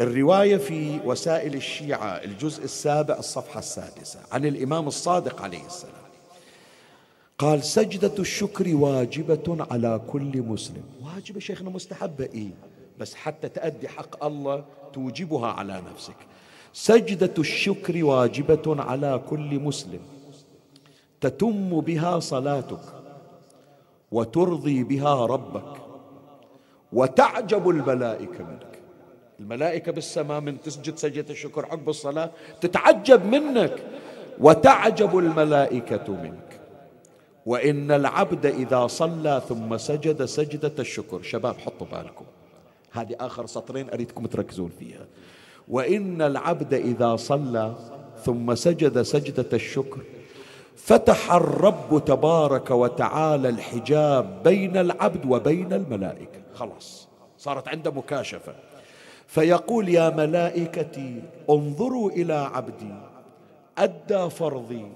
الرواية 0.00 0.56
في 0.56 1.00
وسائل 1.04 1.54
الشيعة 1.54 2.08
الجزء 2.08 2.64
السابع 2.64 3.18
الصفحة 3.18 3.58
السادسة 3.58 4.20
عن 4.32 4.44
الإمام 4.44 4.86
الصادق 4.88 5.42
عليه 5.42 5.66
السلام. 5.66 5.94
قال 7.38 7.64
سجدة 7.64 8.12
الشكر 8.18 8.74
واجبة 8.74 9.66
على 9.70 10.00
كل 10.08 10.42
مسلم. 10.42 10.82
واجبة 11.04 11.40
شيخنا 11.40 11.70
مستحبة 11.70 12.24
إيه؟ 12.24 12.50
بس 12.98 13.14
حتى 13.14 13.48
تأدي 13.48 13.88
حق 13.88 14.24
الله 14.24 14.64
توجبها 14.92 15.46
على 15.46 15.82
نفسك. 15.92 16.16
سجدة 16.72 17.34
الشكر 17.38 18.04
واجبة 18.04 18.82
على 18.82 19.22
كل 19.30 19.60
مسلم. 19.60 20.00
تتم 21.20 21.80
بها 21.80 22.20
صلاتك 22.20 22.80
وترضي 24.12 24.82
بها 24.82 25.26
ربك 25.26 25.80
وتعجب 26.92 27.68
الملائكة 27.68 28.44
منك. 28.44 28.75
الملائكة 29.40 29.92
بالسماء 29.92 30.40
من 30.40 30.60
تسجد 30.60 30.96
سجدة 30.96 31.30
الشكر 31.30 31.66
عقب 31.66 31.88
الصلاة 31.88 32.30
تتعجب 32.60 33.24
منك 33.24 33.72
وتعجب 34.38 35.18
الملائكة 35.18 36.12
منك. 36.12 36.60
وإن 37.46 37.90
العبد 37.90 38.46
إذا 38.46 38.86
صلى 38.86 39.42
ثم 39.48 39.76
سجد 39.76 40.24
سجدة 40.24 40.72
الشكر 40.78 41.22
شباب 41.22 41.58
حطوا 41.58 41.86
بالكم. 41.92 42.24
هذه 42.92 43.16
آخر 43.20 43.46
سطرين 43.46 43.90
أريدكم 43.90 44.26
تركزون 44.26 44.70
فيها. 44.78 45.06
وإن 45.68 46.22
العبد 46.22 46.74
إذا 46.74 47.16
صلى 47.16 47.74
ثم 48.24 48.54
سجد 48.54 49.02
سجدة 49.02 49.46
الشكر 49.52 50.00
فتح 50.76 51.32
الرب 51.32 52.02
تبارك 52.06 52.70
وتعالى 52.70 53.48
الحجاب 53.48 54.42
بين 54.42 54.76
العبد 54.76 55.26
وبين 55.26 55.72
الملائكة. 55.72 56.40
خلاص 56.54 57.08
صارت 57.38 57.68
عنده 57.68 57.90
مكاشفة. 57.90 58.54
فيقول 59.26 59.88
يا 59.88 60.10
ملائكتي 60.10 61.22
انظروا 61.50 62.10
إلى 62.10 62.34
عبدي 62.34 62.94
أدى 63.78 64.30
فرضي 64.30 64.92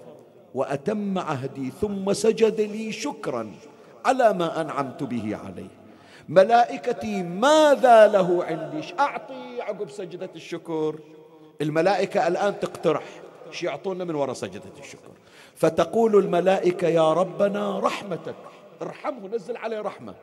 وأتم 0.55 1.18
عهدي 1.18 1.70
ثم 1.70 2.12
سجد 2.12 2.61
لي 2.61 2.93
شكرا 2.93 3.53
على 4.05 4.33
ما 4.33 4.61
أنعمت 4.61 5.03
به 5.03 5.37
عليه. 5.37 5.68
ملائكتي 6.28 7.22
ماذا 7.22 8.07
له 8.07 8.45
عندي؟ 8.45 8.95
أعطي 9.01 9.61
عقب 9.61 9.91
سجدة 9.91 10.31
الشكر؟ 10.37 10.99
الملائكة 11.61 12.26
الآن 12.26 12.61
تقترح 12.61 13.05
شو 13.51 13.66
يعطونا 13.66 14.05
من 14.05 14.14
وراء 14.14 14.35
سجدة 14.35 14.78
الشكر. 14.78 15.11
فتقول 15.55 16.16
الملائكة 16.16 16.89
يا 16.89 17.12
ربنا 17.12 17.78
رحمتك 17.78 18.35
ارحمه 18.83 19.28
نزل 19.28 19.57
عليه 19.57 19.81
رحمة. 19.81 20.14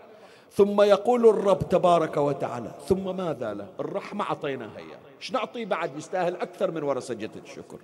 ثم 0.54 0.82
يقول 0.82 1.30
الرب 1.30 1.70
تبارك 1.70 2.18
وتعالى 2.18 2.72
ثم 2.88 3.18
ماذا 3.18 3.54
له؟ 3.54 3.68
الرحمة 3.80 4.24
أعطيناها 4.24 4.78
إياه. 4.78 4.98
إيش 5.22 5.32
نعطيه 5.32 5.66
بعد؟ 5.66 5.98
يستاهل 5.98 6.36
أكثر 6.36 6.72
من 6.72 6.84
وراء 6.84 7.00
سجدة 7.00 7.42
الشكر. 7.46 7.78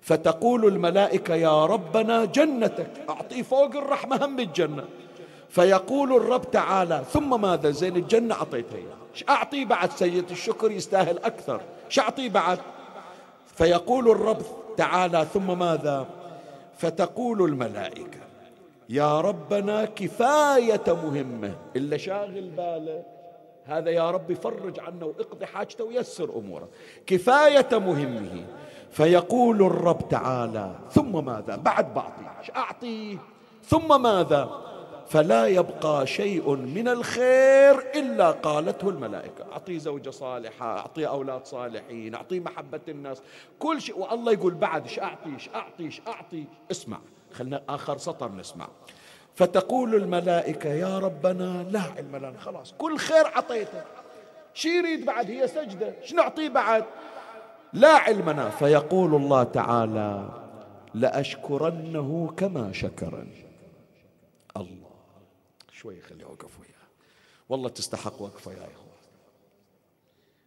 فتقول 0.00 0.64
الملائكة 0.66 1.34
يا 1.34 1.66
ربنا 1.66 2.24
جنتك. 2.24 2.90
أعطيه 3.08 3.42
فوق 3.42 3.76
الرحمة 3.76 4.24
هم 4.24 4.36
بالجنة 4.36 4.84
فيقول 5.48 6.16
الرب 6.16 6.50
تعالى 6.50 7.04
ثم 7.12 7.40
ماذا؟ 7.40 7.70
زين 7.70 7.96
الجنة 7.96 8.34
أعطيتها 8.34 8.76
إياه. 8.76 8.96
إيش 9.14 9.24
أعطيه 9.28 9.64
بعد 9.64 9.90
سجدة 9.90 10.30
الشكر؟ 10.30 10.70
يستاهل 10.70 11.18
أكثر. 11.18 11.60
إيش 11.86 11.98
أعطيه 11.98 12.28
بعد؟ 12.28 12.58
فيقول 13.56 14.10
الرب 14.10 14.42
تعالى 14.76 15.26
ثم 15.34 15.58
ماذا؟ 15.58 16.06
فتقول 16.78 17.42
الملائكة 17.42 18.29
يا 18.90 19.20
ربنا 19.20 19.84
كفاية 19.84 20.84
مهمة. 20.88 21.54
إلا 21.76 21.96
شاغل 21.96 22.50
باله. 22.50 23.02
هذا 23.64 23.90
يا 23.90 24.10
رب 24.10 24.32
فرج 24.32 24.80
عنه 24.80 25.06
واقضي 25.06 25.46
حاجته 25.46 25.84
ويسر 25.84 26.30
أموره. 26.36 26.68
كفاية 27.06 27.68
مهمه. 27.72 28.44
فيقول 28.90 29.62
الرب 29.62 30.08
تعالى 30.08 30.74
ثم 30.90 31.24
ماذا؟ 31.24 31.56
بعد 31.56 31.94
بعطي 31.94 32.22
أعطيه. 32.56 33.16
ثم 33.64 34.02
ماذا؟ 34.02 34.50
فلا 35.08 35.46
يبقى 35.46 36.06
شيء 36.06 36.50
من 36.54 36.88
الخير 36.88 37.78
إلا 37.94 38.30
قالته 38.30 38.88
الملائكة. 38.88 39.52
أعطيه 39.52 39.78
زوجة 39.78 40.10
صالحة 40.10 40.78
أعطيه 40.78 41.06
أولاد 41.06 41.46
صالحين 41.46 42.14
أعطيه 42.14 42.40
محبة 42.40 42.80
الناس. 42.88 43.22
كل 43.58 43.80
شيء. 43.80 43.98
والله 43.98 44.32
يقول 44.32 44.54
بعد 44.54 44.82
إيش 44.82 44.98
أعطي؟ 44.98 45.34
إيش 45.34 45.48
أعطي؟ 45.54 45.84
إيش 45.84 46.02
أعطي؟ 46.08 46.44
اسمع. 46.70 46.98
خلنا 47.32 47.62
آخر 47.68 47.98
سطر 47.98 48.32
نسمع. 48.32 48.68
فتقول 49.34 49.94
الملائكة 49.94 50.70
يا 50.70 50.98
ربنا 50.98 51.66
لا 51.70 51.80
علم 51.80 52.16
لنا. 52.16 52.38
خلاص 52.38 52.74
كل 52.78 52.98
خير 52.98 53.26
عطيته 53.26 53.82
شي 54.54 54.68
يريد 54.68 55.04
بعد؟ 55.04 55.30
هي 55.30 55.48
سجدة. 55.48 55.94
شو 56.02 56.16
نعطيه 56.16 56.48
بعد؟ 56.48 56.84
لا 57.72 57.88
علمنا 57.88 58.50
فيقول 58.50 59.14
الله 59.14 59.42
تعالى 59.42 60.28
لأشكرنه 60.94 62.34
كما 62.36 62.72
شكرني. 62.72 63.44
الله. 64.56 64.90
شوي 65.72 66.00
خلي 66.00 66.24
أوقف 66.24 66.60
وياه. 66.60 66.70
والله 67.48 67.68
تستحق 67.68 68.22
وقفة 68.22 68.52
يا 68.52 68.56
إخوة 68.56 68.90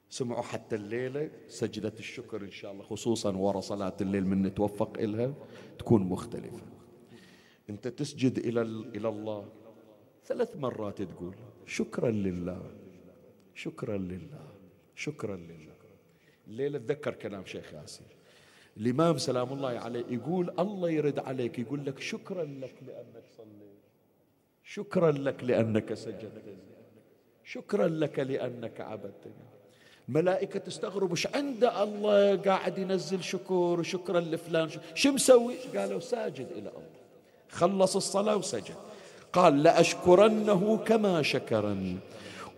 سمعوا 0.10 0.42
حتى 0.42 0.76
الليلة 0.76 1.30
سجدة 1.48 1.94
الشكر 2.00 2.42
إن 2.42 2.52
شاء 2.52 2.72
الله 2.72 2.84
خصوصا 2.84 3.38
ورا 3.38 3.62
صلاة 3.62 3.94
الليل 4.02 4.28
من 4.28 4.42
نتوفق 4.42 4.98
إلها 5.00 5.34
تكون 5.80 6.04
مختلفة. 6.04 6.73
أنت 7.70 7.88
تسجد 7.88 8.38
إلى 8.38 8.62
إلى 8.96 9.10
الله. 9.10 9.46
ثلاث 10.26 10.56
مرات 10.56 11.02
تقول 11.02 11.36
شكرا 11.66 12.12
لله 12.12 12.62
شكرا 13.56 13.98
لله 13.98 14.48
شكرا 14.96 15.36
لله. 15.36 15.74
الليلة 16.48 16.80
تذكر 16.80 17.14
كلام 17.14 17.46
شيخ 17.46 17.74
ياسر. 17.74 18.06
الإمام 18.78 19.18
سلام 19.18 19.54
الله 19.54 19.70
عليه 19.70 20.06
يقول 20.10 20.54
الله 20.60 20.90
يرد 20.90 21.20
عليك 21.20 21.60
يقول 21.60 21.86
لك 21.86 22.00
شكرا 22.00 22.44
لك 22.44 22.76
لأنك 22.88 23.24
صليت. 23.38 23.84
شكرا 24.64 25.12
لك 25.12 25.44
لأنك 25.44 25.94
سجدت. 25.94 26.58
شكرا 27.44 27.88
لك 27.88 28.20
لأنك 28.20 28.82
عبدتني 28.82 29.34
الملائكة 30.10 30.60
تستغرب 30.60 31.12
وش 31.12 31.28
عند 31.28 31.64
الله 31.64 32.36
قاعد 32.36 32.78
ينزل 32.78 33.24
شكر 33.24 33.80
وشكرا 33.80 34.20
لفلان 34.20 34.70
شو 34.96 35.12
مسوي؟ 35.12 35.56
قالوا 35.76 36.00
ساجد 36.00 36.48
إلى 36.52 36.70
الله. 36.70 36.93
خلص 37.54 37.96
الصلاة 37.96 38.36
وسجد. 38.38 38.76
قال 39.34 39.64
لأشكرنه 39.64 40.78
كما 40.78 41.22
شكرني 41.22 41.98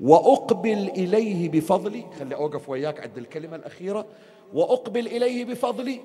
وأقبل 0.01 0.89
إليه 0.89 1.49
بفضلي. 1.49 2.05
خلي 2.19 2.35
أوقف 2.35 2.69
وياك 2.69 2.99
عند 2.99 3.17
الكلمة 3.17 3.55
الأخيرة. 3.55 4.05
وأقبل 4.53 5.07
إليه 5.07 5.45
بفضلي. 5.45 5.99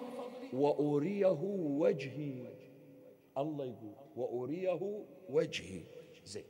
وأريه 0.53 1.39
وجهي. 1.81 2.35
الله 3.39 3.65
يقول 3.65 3.95
وأريه 4.17 5.03
وجهي. 5.31 5.81
زين. 6.27 6.45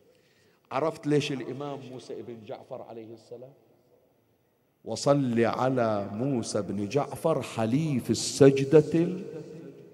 عرفت 0.70 1.06
ليش 1.06 1.32
الإمام 1.32 1.78
موسى 1.92 2.22
بن 2.22 2.44
جعفر 2.46 2.82
عليه 2.82 3.14
السلام؟ 3.14 3.52
وصل 4.84 5.40
على 5.44 6.08
موسى 6.12 6.62
بن 6.62 6.88
جعفر 6.88 7.42
حليف 7.42 8.10
السجدة 8.10 9.08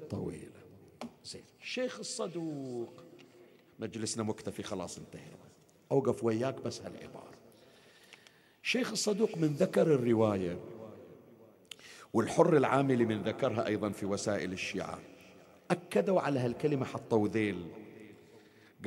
الطويلة. 0.03 0.46
الشيخ 1.67 1.99
الصدوق. 1.99 3.05
مجلسنا 3.79 4.23
مكتفي 4.23 4.63
خلاص 4.63 4.99
انتهينا 4.99 5.37
أوقف 5.93 6.25
وياك 6.25 6.61
بس 6.61 6.81
هالعبارة. 6.81 7.33
شيخ 8.63 8.91
الصدوق 8.91 9.39
من 9.39 9.49
ذكر 9.49 9.95
الرواية 9.95 10.59
والحر 12.13 12.57
العاملي 12.57 13.05
من 13.05 13.23
ذكرها 13.23 13.67
أيضا 13.67 13.91
في 13.91 14.07
وسائل 14.07 14.53
الشيعة. 14.53 14.99
أكدوا 15.71 16.21
على 16.21 16.41
هالكلمة 16.41 16.85
حطوا 16.85 17.29
ذيل. 17.29 17.67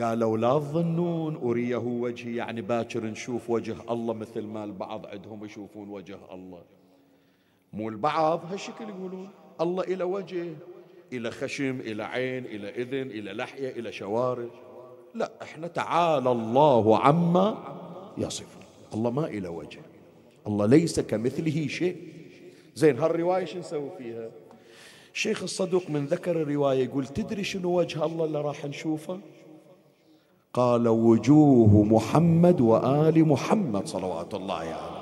قالوا 0.01 0.37
لا 0.37 0.59
تظنون 0.59 1.35
أريه 1.35 1.77
وجهي 1.77 2.35
يعني 2.35 2.61
باكر 2.61 3.05
نشوف 3.05 3.49
وجه 3.49 3.75
الله 3.89 4.13
مثل 4.13 4.41
ما 4.41 4.63
البعض 4.63 5.05
عندهم 5.05 5.45
يشوفون 5.45 5.89
وجه 5.89 6.19
الله. 6.31 6.63
مو 7.73 7.89
البعض 7.89 8.51
هالشكل 8.51 8.89
يقولون 8.89 9.29
الله 9.61 9.83
إلى 9.83 10.03
وجه 10.03 10.55
إلى 11.13 11.31
خشم 11.31 11.79
إلى 11.79 12.03
عين 12.03 12.45
إلى 12.45 12.69
إذن 12.69 13.11
إلى 13.11 13.33
لحية 13.33 13.69
إلى 13.69 13.91
شوارب 13.91 14.49
لا 15.15 15.31
إحنا 15.41 15.67
تعالى 15.67 16.31
الله 16.31 16.99
عما 16.99 17.57
يصف 18.17 18.57
الله 18.93 19.11
ما 19.11 19.27
إلى 19.27 19.47
وجه. 19.47 19.79
الله 20.47 20.65
ليس 20.65 20.99
كمثله 20.99 21.67
شيء. 21.67 21.97
زين 22.75 22.99
هالرواية 22.99 23.45
شو 23.45 23.59
نسوي 23.59 23.89
فيها؟ 23.97 24.29
شيخ 25.13 25.43
الصدوق 25.43 25.89
من 25.89 26.05
ذكر 26.05 26.41
الرواية 26.41 26.83
يقول 26.83 27.07
تدري 27.07 27.43
شنو 27.43 27.79
وجه 27.79 28.05
الله 28.05 28.25
اللي 28.25 28.41
راح 28.41 28.65
نشوفه؟ 28.65 29.19
قال 30.53 30.87
وجوه 30.87 31.83
محمد 31.83 32.61
وآل 32.61 33.27
محمد 33.27 33.87
صلوات 33.87 34.33
الله 34.33 34.55
عليه. 34.55 34.69
يعني. 34.69 34.98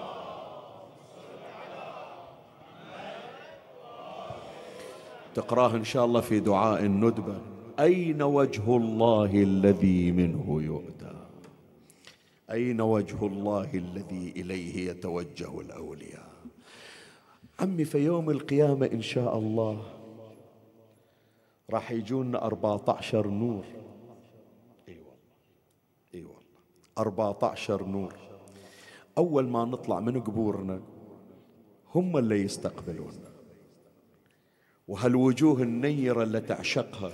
تقراه 5.37 5.75
إن 5.75 5.83
شاء 5.83 6.05
الله 6.05 6.21
في 6.21 6.39
دعاء 6.39 6.85
الندبة. 6.85 7.41
أين 7.79 8.21
وجه 8.21 8.77
الله 8.77 9.43
الذي 9.43 10.11
منه 10.11 10.61
يؤتى 10.63 11.13
أين 12.51 12.81
وجه 12.81 13.25
الله 13.25 13.69
الذي 13.73 14.33
إليه 14.35 14.89
يتوجه 14.89 15.61
الأولياء؟ 15.61 16.29
عمي 17.59 17.85
في 17.85 17.97
يوم 17.97 18.29
القيامة 18.29 18.85
إن 18.85 19.01
شاء 19.01 19.37
الله 19.37 19.83
راح 21.69 21.91
يجون 21.91 22.35
14 22.35 23.27
نور. 23.27 23.65
إي 24.89 24.97
والله 24.97 25.17
إي 26.15 26.23
والله 26.23 26.41
14 26.97 27.85
نور. 27.85 28.13
أول 29.17 29.47
ما 29.47 29.65
نطلع 29.65 29.99
من 29.99 30.21
قبورنا 30.21 30.81
هم 31.95 32.17
اللي 32.17 32.41
يستقبلونا. 32.43 33.36
وهالوجوه 34.87 35.61
النيرة 35.61 36.23
اللي 36.23 36.41
تعشقها. 36.41 37.11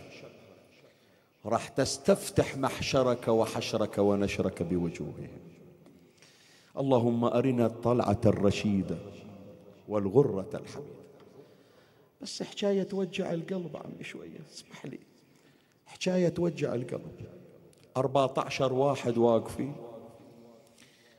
راح 1.46 1.68
تستفتح 1.68 2.58
محشرك 2.58 3.28
وحشرك 3.28 3.98
ونشرك 3.98 4.64
بوجوههم. 4.64 5.40
اللهم 6.78 7.24
أرنا 7.24 7.66
الطلعة 7.66 8.22
الرشيدة 8.26 8.98
والغرة 9.88 10.50
الحميدة. 10.54 11.04
بس 12.22 12.44
حكاية 12.44 12.84
توجع 12.84 13.34
القلب 13.34 13.78
عمي 13.78 14.04
شوية 14.04 14.40
اسمح 14.54 14.86
لي. 14.86 15.00
حكاية 15.86 16.30
توجع 16.30 16.74
القلب. 16.74 17.28
أربعة 17.98 18.34
عشر 18.38 18.74
واحد 18.74 19.18
واقفين. 19.18 19.76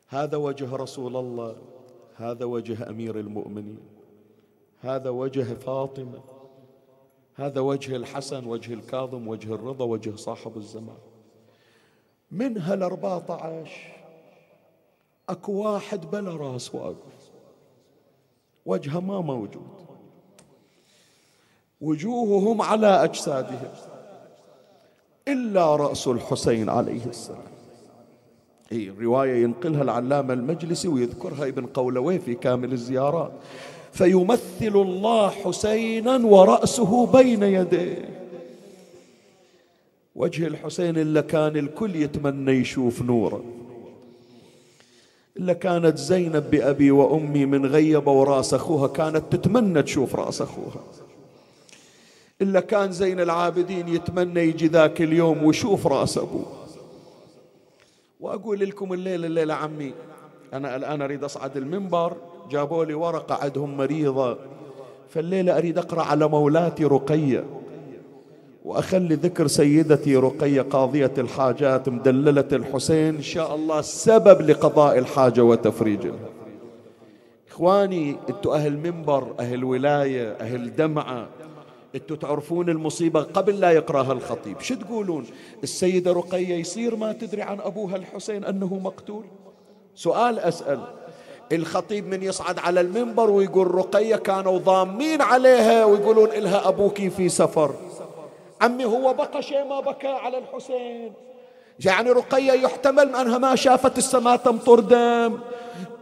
هذا 0.08 0.36
وجه 0.36 0.76
رسول 0.76 1.16
الله 1.16 1.56
هذا 2.16 2.44
وجه 2.44 2.90
أمير 2.90 3.20
المؤمنين. 3.20 3.80
هذا 4.80 5.10
وجه 5.10 5.54
فاطمة. 5.54 6.33
هذا 7.36 7.60
وجه 7.60 7.96
الحسن 7.96 8.46
وجه 8.46 8.74
الكاظم 8.74 9.28
وجه 9.28 9.54
الرضا 9.54 9.84
وجه 9.84 10.16
صاحب 10.16 10.56
الزمان. 10.56 10.96
من 12.30 12.58
هالأربعة 12.58 13.24
عشر 13.28 13.94
أكو 15.28 15.52
واحد 15.52 16.10
بلا 16.10 16.36
راس 16.36 16.74
واقف 16.74 17.30
وجهه 18.66 19.00
ما 19.00 19.20
موجود. 19.20 19.68
وجوههم 21.80 22.62
على 22.62 23.04
أجسادهم. 23.04 23.72
إلا 25.28 25.76
رأس 25.76 26.08
الحسين 26.08 26.68
عليه 26.68 27.06
السلام. 27.06 27.54
هي 28.70 28.88
الرواية 28.88 29.42
ينقلها 29.42 29.82
العلامة 29.82 30.34
المجلسي 30.34 30.88
ويذكرها 30.88 31.48
ابن 31.48 31.66
قولوي 31.66 32.18
في 32.18 32.34
كامل 32.34 32.72
الزيارات. 32.72 33.32
فيمثل 33.94 34.74
الله 34.74 35.30
حسينا 35.30 36.16
ورأسه 36.16 37.06
بين 37.06 37.42
يديه. 37.42 38.08
وجه 40.14 40.46
الحسين 40.46 40.98
إلا 40.98 41.20
كان 41.20 41.56
الكل 41.56 41.96
يتمنى 41.96 42.52
يشوف 42.52 43.02
نوره. 43.02 43.44
إلا 45.36 45.52
كانت 45.52 45.98
زينب 45.98 46.50
بأبي 46.50 46.90
وأمي 46.90 47.46
من 47.46 47.66
غيبوا 47.66 48.24
راس 48.24 48.54
أخوها 48.54 48.88
كانت 48.88 49.22
تتمنى 49.30 49.82
تشوف 49.82 50.16
راس 50.16 50.42
أخوها. 50.42 50.84
إلا 52.42 52.60
كان 52.60 52.92
زين 52.92 53.20
العابدين 53.20 53.88
يتمنى 53.88 54.40
يجي 54.40 54.66
ذاك 54.66 55.02
اليوم 55.02 55.44
ويشوف 55.44 55.86
رأس 55.86 56.18
أبوه. 56.18 56.46
وأقول 58.20 58.60
لكم 58.60 58.92
الليلة 58.92 59.26
الليلة 59.26 59.54
عمي 59.54 59.92
أنا 60.52 60.76
الآن 60.76 61.02
أريد 61.02 61.24
أصعد 61.24 61.56
المنبر. 61.56 62.16
جابوا 62.50 62.84
لي 62.84 62.94
ورقة 62.94 63.34
عندهم 63.34 63.76
مريضة. 63.76 64.38
فالليلة 65.08 65.58
أريد 65.58 65.78
أقرأ 65.78 66.02
على 66.02 66.28
مولاتي 66.28 66.84
رقية 66.84 67.44
وأخلي 68.64 69.14
ذكر 69.14 69.46
سيدتي 69.46 70.16
رقية 70.16 70.62
قاضية 70.62 71.12
الحاجات 71.18 71.88
مدللة 71.88 72.48
الحسين. 72.52 73.14
إن 73.14 73.22
شاء 73.22 73.54
الله 73.54 73.80
سبب 73.80 74.50
لقضاء 74.50 74.98
الحاجة 74.98 75.44
وتفريجها. 75.44 76.28
إخواني 77.50 78.16
أنتوا 78.28 78.54
أهل 78.54 78.78
منبر 78.78 79.34
أهل 79.40 79.64
ولاية 79.64 80.32
أهل 80.32 80.76
دمعة. 80.76 81.26
أنتوا 81.94 82.16
تعرفون 82.16 82.68
المصيبة 82.68 83.22
قبل 83.22 83.60
لا 83.60 83.70
يقرأها 83.70 84.12
الخطيب. 84.12 84.60
شو 84.60 84.74
تقولون؟ 84.74 85.24
السيدة 85.62 86.12
رقية 86.12 86.54
يصير 86.54 86.96
ما 86.96 87.12
تدري 87.12 87.42
عن 87.42 87.60
أبوها 87.60 87.96
الحسين 87.96 88.44
أنه 88.44 88.74
مقتول؟ 88.74 89.24
سؤال 89.94 90.38
أسأل. 90.38 90.80
الخطيب 91.54 92.08
من 92.08 92.22
يصعد 92.22 92.58
على 92.58 92.80
المنبر 92.80 93.30
ويقول 93.30 93.74
رقية 93.74 94.16
كانوا 94.16 94.58
ضامين 94.58 95.22
عليها 95.22 95.84
ويقولون 95.84 96.28
إلها 96.28 96.68
أبوك 96.68 97.08
في 97.08 97.28
سفر. 97.28 97.74
عمي 98.60 98.84
هو 98.84 99.14
بقى 99.14 99.42
شيء 99.42 99.64
ما 99.64 99.80
بكى 99.80 100.08
على 100.08 100.38
الحسين. 100.38 101.12
يعني 101.84 102.10
رقية 102.10 102.52
يحتمل 102.52 103.14
أنها 103.14 103.38
ما 103.38 103.54
شافت 103.56 103.98
السماء 103.98 104.36
تمطر 104.36 104.80
دم. 104.80 105.38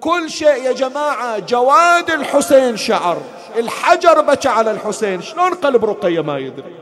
كل 0.01 0.31
شيء 0.31 0.63
يا 0.63 0.73
جماعة 0.73 1.39
جواد 1.39 2.11
الحسين 2.11 2.77
شعر. 2.77 3.19
الحجر 3.57 4.21
بكى 4.21 4.49
على 4.49 4.71
الحسين. 4.71 5.23
شلون 5.23 5.55
قلب 5.55 5.85
رقية 5.85 6.21
ما 6.21 6.39
يدري؟ 6.39 6.75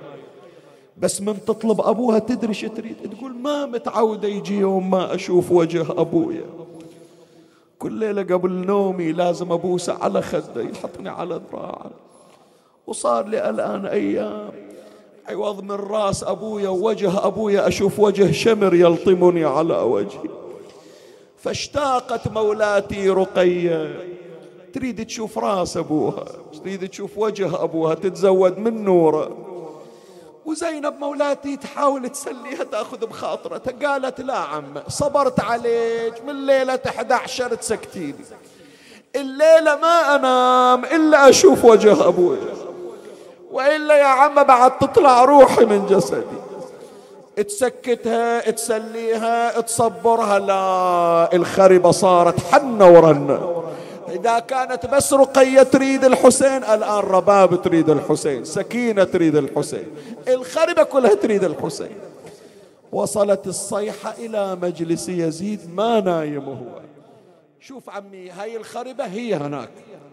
بس 0.98 1.20
من 1.20 1.44
تطلب 1.44 1.80
أبوها 1.80 2.18
تدري 2.18 2.54
شو 2.54 2.68
تريد؟ 2.68 3.16
تقول 3.16 3.34
ما 3.34 3.66
متعودة 3.66 4.28
يجي 4.28 4.58
يوم 4.58 4.90
ما 4.90 5.14
أشوف 5.14 5.52
وجه 5.52 5.80
أبويا. 5.90 6.59
كل 7.80 7.92
ليلة 7.92 8.22
قبل 8.22 8.50
نومي 8.50 9.12
لازم 9.12 9.52
أبوسه 9.52 9.94
على 10.00 10.22
خده 10.22 10.62
يحطني 10.62 11.08
على 11.08 11.40
ذراعه 11.52 11.90
وصار 12.86 13.26
لي 13.26 13.50
الآن 13.50 13.86
أيام. 13.86 14.50
عوض 15.28 15.62
من 15.62 15.70
راس 15.70 16.24
أبويا 16.24 16.68
ووجه 16.68 17.26
أبويا 17.26 17.68
أشوف 17.68 18.00
وجه 18.00 18.32
شمر 18.32 18.74
يلطمني 18.74 19.44
على 19.44 19.78
وجهي. 19.78 20.28
فاشتاقت 21.36 22.28
مولاتي 22.28 23.10
رقية. 23.10 24.04
تريد 24.72 25.06
تشوف 25.06 25.38
راس 25.38 25.76
أبوها 25.76 26.24
تريد 26.62 26.88
تشوف 26.88 27.18
وجه 27.18 27.62
أبوها 27.62 27.94
تتزود 27.94 28.58
من 28.58 28.84
نوره. 28.84 29.49
وزينب 30.51 30.98
مولاتي 31.01 31.57
تحاول 31.57 32.09
تسليها 32.09 32.64
تاخذ 32.64 33.07
بخاطرتها. 33.07 33.88
قالت 33.88 34.20
لا 34.20 34.36
عم 34.38 34.74
صبرت 34.88 35.40
عليك 35.40 36.14
من 36.26 36.46
ليلة 36.46 36.80
11 36.86 37.55
تسكتيني 37.55 38.24
الليلة 39.16 39.76
ما 39.76 40.14
أنام 40.14 40.84
إلا 40.84 41.28
أشوف 41.28 41.64
وجه 41.64 42.09
أبوي. 42.09 42.38
وإلا 43.51 43.96
يا 43.96 44.05
عم 44.05 44.42
بعد 44.42 44.78
تطلع 44.78 45.24
روحي 45.24 45.64
من 45.64 45.86
جسدي. 45.86 46.40
تسكتها 47.36 48.51
تسليها 48.51 49.61
تصبرها 49.61 50.38
لا 50.38 51.36
الخربة 51.36 51.90
صارت 51.90 52.40
حنة 52.40 52.88
ورنة. 52.88 53.59
إذا 54.11 54.38
كانت 54.38 54.86
بس 54.86 55.12
رقية 55.12 55.62
تريد 55.62 56.04
الحسين. 56.04 56.64
الآن 56.64 56.98
رباب 56.98 57.62
تريد 57.62 57.90
الحسين 57.90 58.44
سكينة 58.44 59.04
تريد 59.04 59.36
الحسين 59.36 59.86
الخربة 60.28 60.82
كلها 60.82 61.14
تريد 61.14 61.44
الحسين. 61.44 61.98
وصلت 62.92 63.46
الصيحة 63.46 64.14
إلى 64.18 64.54
مجلس 64.54 65.08
يزيد 65.08 65.74
ما 65.74 66.00
نايم 66.00 66.44
هو. 66.44 66.80
شوف 67.61 67.90
عمي 67.90 68.30
هاي 68.30 68.56
الخربة 68.56 69.04
هي 69.04 69.34
هناك 69.34 69.70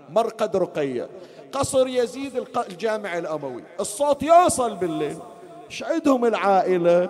مرقد 0.09 0.55
رقية. 0.55 1.07
قصر 1.51 1.87
يزيد 1.87 2.31
الجامع 2.69 3.17
الأموي. 3.17 3.63
الصوت 3.79 4.23
يوصل 4.23 4.75
بالليل. 4.75 5.17
شعدهم 5.69 6.25
العائلة. 6.25 7.09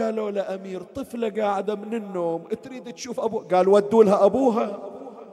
قالوا 0.00 0.30
لأمير 0.30 0.82
طفلة 0.82 1.42
قاعدة 1.42 1.74
من 1.74 1.94
النوم 1.94 2.44
تريد 2.62 2.92
تشوف 2.92 3.20
أبو 3.20 3.38
قال 3.38 3.68
ودوا 3.68 4.04
لها 4.04 4.24
أبوها. 4.24 4.78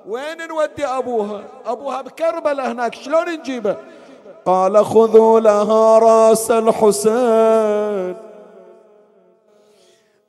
وين 0.08 0.48
نودي 0.48 0.86
أبوها؟ 0.86 1.44
أبوها 1.66 2.02
بكربلة 2.02 2.72
هناك 2.72 2.96
شلون 2.96 3.30
نجيبه؟ 3.30 3.76
قال 4.46 4.86
خذوا 4.86 5.40
لها 5.40 6.00
راس 6.00 6.52
الحسين. 6.52 8.16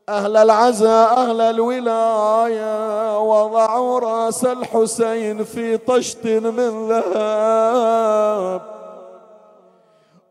أهل 0.08 0.36
العزاء 0.36 1.12
أهل 1.16 1.40
الولاية 1.40 3.18
وضعوا 3.20 4.00
رأس 4.00 4.44
الحسين 4.44 5.44
في 5.44 5.76
طشت 5.76 6.26
من 6.26 6.88
ذهب 6.88 8.62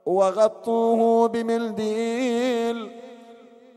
وغطوه 0.06 1.28
بملديل 1.28 2.92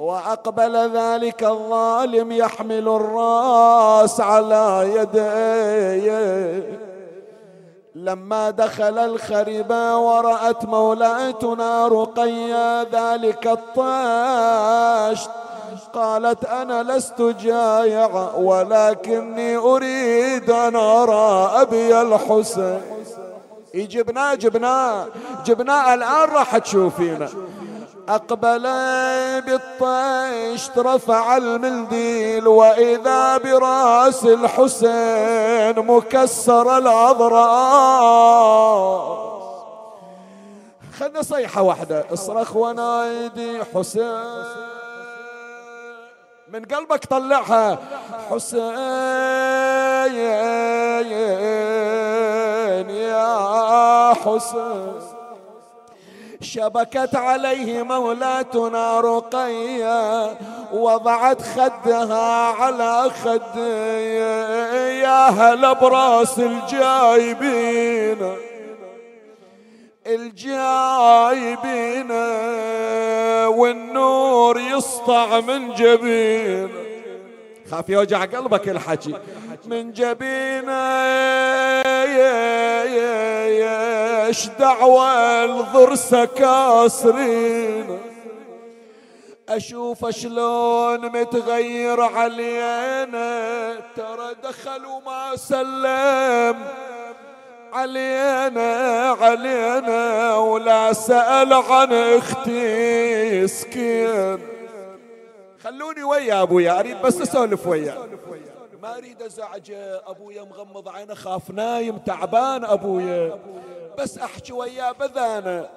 وأقبل 0.00 0.96
ذلك 0.96 1.44
الظالم 1.44 2.32
يحمل 2.32 2.88
الرأس 2.88 4.20
على 4.20 4.92
يديه. 4.96 6.78
لما 7.94 8.50
دخل 8.50 8.98
الخربة 8.98 9.96
ورأت 9.96 10.64
مولاتنا 10.64 11.88
رقيا 11.88 12.84
ذلك 12.84 13.46
الطشت 13.46 15.30
قالت 15.92 16.44
أنا 16.44 16.82
لست 16.82 17.22
جايعة 17.22 18.38
ولكني 18.38 19.56
أريد 19.56 20.50
أن 20.50 20.76
أرى 20.76 21.62
أبي 21.62 22.00
الحسين. 22.00 22.80
جبناه 23.74 24.34
جبناه 24.34 25.06
جبناه 25.46 25.94
الآن 25.94 26.28
راح 26.28 26.58
تشوفينا 26.58 27.28
أقبل 28.10 28.62
بالطشت 29.46 30.78
رفع 30.78 31.36
المنديل 31.36 32.48
وإذا 32.48 33.36
براس 33.36 34.24
الحسين 34.24 35.86
مكسر 35.86 36.78
الأضراس. 36.78 37.40
خلنا 40.98 41.22
صيحة 41.22 41.62
واحدة 41.62 42.04
اصرخ 42.12 42.56
ونايدي 42.56 43.64
حسين. 43.74 44.24
من 46.52 46.64
قلبك 46.64 47.04
طلعها. 47.04 47.78
حسين 48.30 48.60
يا 52.90 54.14
حسين. 54.14 55.09
شبكت 56.42 57.14
عليه 57.14 57.82
مولاتنا 57.82 59.00
رقية 59.00 60.36
وضعت 60.72 61.42
خدها 61.42 62.52
على 62.52 63.10
خدي. 63.24 64.14
يا 65.00 65.28
هلا 65.28 65.72
براس 65.72 66.38
الجايبين 66.38 68.36
الجايبين 70.06 72.10
والنور 73.46 74.60
يسطع 74.60 75.40
من 75.40 75.74
جبين. 75.74 76.89
خاف 77.70 77.88
يوجع 77.88 78.24
قلبك 78.24 78.68
الحكي 78.68 79.14
من 79.66 79.92
جبينة 79.92 80.72
إيش 84.26 84.46
دعوة 84.46 85.44
الضرسة 85.44 86.24
كاسرين 86.24 87.98
أشوف 89.48 90.08
شلون 90.08 91.06
متغير 91.06 92.00
علينا. 92.00 93.74
ترى 93.96 94.34
دخل 94.44 94.86
وما 94.86 95.36
سلم. 95.36 96.56
علينا 97.72 99.10
علينا 99.20 100.34
ولا 100.36 100.92
سأل 100.92 101.52
عن 101.52 101.92
أختي 101.92 103.46
سكين. 103.48 104.59
خلوني 105.62 106.02
ويا 106.02 106.42
أبويا 106.42 106.80
أريد 106.80 106.96
بس 107.04 107.20
أسولف 107.20 107.66
وياه 107.66 108.08
ما 108.82 108.96
أريد 108.96 109.22
ازعجه 109.22 110.10
أبويا 110.10 110.44
مغمض 110.44 110.88
عينه 110.88 111.14
خاف 111.14 111.50
نايم 111.50 111.96
تعبان 111.96 112.64
أبويا. 112.64 113.38
بس 113.98 114.18
أحكي 114.18 114.52
وياه 114.52 114.92
بذانه 114.92 115.68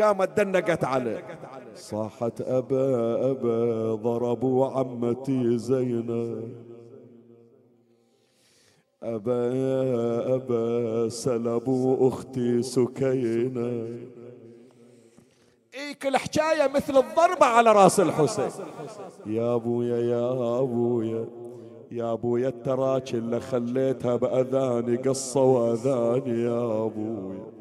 قامت 0.00 0.36
دنقت 0.36 0.84
عليه. 0.84 1.38
صاحت 1.74 2.40
أبا 2.40 3.30
أبا 3.30 3.94
ضربوا 3.94 4.66
عمتي 4.66 5.58
زينب 5.58 6.54
أبا 9.02 9.50
أبا 10.34 11.08
سلبوا 11.08 12.08
أختي 12.08 12.62
سكينة. 12.62 13.98
إيك 15.74 16.06
الحكاية 16.06 16.68
مثل 16.74 16.96
الضربة 16.96 17.46
على 17.46 17.72
رأس 17.72 18.00
الحسين. 18.00 18.50
يا 19.26 19.54
أبويا 19.54 19.96
يا 19.96 20.58
أبويا 20.60 21.26
يا 21.90 22.12
أبويا 22.12 22.48
التراك 22.48 23.14
اللي 23.14 23.40
خليتها 23.40 24.16
بأذاني 24.16 24.96
قصوا 24.96 25.72
أذاني 25.72 26.42
يا 26.42 26.84
أبويا. 26.84 27.51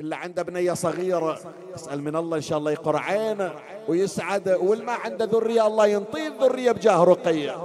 اللي 0.00 0.16
عنده 0.16 0.42
بنية 0.42 0.72
صغيرة 0.72 1.38
اسأل 1.74 2.02
من 2.02 2.16
الله 2.16 2.36
إن 2.36 2.42
شاء 2.42 2.58
الله 2.58 2.70
يقر 2.70 2.96
عينه 2.96 3.52
ويسعد. 3.88 4.48
والما 4.48 4.92
عنده 4.92 5.24
ذرية 5.24 5.66
الله 5.66 5.86
ينطيه 5.86 6.28
الذرية 6.28 6.72
بجاه 6.72 7.04
رقية. 7.04 7.56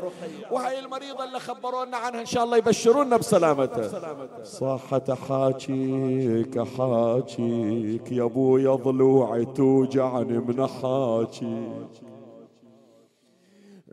وهي 0.52 0.80
المريضة 0.80 1.24
اللي 1.24 1.40
خبرونا 1.40 1.98
عنها 1.98 2.22
إن 2.22 2.26
شاء 2.26 2.44
الله 2.44 2.58
يبشرونا 2.58 3.18
بسلامته. 3.18 3.90
صاحة 4.44 5.16
حاجيك 5.16 6.60
حاجيك 6.60 8.12
يا 8.12 8.24
ابويا 8.24 8.76
ضلوعي 8.76 9.46
توجعني 9.46 10.40
من 10.40 10.68
حاجيك. 10.68 12.14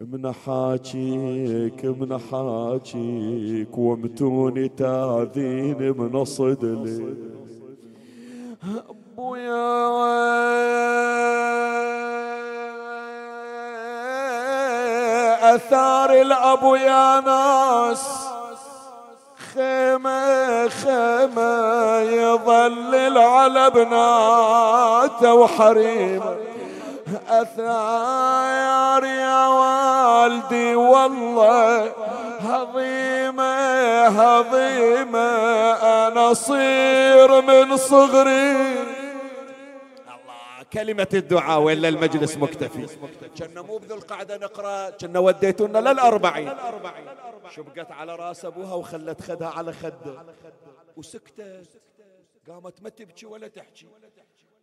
من 0.01 0.33
حاجيك 0.33 1.85
من 1.85 2.19
حاجيك 2.19 3.79
ومتوني 3.79 4.69
تاذيني 4.69 5.93
من 5.93 6.25
صدلي 6.25 7.17
ابويا 8.65 9.81
آثار 15.55 16.11
الابو 16.11 16.75
يا 16.75 17.21
ناس. 17.21 18.03
خيمة 19.55 20.69
خيمة 20.69 22.01
يظلل 22.01 23.19
على 23.19 23.71
بناته 23.71 25.35
وحريمة. 25.35 26.37
أثار 27.29 29.05
يا 29.05 29.47
والدي 29.47 30.75
والله 30.75 31.93
هضيمة 32.41 33.57
هضيمة 34.07 35.29
أنا 35.73 36.35
صير 36.35 37.41
من 37.41 37.77
صغري. 37.77 38.53
الله 40.09 40.63
كلمة 40.73 41.09
الدعاء 41.15 41.61
ولا 41.61 41.89
المجلس 41.89 42.37
مكتفي. 42.37 42.87
كنا 43.39 43.63
مو 43.63 43.79
بذو 43.79 43.95
القعدة 43.95 44.37
نقرأ 44.37 44.91
كنا 44.91 45.19
وديتونا 45.19 45.79
للأربعين. 45.79 46.53
شبقت 47.51 47.91
على 47.91 48.17
رأس 48.17 48.45
أبوها 48.45 48.75
وخلت 48.75 49.23
خدها 49.23 49.49
على 49.49 49.73
خده. 49.73 50.25
وسكتت 50.97 51.69
قامت 52.49 52.83
ما 52.83 52.89
تبكي 52.89 53.27
ولا 53.27 53.49
تحكي. 53.49 53.87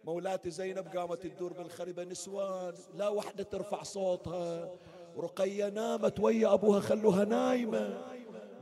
مولاتي 0.07 0.49
زينب 0.49 0.87
قامت 0.97 1.27
تدور 1.27 1.53
بالخربة 1.53 2.03
نسوان. 2.03 2.73
لا 2.97 3.09
وحدة 3.09 3.43
ترفع 3.43 3.83
صوتها. 3.83 4.69
رقية 5.19 5.69
نامت 5.69 6.19
ويا 6.19 6.53
أبوها 6.53 6.79
خلوها 6.79 7.25
نايمة. 7.25 7.97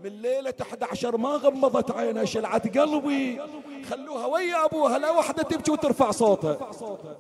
من 0.04 0.10
ليلة 0.10 0.54
11 0.62 1.18
ما 1.18 1.30
غمضت 1.30 1.92
عينها 1.92 2.26
شلعت 2.26 2.78
قلبي. 2.78 3.42
خلوها 3.90 4.26
ويا 4.26 4.66
أبوها 4.66 4.98
لا 4.98 5.12
وحدة 5.12 5.44
تبكي 5.44 5.72
وترفع 5.72 6.12
صوتها. 6.12 6.58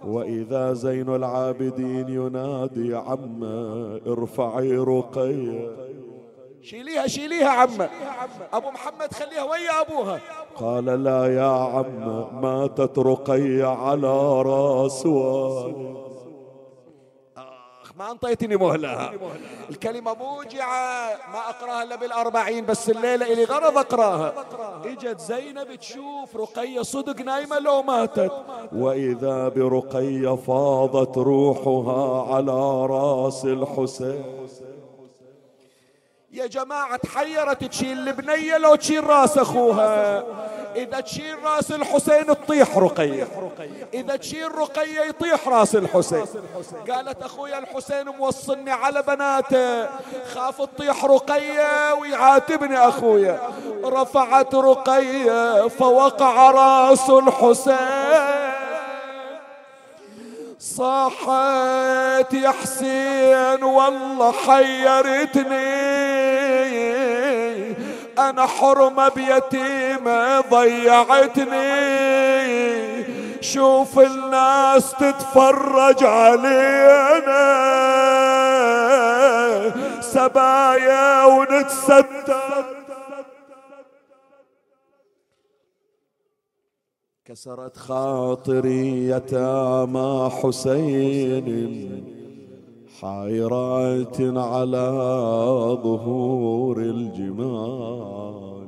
وإذا 0.03 0.73
زين 0.73 1.15
العابدين 1.15 2.09
ينادي 2.09 2.95
عمة 2.95 3.95
ارفعي 4.07 4.77
رقية. 4.77 5.75
شيليها 6.61 7.07
شيليها 7.07 7.49
عمة. 7.49 7.89
أبو 8.53 8.69
محمد 8.69 9.13
خليها 9.13 9.43
ويا 9.43 9.81
أبوها. 9.81 10.21
قال 10.55 10.85
لا 10.85 11.35
يا 11.35 11.51
عم 11.51 12.41
ماتت 12.41 12.99
رقية 12.99 13.65
على 13.65 14.41
راس 14.41 15.05
والد 15.05 15.95
ما 17.99 18.11
أنطيتني 18.11 18.55
مهلة. 18.55 19.11
الكلمة 19.69 20.13
موجعة 20.13 21.07
ما 21.33 21.39
أقراها 21.49 21.83
إلا 21.83 21.95
بالأربعين 21.95 22.65
بس 22.65 22.89
الليلة 22.89 23.33
إلي 23.33 23.43
غرض 23.43 23.77
أقراها. 23.77 24.33
إجت 24.85 25.19
زينب 25.19 25.75
تشوف 25.75 26.35
رقية 26.35 26.81
صدق 26.81 27.21
نايمة 27.21 27.59
لو 27.59 27.81
ماتت. 27.81 28.31
وإذا 28.75 29.49
برقية 29.49 30.35
فاضت 30.35 31.17
روحها 31.17 32.33
على 32.33 32.85
راس 32.85 33.45
الحسين. 33.45 34.23
يا 36.35 36.47
جماعة 36.47 36.95
تحيرت 36.95 37.63
تشيل 37.63 38.07
البنية 38.07 38.57
لو 38.57 38.75
تشيل 38.75 39.03
راس 39.03 39.37
أخوها. 39.37 40.23
إذا 40.75 40.99
تشيل 40.99 41.43
راس 41.43 41.71
الحسين 41.71 42.25
تطيح 42.25 42.77
رقية. 42.77 43.27
إذا 43.93 44.15
تشيل 44.15 44.55
رقية 44.55 45.01
يطيح 45.01 45.47
راس 45.47 45.75
الحسين. 45.75 46.25
قالت 46.91 47.23
أخويا 47.23 47.59
الحسين 47.59 48.09
موصلني 48.09 48.71
على 48.71 49.01
بناته. 49.01 49.89
خاف 50.33 50.61
تطيح 50.61 51.05
رقية 51.05 51.93
ويعاتبني 51.93 52.77
أخويا. 52.77 53.39
رفعت 53.83 54.55
رقية 54.55 55.67
فوقع 55.67 56.51
راس 56.51 57.09
الحسين. 57.09 57.75
صاحت 60.59 62.33
يا 62.33 62.51
حسين 62.51 63.63
والله 63.63 64.31
حيرتني. 64.31 66.14
أنا 68.19 68.45
حرمة 68.45 69.09
بيتيمة 69.09 70.41
ضيعتني. 70.41 71.65
شوف 73.41 73.99
الناس 73.99 74.91
تتفرج 74.91 76.03
علينا. 76.03 77.45
سبايا 80.01 81.25
ونتستر 81.25 82.05
كسرت 87.25 87.77
خاطري 87.77 89.09
يتامى 89.09 90.31
حسين. 90.41 92.14
حائرات 93.01 94.21
على 94.21 94.87
ظهور 95.83 96.77
الجمال. 96.79 98.67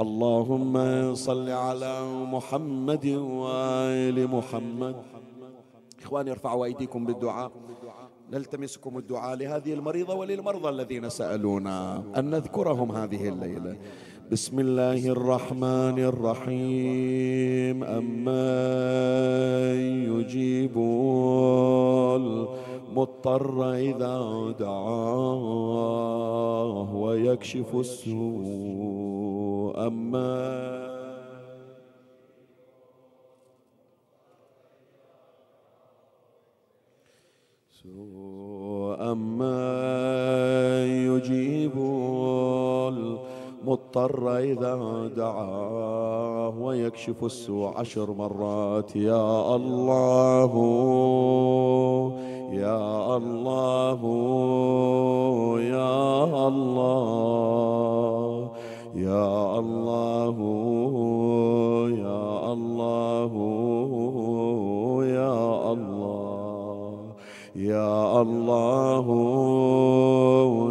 اللهم 0.00 0.74
صل 1.14 1.48
على 1.48 1.94
محمد 2.34 3.06
وآل 3.06 4.28
محمد. 4.28 4.96
إخواني 6.02 6.30
ارفعوا 6.30 6.64
أيديكم 6.64 7.06
بالدعاء. 7.06 7.50
نلتمسكم 8.32 8.98
الدعاء 8.98 9.36
لهذه 9.36 9.72
المريضة 9.74 10.14
وللمرضى 10.14 10.68
الذين 10.68 11.08
سألونا 11.08 12.02
أن 12.16 12.30
نذكرهم 12.30 12.92
هذه 12.92 13.28
الليلة. 13.28 13.76
بسم 14.32 14.60
الله 14.60 15.08
الرحمن 15.08 15.98
الرحيم. 15.98 17.84
أما 17.84 18.52
يجيب 20.12 20.76
المضطر 22.90 23.72
إذا 23.74 24.54
دعاه 24.58 25.80
ويكشف 26.94 27.74
السوء. 27.74 28.44
أما 29.86 30.90
أما 39.00 40.86
يجيب 40.86 41.72
المضطر 43.60 44.38
إذا 44.38 45.10
دعاه 45.16 46.54
ويكشف 46.60 47.24
السوء 47.24 47.68
عشر 47.76 48.12
مرات. 48.12 48.96
يا 48.96 49.56
الله 49.56 50.52
يا 52.52 53.16
الله 53.16 54.00
يا 55.60 56.48
الله 56.48 58.50
يا 58.94 59.58
الله 59.58 60.36
يا 62.04 62.52
الله 62.52 63.32
يا 65.04 65.72
الله 65.72 66.98
يا 67.56 68.22
الله 68.22 69.06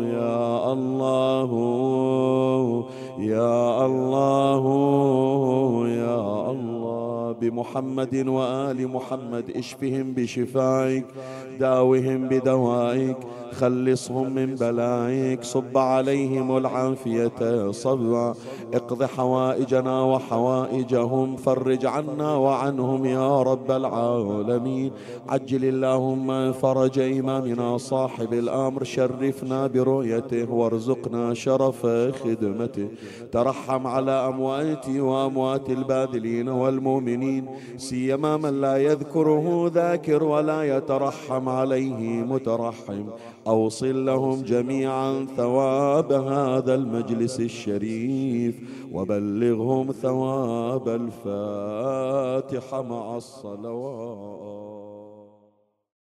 يا 0.03 0.73
الله. 0.73 1.88
الله 3.85 4.63
يا 5.87 6.51
الله. 6.51 7.31
بمحمد 7.41 8.27
وآل 8.27 8.87
محمد 8.87 9.51
اشفهم 9.55 10.13
بشفائك 10.13 11.05
داوهم 11.59 12.27
بدوائك. 12.27 13.17
خلصهم 13.54 14.36
من 14.36 14.56
بلائك 14.56 15.43
صب 15.43 15.78
عليهم 15.78 16.58
العافية 16.58 17.72
صبا 17.72 18.34
اقض 18.74 19.04
حوائجنا 19.04 20.04
وحوائجهم 20.04 21.36
فرج 21.36 21.86
عنا 21.86 22.36
وعنهم 22.36 23.06
يا 23.06 23.41
رب 23.41 23.72
العالمين. 23.72 24.91
عجل 25.30 25.66
اللهم 25.66 26.52
فرج 26.52 27.00
إمامنا 27.00 27.78
صاحب 27.78 28.34
الأمر 28.34 28.84
شرفنا 28.84 29.68
برؤيته 29.68 30.52
وارزقنا 30.52 31.34
شرف 31.34 31.88
خدمته. 32.24 32.88
ترحم 33.32 33.88
على 33.88 34.12
أمواتي 34.12 35.02
وأموات 35.02 35.70
الباذلين 35.70 36.50
والمؤمنين. 36.50 37.45
سيما 37.78 38.38
من 38.38 38.62
لا 38.62 38.78
يذكره 38.78 39.72
ذاكر 39.74 40.24
ولا 40.24 40.78
يترحم 40.78 41.50
عليه 41.50 42.24
مترحم. 42.24 43.04
أوصل 43.50 44.06
لهم 44.06 44.41
جميعا 44.41 45.26
ثواب 45.38 46.12
هذا 46.12 46.76
المجلس 46.76 47.39
الشريف 47.39 48.56
وبلغهم 48.91 49.91
ثواب 49.91 50.88
الفاتحة 50.88 52.82
مع 52.82 53.18
الصلوات. 53.18 54.78